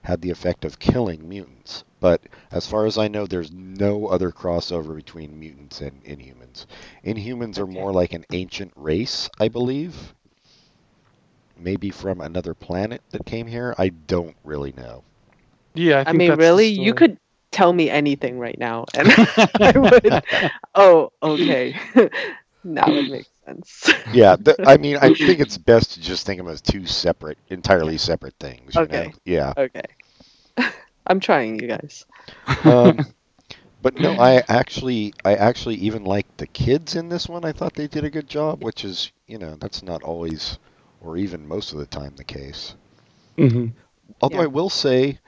[0.02, 1.84] had the effect of killing mutants.
[2.00, 2.22] But
[2.52, 6.66] as far as I know, there's no other crossover between mutants and Inhumans.
[7.04, 10.14] Inhumans are more like an ancient race, I believe.
[11.58, 13.74] Maybe from another planet that came here.
[13.78, 15.04] I don't really know.
[15.74, 17.18] Yeah, I, I mean, that's really, you could
[17.52, 19.08] tell me anything right now, and
[19.60, 20.22] I would.
[20.74, 21.74] Oh, okay.
[22.64, 23.92] now it makes sense.
[24.10, 26.86] Yeah, th- I mean, I think it's best to just think of them as two
[26.86, 28.74] separate, entirely separate things.
[28.76, 28.88] You Okay.
[28.88, 29.12] Know?
[29.24, 29.54] Yeah.
[29.56, 29.82] okay.
[31.06, 32.04] I'm trying, you guys.
[32.64, 33.06] um,
[33.82, 37.44] but no, I actually, I actually even liked the kids in this one.
[37.44, 40.58] I thought they did a good job, which is, you know, that's not always,
[41.00, 42.74] or even most of the time, the case.
[43.36, 43.72] Mhm.
[44.20, 44.42] Although Yeah.
[44.44, 45.18] I will say,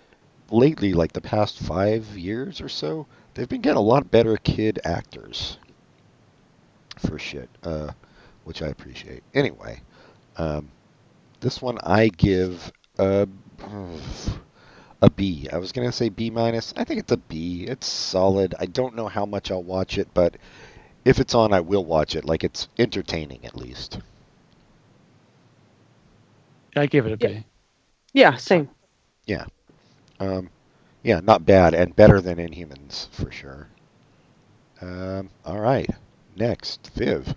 [0.51, 4.80] lately, like the past five years or so, they've been getting a lot better kid
[4.84, 5.59] actors.
[6.98, 7.92] For shit, uh,
[8.44, 9.22] which I appreciate.
[9.32, 9.80] Anyway,
[10.36, 10.68] um,
[11.40, 13.26] this one I give a,
[15.01, 15.48] a B.
[15.52, 16.74] I was gonna say B minus.
[16.76, 17.64] I think it's a B.
[17.64, 18.55] It's solid.
[18.59, 20.36] I don't know how much I'll watch it, but
[21.05, 22.24] if it's on, I will watch it.
[22.24, 23.98] Like it's entertaining at least.
[26.76, 27.44] I gave it a B.
[28.12, 28.68] Yeah, same.
[29.26, 29.44] Yeah.
[30.18, 30.51] Um,
[31.02, 33.68] yeah, not bad and better than Inhumans for sure.
[34.80, 35.88] Um, all right,
[36.36, 37.34] next Viv.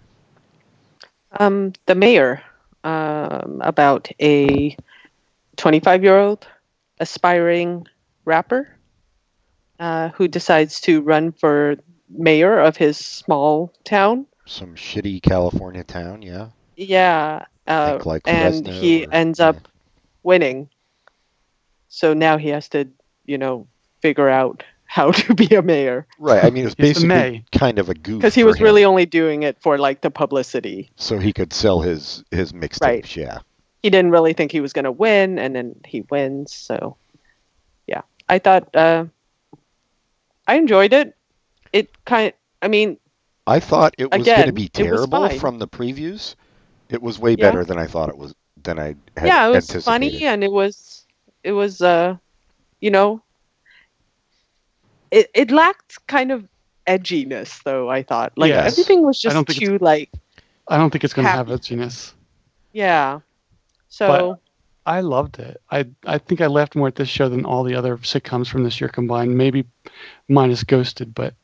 [1.39, 2.41] Um, the mayor,
[2.83, 4.75] um, about a
[5.57, 6.47] 25 year old
[6.99, 7.87] aspiring
[8.25, 8.69] rapper
[9.79, 11.75] uh, who decides to run for
[12.09, 14.25] mayor of his small town.
[14.45, 16.49] Some shitty California town, yeah.
[16.75, 17.45] Yeah.
[17.67, 19.49] Uh, like and Fresno he or- ends yeah.
[19.49, 19.67] up
[20.23, 20.69] winning.
[21.89, 22.87] So now he has to,
[23.25, 23.67] you know,
[24.01, 26.43] figure out how to be a mayor Right.
[26.43, 27.45] I mean, it was He's the basically May.
[27.57, 30.01] kind of a goof because he for was him, really only doing it for like
[30.01, 30.91] the publicity.
[30.97, 32.81] so he could sell his his mixtapes.
[32.81, 33.15] Right.
[33.15, 33.39] Yeah.
[33.81, 36.53] he didn't really think he was going to win, and then he wins.
[36.53, 36.95] So,
[37.87, 39.05] yeah, I thought uh,
[40.47, 41.15] I enjoyed it.
[41.73, 42.97] It kind, I mean,
[43.47, 46.35] I thought it was going to be terrible from the previews.
[46.89, 47.47] It was way Yeah.
[47.47, 48.33] better than I thought it was.
[48.63, 49.83] Than I had yeah, it was anticipated.
[49.85, 51.05] funny, and it was,
[51.43, 52.15] it was, uh,
[52.79, 53.21] you know,
[55.11, 56.47] it it lacked kind of
[56.87, 57.89] edginess, though.
[57.89, 58.71] I thought like Yes.
[58.73, 60.09] everything was I just don't think too like,
[60.67, 61.59] I don't think it's going to have Happy.
[61.59, 62.13] edginess.
[62.71, 63.19] yeah.
[63.89, 64.39] So
[64.85, 65.61] I loved it.
[65.71, 68.63] I I think I laughed more at this show than all the other sitcoms from
[68.63, 69.37] this year combined.
[69.37, 69.65] Maybe
[70.27, 71.35] minus Ghosted, but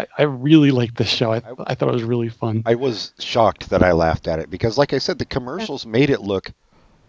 [0.00, 1.32] I, I really liked this show.
[1.32, 2.62] I, I thought it was really fun.
[2.66, 6.10] I was shocked that I laughed at it because, like I said, the commercials made
[6.10, 6.52] it look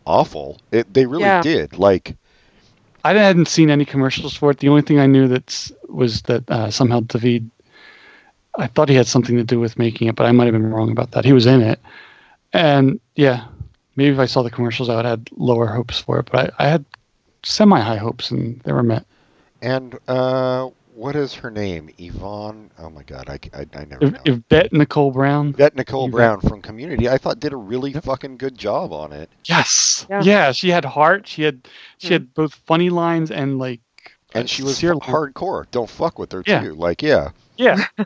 [0.06, 0.60] awful.
[0.72, 1.42] It, they really Yeah.
[1.42, 1.78] did.
[1.78, 2.16] Like,
[3.04, 4.60] I hadn't seen any commercials for it.
[4.60, 7.50] The only thing I knew that's was that uh, somehow David.
[8.58, 10.72] I thought he had something to do with making it, but I might have been
[10.72, 11.24] wrong about that.
[11.24, 11.80] He was in it,
[12.52, 13.46] and yeah,
[13.96, 16.30] maybe if I saw the commercials, I would have had lower hopes for it.
[16.32, 16.86] But I, I had
[17.44, 19.06] semi high hopes, and they were met.
[19.62, 20.70] and uh,
[21.02, 21.90] what is her name?
[21.98, 22.70] Yvonne.
[22.78, 24.20] Oh my God, I, I, I never If, know.
[24.26, 26.12] Yvette Nicole Brown, that Nicole Yvonne.
[26.12, 29.30] Brown from Community, I thought did a really fucking good job on it.
[29.46, 30.22] yes, Yeah.
[30.24, 30.52] yeah.
[30.52, 31.28] she had heart.
[31.28, 31.68] She had
[31.98, 32.14] she Hmm.
[32.14, 33.82] had both funny lines and like,
[34.36, 35.66] And she was sincere- hardcore.
[35.72, 36.62] Don't fuck with her Yeah.
[36.62, 36.74] too.
[36.76, 37.86] Like, yeah, yeah.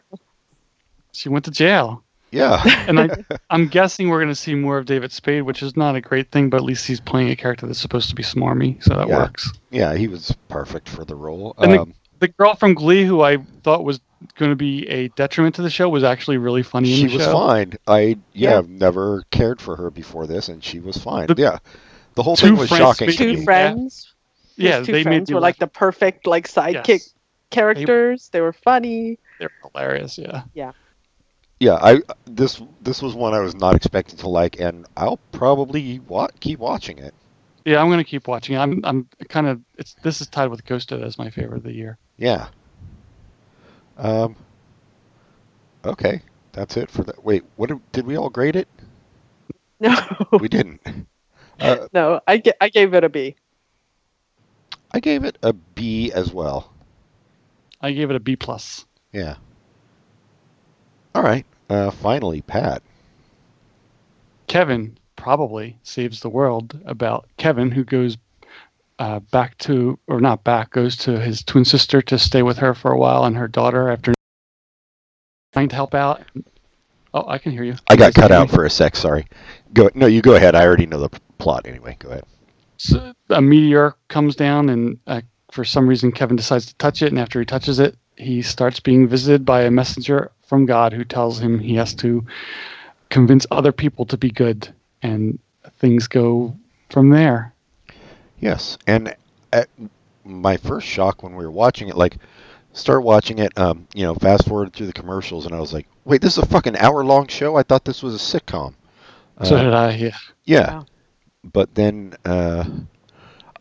[1.11, 2.01] she went to jail.
[2.31, 2.61] yeah.
[2.87, 3.09] and I,
[3.49, 6.31] I'm guessing we're going to see more of David Spade, which is not a great
[6.31, 9.07] thing, but at least he's playing a character that's supposed to be smarmy, so that
[9.07, 9.17] Yeah.
[9.17, 9.51] works.
[9.69, 11.53] yeah, he was perfect for the role.
[11.57, 13.99] And the- Um, The girl from Glee, who I thought was
[14.37, 17.13] going to be a detriment to the show, was actually really funny in she the
[17.17, 17.33] was show.
[17.33, 17.73] fine.
[17.87, 18.57] I yeah, Yeah.
[18.59, 21.27] I've never cared for her before this, and she was fine.
[21.27, 21.57] The yeah,
[22.15, 23.09] the whole thing was shocking.
[23.09, 23.43] speak- to two me.
[23.45, 24.13] friends.
[24.55, 27.13] his Yeah, two they friends you were like the perfect like sidekick Yes.
[27.51, 28.29] characters.
[28.31, 29.19] They were funny.
[29.39, 30.17] They're hilarious.
[30.17, 30.43] Yeah.
[30.53, 30.71] Yeah,
[31.59, 35.99] Yeah, I this this was one I was not expecting to like, and I'll probably
[36.07, 37.13] wa- keep watching it.
[37.65, 38.57] Yeah, I'm going to keep watching.
[38.57, 41.73] I'm I'm kind of it's this is tied with Ghosted as my favorite of the
[41.73, 41.97] year.
[42.17, 42.47] Yeah.
[43.97, 44.35] Um.
[45.83, 46.21] Okay,
[46.51, 47.23] that's it for that.
[47.23, 48.67] Wait, what did, did we all grade it?
[49.79, 49.95] No,
[50.39, 50.81] We didn't.
[51.59, 53.35] Uh, no, I, I gave it a B.
[54.91, 56.73] I gave it a B as well.
[57.81, 58.85] I gave it a B plus.
[59.11, 59.35] Yeah.
[61.13, 61.45] All right.
[61.69, 62.81] Uh, finally, Pat.
[64.47, 68.17] Kevin probably saves the world about Kevin, who goes
[68.99, 72.73] uh, back to, or not back, goes to his twin sister to stay with her
[72.73, 74.13] for a while and her daughter after
[75.53, 76.21] trying to help out.
[77.13, 77.75] Oh, I can hear you.
[77.87, 78.55] I got cut out me?
[78.55, 78.95] for a sec.
[78.95, 79.25] Sorry.
[79.73, 79.89] Go.
[79.95, 80.53] No, you go ahead.
[80.53, 81.95] I already know the p- plot anyway.
[81.99, 82.25] Go ahead.
[82.77, 87.13] So a meteor comes down, and uh, for some reason, Kevin decides to touch it.
[87.13, 91.05] And after he touches it, he starts being visited by a messenger from God who
[91.05, 92.25] tells him he has to
[93.09, 94.67] convince other people to be good.
[95.01, 95.39] And
[95.79, 96.53] things go
[96.89, 97.53] from there.
[98.45, 99.15] Yes, and
[99.53, 99.69] at
[100.23, 102.17] my first shock when we were watching it, like,
[102.73, 105.87] start watching it, um, you know, fast forward through the commercials, and I was like,
[106.05, 107.55] wait, this is a fucking hour long show.
[107.55, 108.75] I thought this was a sitcom.
[109.43, 109.91] So Uh, did I.
[109.95, 110.17] Yeah.
[110.45, 110.87] yeah, Wow.
[111.43, 112.65] but then uh,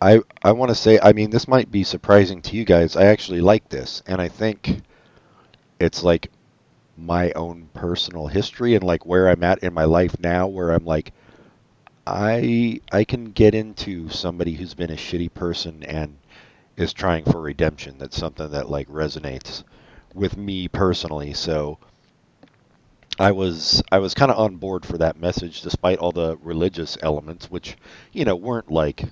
[0.01, 2.97] I I want to say, I mean, this might be surprising to you guys.
[2.97, 4.83] I actually like this, and I think
[5.81, 6.31] it's like
[6.97, 10.85] my own personal history and like where I'm at in my life now, where I'm
[10.85, 11.13] like,
[12.07, 16.19] I I can get into somebody who's been a shitty person and
[16.77, 17.97] is trying for redemption.
[17.99, 19.65] That's something that like resonates
[20.15, 21.35] with me personally.
[21.35, 21.79] So
[23.19, 26.99] I was I was kind of on board for that message, despite all the religious
[27.03, 27.77] elements, which
[28.13, 29.05] you know weren't like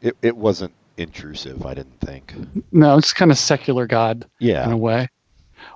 [0.00, 0.16] it.
[0.22, 1.66] It wasn't intrusive.
[1.66, 2.34] I didn't think.
[2.72, 5.08] No, it's kind of secular God Yeah, in a way.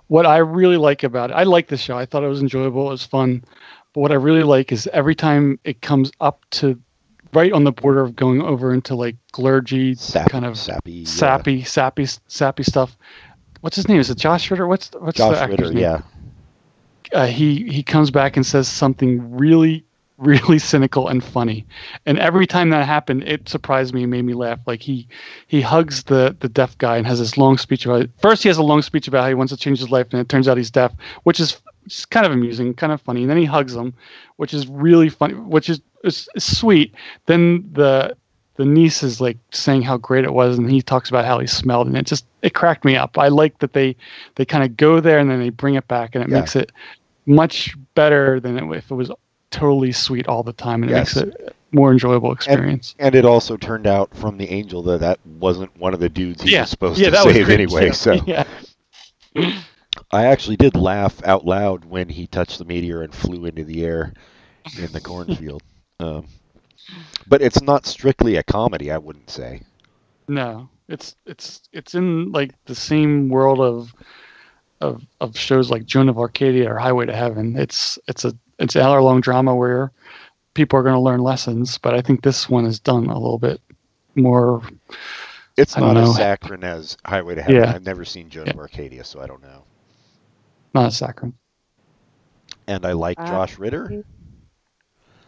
[0.08, 1.96] What I really like about it, I like the show.
[1.98, 2.88] I thought it was enjoyable.
[2.88, 3.44] It was fun.
[3.92, 6.80] But what I really like is every time it comes up to
[7.32, 11.06] right on the border of going over into like clergy Sap, kind of sappy, yeah.
[11.08, 12.96] sappy, sappy, sappy stuff.
[13.60, 14.00] What's his name?
[14.00, 14.66] Is it Josh Ritter?
[14.66, 15.82] What's what's Josh the actor's Ritter, name?
[15.82, 16.02] yeah.
[17.12, 19.84] uh, he he comes back and says something really
[20.20, 21.64] really cynical and funny
[22.04, 25.08] and every time that happened it surprised me and made me laugh like he
[25.46, 28.10] he hugs the the deaf guy and has this long speech about it.
[28.20, 30.20] first he has a long speech about how he wants to change his life and
[30.20, 30.92] it turns out he's deaf
[31.22, 33.22] which is it's kind of amusing kind of funny.
[33.22, 33.94] And then he hugs him
[34.36, 36.94] which is really funny which is, is, is sweet.
[37.26, 38.16] Then the
[38.56, 41.46] the niece is like saying how great it was and he talks about how he
[41.46, 43.16] smelled and it just it cracked me up.
[43.18, 43.96] I like that they
[44.34, 46.40] they kind of go there and then they bring it back and it Yeah.
[46.40, 46.70] makes it
[47.26, 49.10] much better than it, if it was
[49.50, 52.94] totally sweet all the time and it makes it more enjoyable experience.
[52.98, 56.42] And it also turned out from the angel that that wasn't one of the dudes
[56.42, 56.62] he yeah.
[56.62, 57.90] was supposed yeah to save anyway.
[57.92, 58.12] So.
[58.26, 58.44] Yeah
[60.10, 63.84] I actually did laugh out loud when he touched the meteor and flew into the
[63.84, 64.12] air
[64.78, 65.62] in the cornfield.
[66.00, 66.28] Um,
[67.28, 69.60] but it's not strictly a comedy, I wouldn't say.
[70.28, 73.94] no it's it's it's in like the same world of
[74.80, 77.56] of of shows like Joan of Arcadia or Highway to Heaven.
[77.56, 79.92] It's it's a it's an hour long drama where
[80.54, 83.38] people are going to learn lessons, but I think this one is done a little
[83.38, 83.60] bit
[84.16, 84.62] more.
[85.56, 85.96] It's know.
[85.96, 87.62] as saccharine as Highway to Heaven.
[87.62, 87.72] Yeah.
[87.72, 89.62] I've never seen Joan of Arcadia, so I don't know.
[90.74, 91.34] Not a saccharine.
[92.66, 94.04] And I like Uh, Josh Ritter.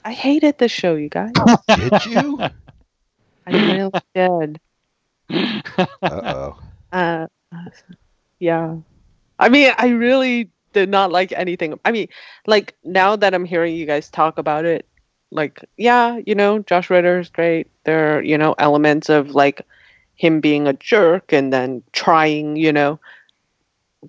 [0.04, 1.32] I hated the show, you guys.
[1.68, 2.38] Did you?
[3.46, 4.60] I really did.
[5.30, 6.58] Uh oh.
[6.92, 7.26] Uh,
[8.38, 8.76] yeah.
[9.38, 11.78] I mean, I really did not like anything.
[11.84, 12.08] I mean,
[12.46, 14.86] like now that I'm hearing you guys talk about it,
[15.30, 17.68] like, yeah, you know, Josh Ritter is great.
[17.84, 19.62] There are, you know, elements of like
[20.14, 23.00] him being a jerk and then trying, you know,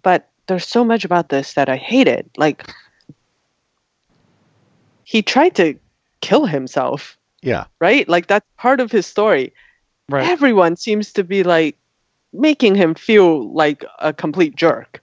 [0.01, 2.29] but there's so much about this that I hated.
[2.37, 2.69] Like,
[5.03, 5.75] he tried to
[6.21, 7.65] kill himself, Yeah.
[7.79, 8.07] right?
[8.07, 9.53] Like, that's part of his story
[10.09, 10.27] right.
[10.29, 11.77] everyone seems to be like
[12.33, 15.01] making him feel like a complete jerk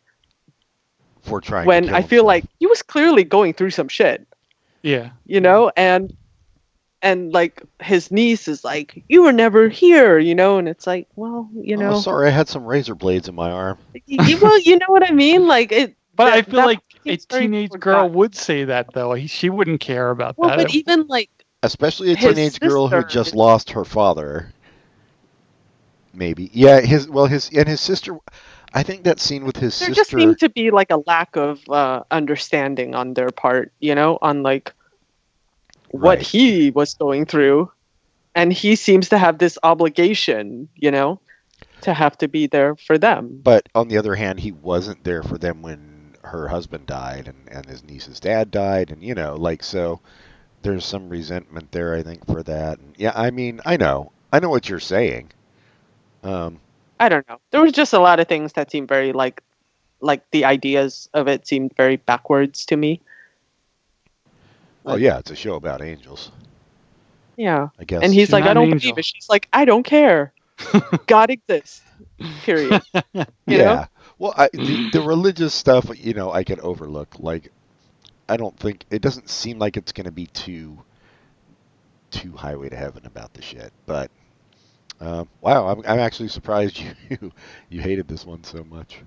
[1.23, 2.27] For trying to when kill I feel himself.
[2.27, 4.27] like he was clearly going through some shit,
[4.83, 5.11] Yeah.
[5.27, 6.13] you know, and
[7.03, 11.09] and like his niece is like, "You were never here," you know, and it's like,
[11.17, 13.79] well, you know, Oh, sorry, I had some razor blades in my arm.
[13.95, 15.97] y- y- well, you know what I mean, like it.
[16.17, 17.81] But that- I feel like a seems very teenage forgotten.
[17.81, 19.15] girl would say that though.
[19.15, 20.57] He, she wouldn't care about Well, that.
[20.59, 21.31] but even like,
[21.63, 24.53] Especially a His teenage girl who just lost her father.
[26.13, 26.51] Maybe.
[26.53, 28.17] Yeah, his well his and his sister
[28.75, 31.37] I think that scene with his there sister just seemed to be like a lack
[31.37, 34.73] of uh, understanding on their part, you know, on like
[35.91, 36.27] what Right.
[36.27, 37.71] he was going through,
[38.35, 41.21] and he seems to have this obligation, you know,
[41.83, 43.41] to have to be there for them.
[43.43, 47.49] But on the other hand, he wasn't there for them when her husband died and,
[47.51, 50.01] and his niece's dad died, and you know, like so.
[50.63, 52.79] There's some resentment there, I think, for that.
[52.79, 55.31] And yeah, I mean, I know, I know what you're saying.
[56.23, 56.61] Um,
[56.99, 57.41] I don't know.
[57.51, 59.43] There was just a lot of things that seemed very like,
[60.03, 63.01] like the ideas of it seemed very backwards to me.
[64.85, 66.31] Well, yeah, it's a show about angels,
[67.37, 68.03] Yeah, I guess.
[68.05, 68.81] and he's She's like, I don't angel.
[68.81, 69.05] believe it.
[69.05, 70.35] She's like, I don't care.
[71.07, 71.83] God exists.
[72.43, 72.83] Period.
[73.47, 73.65] You yeah.
[73.65, 73.87] know?
[74.19, 77.19] Well, I, the, the religious stuff, you know, I can overlook.
[77.19, 77.53] Like,
[78.29, 80.79] I don't think it doesn't seem like it's going to be too
[82.11, 83.73] too highway to heaven about the shit.
[83.87, 84.11] But
[85.01, 87.33] um, wow, I'm, I'm actually surprised you, you
[87.71, 89.01] you hated this one so much.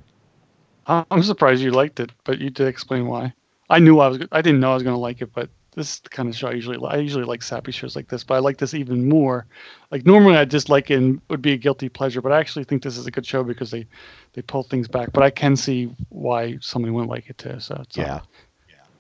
[0.86, 3.34] I'm surprised you liked it, but you did explain why.
[3.70, 4.20] I knew I was.
[4.32, 6.36] I didn't know I was going to like it, but this is the kind of
[6.36, 6.78] show I usually.
[6.86, 9.46] I usually like sappy shows like this, but I like this even more.
[9.92, 12.66] Like normally I just like it and would be a guilty pleasure, but I actually
[12.66, 13.88] think this is a good show because they
[14.34, 15.12] they pull things back.
[15.12, 17.60] But I can see why somebody wouldn't like it too.
[17.60, 18.08] So it's Yeah.
[18.08, 18.28] not,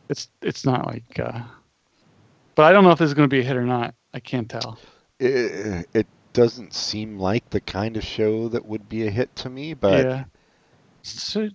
[0.09, 1.19] it's it's not like.
[1.19, 1.41] Uh,
[2.55, 3.95] but I don't know if this is going to be a hit or not.
[4.13, 4.77] I can't tell.
[5.19, 9.49] It, it doesn't seem like the kind of show that would be a hit to
[9.49, 10.23] me, but yeah.
[11.05, 11.49] So,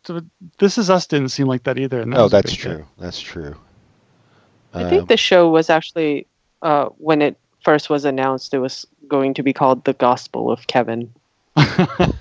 [0.59, 2.05] this is us didn't seem like that either.
[2.05, 2.71] That oh, that's big hit.
[2.71, 2.87] true.
[2.99, 3.57] That's true.
[4.79, 6.27] I Um, think the show was actually
[6.63, 10.67] uh, when it first was announced, it was going to be called The Gospel of
[10.67, 11.15] Kevin.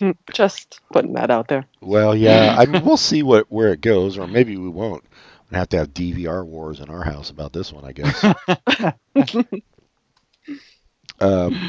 [0.32, 1.66] Just putting that out there.
[1.80, 2.54] Well, yeah.
[2.56, 5.04] I mean, we'll see what where it goes, or maybe we won't.
[5.50, 8.28] We'll have to have DVR wars in our house about this one, I guess.
[11.20, 11.64] um,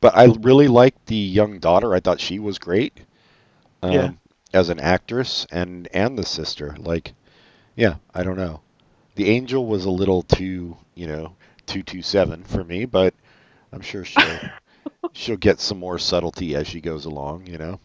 [0.00, 1.94] but I really liked the young daughter.
[1.94, 3.00] I thought she was great.
[3.82, 4.12] Um, Yeah.
[4.52, 7.14] As an actress and and the sister, like,
[7.76, 8.62] yeah, I don't know.
[9.16, 11.36] The angel was a little too, you know,
[11.66, 13.14] two two seven for me, but
[13.72, 14.40] I'm sure she'll
[15.12, 17.80] she'll get some more subtlety as she goes along, you know.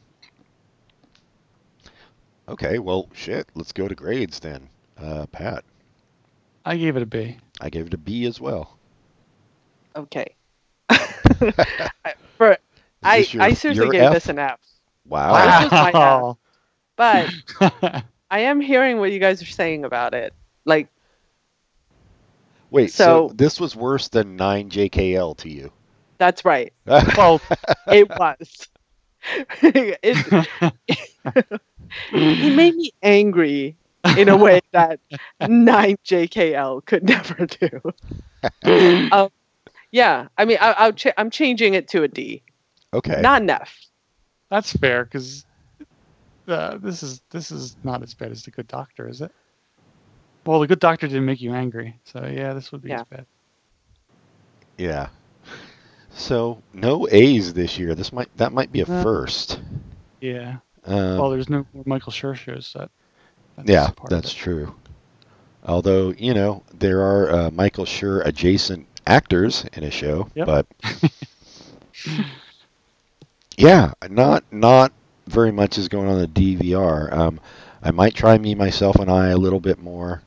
[2.48, 3.50] Okay, well, shit.
[3.56, 4.70] Let's go to grades then.
[4.98, 5.64] Uh, Pat,
[6.66, 7.38] I gave it a B.
[7.62, 8.78] I gave it a B as well.
[9.96, 10.36] Okay.
[12.38, 12.58] For
[13.04, 14.12] I, your- I seriously gave F?
[14.12, 14.60] this an F.
[15.08, 15.34] Wow.
[15.62, 16.38] This was my Wow.
[16.98, 17.30] But
[18.30, 20.34] I am hearing what you guys are saying about it.
[20.66, 20.88] Like,
[22.72, 25.72] Wait, so, So- this was worse than 9JKL to you?
[26.18, 26.72] that's right.
[26.86, 27.42] well,
[27.88, 28.68] It was.
[29.62, 30.48] it,
[32.12, 33.76] he made me angry
[34.18, 35.00] in a way that
[35.42, 39.10] 9JKL could never do.
[39.12, 39.30] um,
[39.92, 42.42] yeah, I mean, I, I'll ch- I'm changing it to a D,
[42.94, 43.22] okay.
[43.22, 43.76] not an F.
[44.50, 45.46] that's fair because
[46.48, 49.32] uh, this is this is not as bad as the Good Doctor, is it?
[50.46, 53.02] Well, the Good Doctor didn't make you angry, so yeah, this would be Yeah.
[53.02, 53.26] as bad.
[54.78, 55.08] Yeah.
[56.14, 57.94] So no A's this year.
[57.96, 59.60] This might that might be a Uh, first.
[60.20, 60.58] Yeah.
[60.86, 62.90] Um, well, there's no Michael Schur shows that.
[63.56, 64.74] that's yeah, that's true.
[65.64, 70.46] Although you know there are uh, Michael Schur adjacent actors in a show, Yep.
[70.48, 70.66] but
[73.58, 74.92] yeah, not not
[75.28, 77.12] very much is going on the DVR.
[77.14, 77.40] Um,
[77.84, 80.22] I might try me myself and I a little bit more.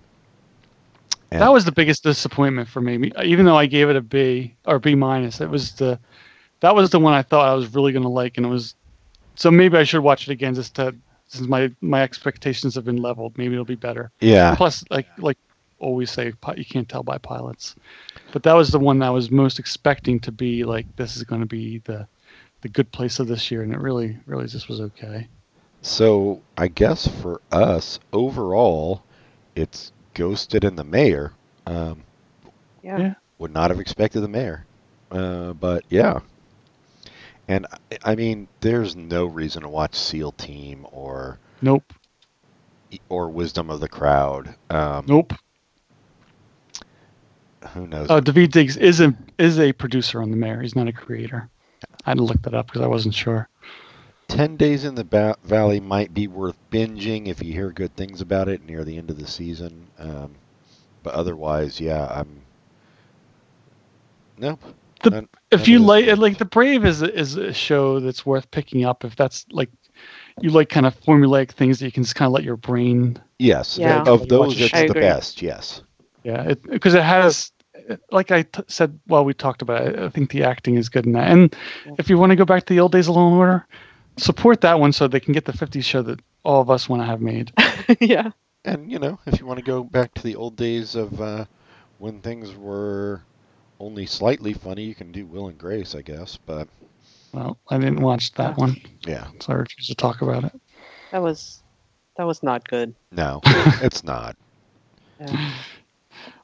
[1.30, 3.10] And- That was the biggest disappointment for me.
[3.24, 5.98] Even though I gave it a B or B minus, it was the
[6.60, 8.74] that was the one I thought I was really going to like, and it was
[9.34, 10.94] so maybe I should watch it again just to
[11.26, 13.36] since my my expectations have been leveled.
[13.36, 14.10] Maybe it'll be better.
[14.20, 14.54] yeah.
[14.54, 15.38] Plus, like like
[15.80, 17.74] always say, you can't tell by pilots.
[18.32, 21.24] But that was the one that I was most expecting to be like this is
[21.24, 22.06] going to be the
[22.62, 25.26] the good place of this year, and it really really just was okay.
[25.82, 29.02] So I guess for us overall,
[29.54, 31.32] it's Ghosted and the Mayor.
[31.66, 32.02] Um,
[32.82, 33.14] Yeah.
[33.38, 34.64] Would not have expected the Mayor,
[35.10, 36.20] uh, but yeah.
[37.48, 41.92] And I- I mean, there's no reason to watch SEAL Team or Nope,
[43.08, 44.54] or Wisdom of the Crowd.
[44.70, 45.32] Um, nope.
[47.72, 48.08] Who knows?
[48.10, 50.60] Uh, David Diggs is a is a producer on the Mayor.
[50.60, 51.48] He's not a creator.
[52.04, 53.48] I had to look that up because I wasn't sure.
[54.28, 58.20] Ten Days in the ba- Valley might be worth binging if you hear good things
[58.20, 59.86] about it near the end of the season.
[59.98, 60.34] Um,
[61.02, 62.40] but otherwise, yeah, I'm.
[64.38, 64.60] Nope.
[65.02, 68.00] The- None- If none you like, is- like the Brave is a- is a show
[68.00, 69.04] that's worth picking up.
[69.04, 69.70] If that's like,
[70.40, 73.18] you like kind of formulaic things that you can just kind of let your brain,
[73.38, 74.02] yes, Yeah.
[74.02, 75.42] of those, a it's the best.
[75.42, 75.82] Yes.
[76.24, 77.52] yeah, because it, has,
[78.10, 81.06] like I t- said while we talked about it, I think the acting is good
[81.06, 81.30] in that.
[81.30, 81.54] And
[81.98, 83.66] if you want to go back to the old days of Law and Order,
[84.16, 87.02] support that one so they can get the 50s show that all of us want
[87.02, 87.52] to have made.
[88.00, 88.30] yeah.
[88.64, 91.44] And you know, if you want to go back to the old days of uh,
[91.98, 93.22] when things were
[93.78, 96.38] only slightly funny, you can do Will and Grace, I guess.
[96.46, 96.68] But
[97.32, 100.60] Well, I didn't watch that one, yeah, so I refuse to talk about it.
[101.10, 101.62] That was
[102.16, 102.94] that was not good.
[103.10, 104.36] no, it's not.
[105.20, 105.52] Yeah.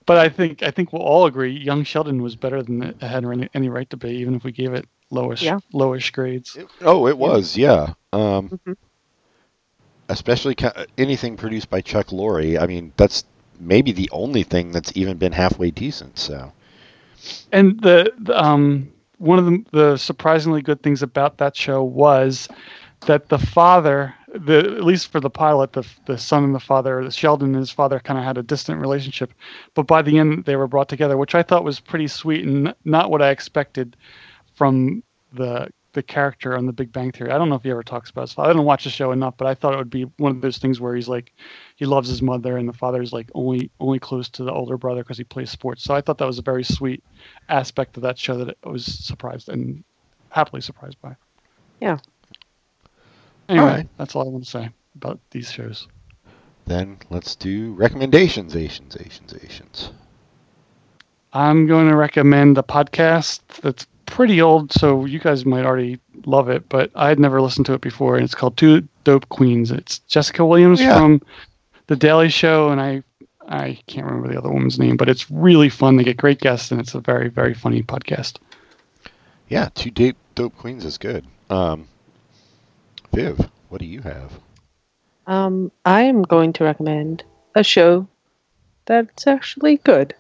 [0.05, 3.24] But I think I think we'll all agree Young Sheldon was better than it had
[3.24, 5.59] any, any right to be, even if we gave it lowish Yeah.
[5.74, 6.57] lowish grades.
[6.57, 7.95] It- oh, it was, yeah.
[8.12, 8.77] Um, Mhm.
[10.09, 12.61] especially ca- anything produced by Chuck Lorre.
[12.61, 13.24] I mean, that's
[13.59, 16.19] maybe the only thing that's even been halfway decent.
[16.19, 16.53] So
[17.53, 22.49] And the, the um one of the, the surprisingly good things about that show was
[23.07, 27.05] that the father, the at least for the pilot, the the son and the father,
[27.05, 29.32] the Sheldon and his father, kind of had a distant relationship,
[29.74, 32.74] but by the end they were brought together, which I thought was pretty sweet and
[32.85, 33.97] not what I expected
[34.61, 37.31] from the the character on The Big Bang Theory.
[37.31, 38.51] I don't know if he ever talks about his father.
[38.51, 40.59] I don't watch the show enough, but I thought it would be one of those
[40.59, 41.32] things where he's like,
[41.77, 45.03] he loves his mother, and the father's like only only close to the older brother
[45.03, 45.82] because he plays sports.
[45.82, 47.03] So I thought that was a very sweet
[47.49, 49.82] aspect of that show that I was surprised and
[50.28, 51.16] happily surprised by.
[51.81, 51.97] Yeah.
[53.49, 53.89] Anyway, Alright.
[53.97, 55.89] that's all I want to say about these shows.
[56.66, 58.55] then let's do recommendations.
[58.55, 59.91] Asians, Asians, Asians.
[61.32, 66.49] I'm going to recommend a podcast that's pretty old, so you guys might already love
[66.49, 69.70] it, but I had never listened to it before, and it's called Two Dope Queens.
[69.70, 70.95] It's Jessica Williams Yeah.
[70.99, 71.23] from
[71.87, 73.03] The Daily Show, and I
[73.49, 75.97] I can't remember the other woman's name, but it's really fun.
[75.97, 78.37] They get great guests, and it's a very very funny podcast.
[79.49, 81.24] Yeah, two dope, dope queens is good.
[81.49, 81.89] Um,
[83.12, 84.32] Viv, what do you have?
[85.27, 87.24] Um, I am going to recommend
[87.55, 88.07] a show
[88.87, 90.15] that's actually good.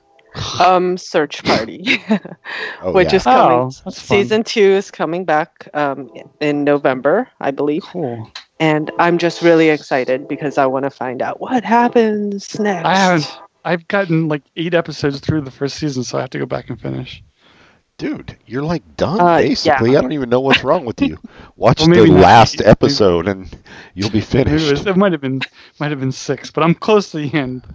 [0.60, 2.02] Um, Search Party,
[2.82, 3.16] Oh, which yeah.
[3.16, 3.72] is coming.
[3.86, 3.90] Oh.
[3.90, 8.30] Season two is coming back um, in November, I believe, Cool.
[8.60, 12.86] and I'm just really excited because I want to find out what happens next.
[12.86, 13.38] I haven't.
[13.64, 16.70] I've gotten like eight episodes through the first season, so I have to go back
[16.70, 17.22] and finish.
[17.98, 19.92] Dude, you're like done Uh, basically.
[19.92, 19.98] yeah.
[19.98, 21.18] I don't even know what's wrong with you.
[21.56, 23.54] Watch Well, the maybe not last episode and
[23.92, 24.68] you'll be finished.
[24.68, 25.42] It, was, it might have been
[25.78, 27.66] might have been six, but I'm close to the end.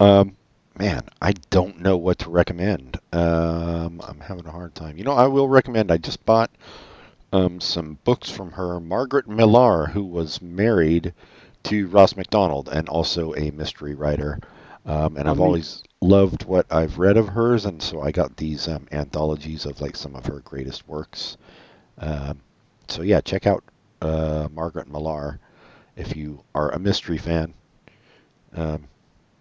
[0.00, 0.36] Um,
[0.82, 2.98] man, I don't know what to recommend.
[3.12, 4.98] Um, I'm having a hard time.
[4.98, 5.92] You know, I will recommend.
[5.92, 6.50] I just bought
[7.32, 11.14] um, some books from her, Margaret Millar, who was married
[11.64, 14.40] to Ross MacDonald and also a mystery writer.
[14.84, 18.66] Um, and I've always loved what I've read of hers, and so I got these
[18.66, 21.36] um, anthologies of like some of her greatest works.
[21.98, 22.40] Um,
[22.88, 23.62] so yeah, check out
[24.00, 25.38] uh, Margaret Millar
[25.94, 27.54] if you are a mystery fan,
[28.56, 28.88] um,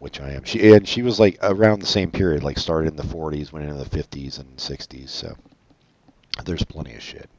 [0.01, 0.43] which I am.
[0.43, 3.69] She and she was like around the same period, like started in the 40s, went
[3.69, 5.09] into the 50s and 60s.
[5.09, 5.35] So
[6.43, 7.29] there's plenty of shit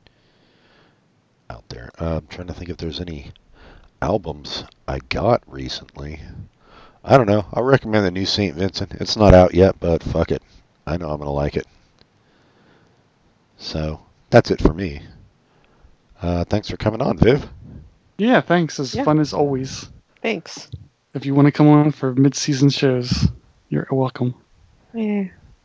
[1.51, 1.90] out there.
[1.98, 3.32] Uh, I'm trying to think if there's any
[4.01, 6.20] albums I got recently.
[7.05, 7.44] I don't know.
[7.52, 8.55] I recommend the new St.
[8.55, 8.93] Vincent.
[8.93, 10.43] It's not out yet, but fuck it.
[10.86, 11.66] I know I'm gonna like it.
[13.56, 15.02] So that's it for me.
[16.20, 17.44] Uh, thanks for coming on, Viv.
[18.18, 18.78] Yeah, thanks.
[18.78, 19.02] It's Yeah.
[19.02, 19.90] fun as always.
[20.20, 20.70] Thanks.
[21.14, 23.28] If you want to come on for mid-season shows,
[23.68, 24.34] you're welcome.
[24.94, 25.24] Yeah.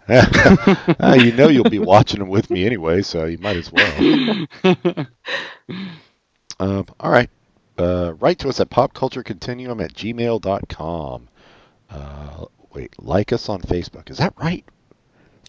[0.10, 4.48] uh, you know you'll be watching them with me anyway, so you might as well.
[6.60, 7.30] Um, all right.
[7.78, 11.28] Uh, write to us at popculturecontinuum at gmail.com.
[11.90, 14.10] Uh, wait, like us on Facebook.
[14.10, 14.65] Is that right?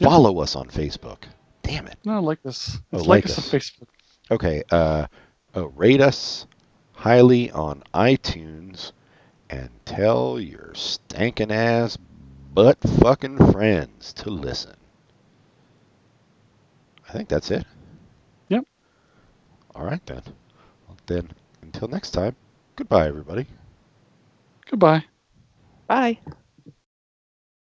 [0.00, 0.10] Yep.
[0.10, 1.22] Follow us on Facebook.
[1.62, 1.96] Damn it.
[2.04, 2.78] no, like this.
[2.92, 3.58] Oh, like like us on.
[3.58, 3.88] Facebook.
[4.30, 4.62] Okay.
[4.70, 5.06] Uh,
[5.56, 6.46] uh, rate us
[6.92, 8.92] highly on iTunes
[9.50, 11.96] and tell your stankin' ass
[12.54, 14.74] butt fucking friends to listen.
[17.08, 17.64] I think that's it.
[18.48, 18.64] Yep.
[19.74, 20.22] All right then.
[20.86, 21.30] Well, then
[21.62, 22.36] until next time,
[22.76, 23.46] goodbye everybody.
[24.70, 25.04] Goodbye.
[25.86, 26.18] Bye.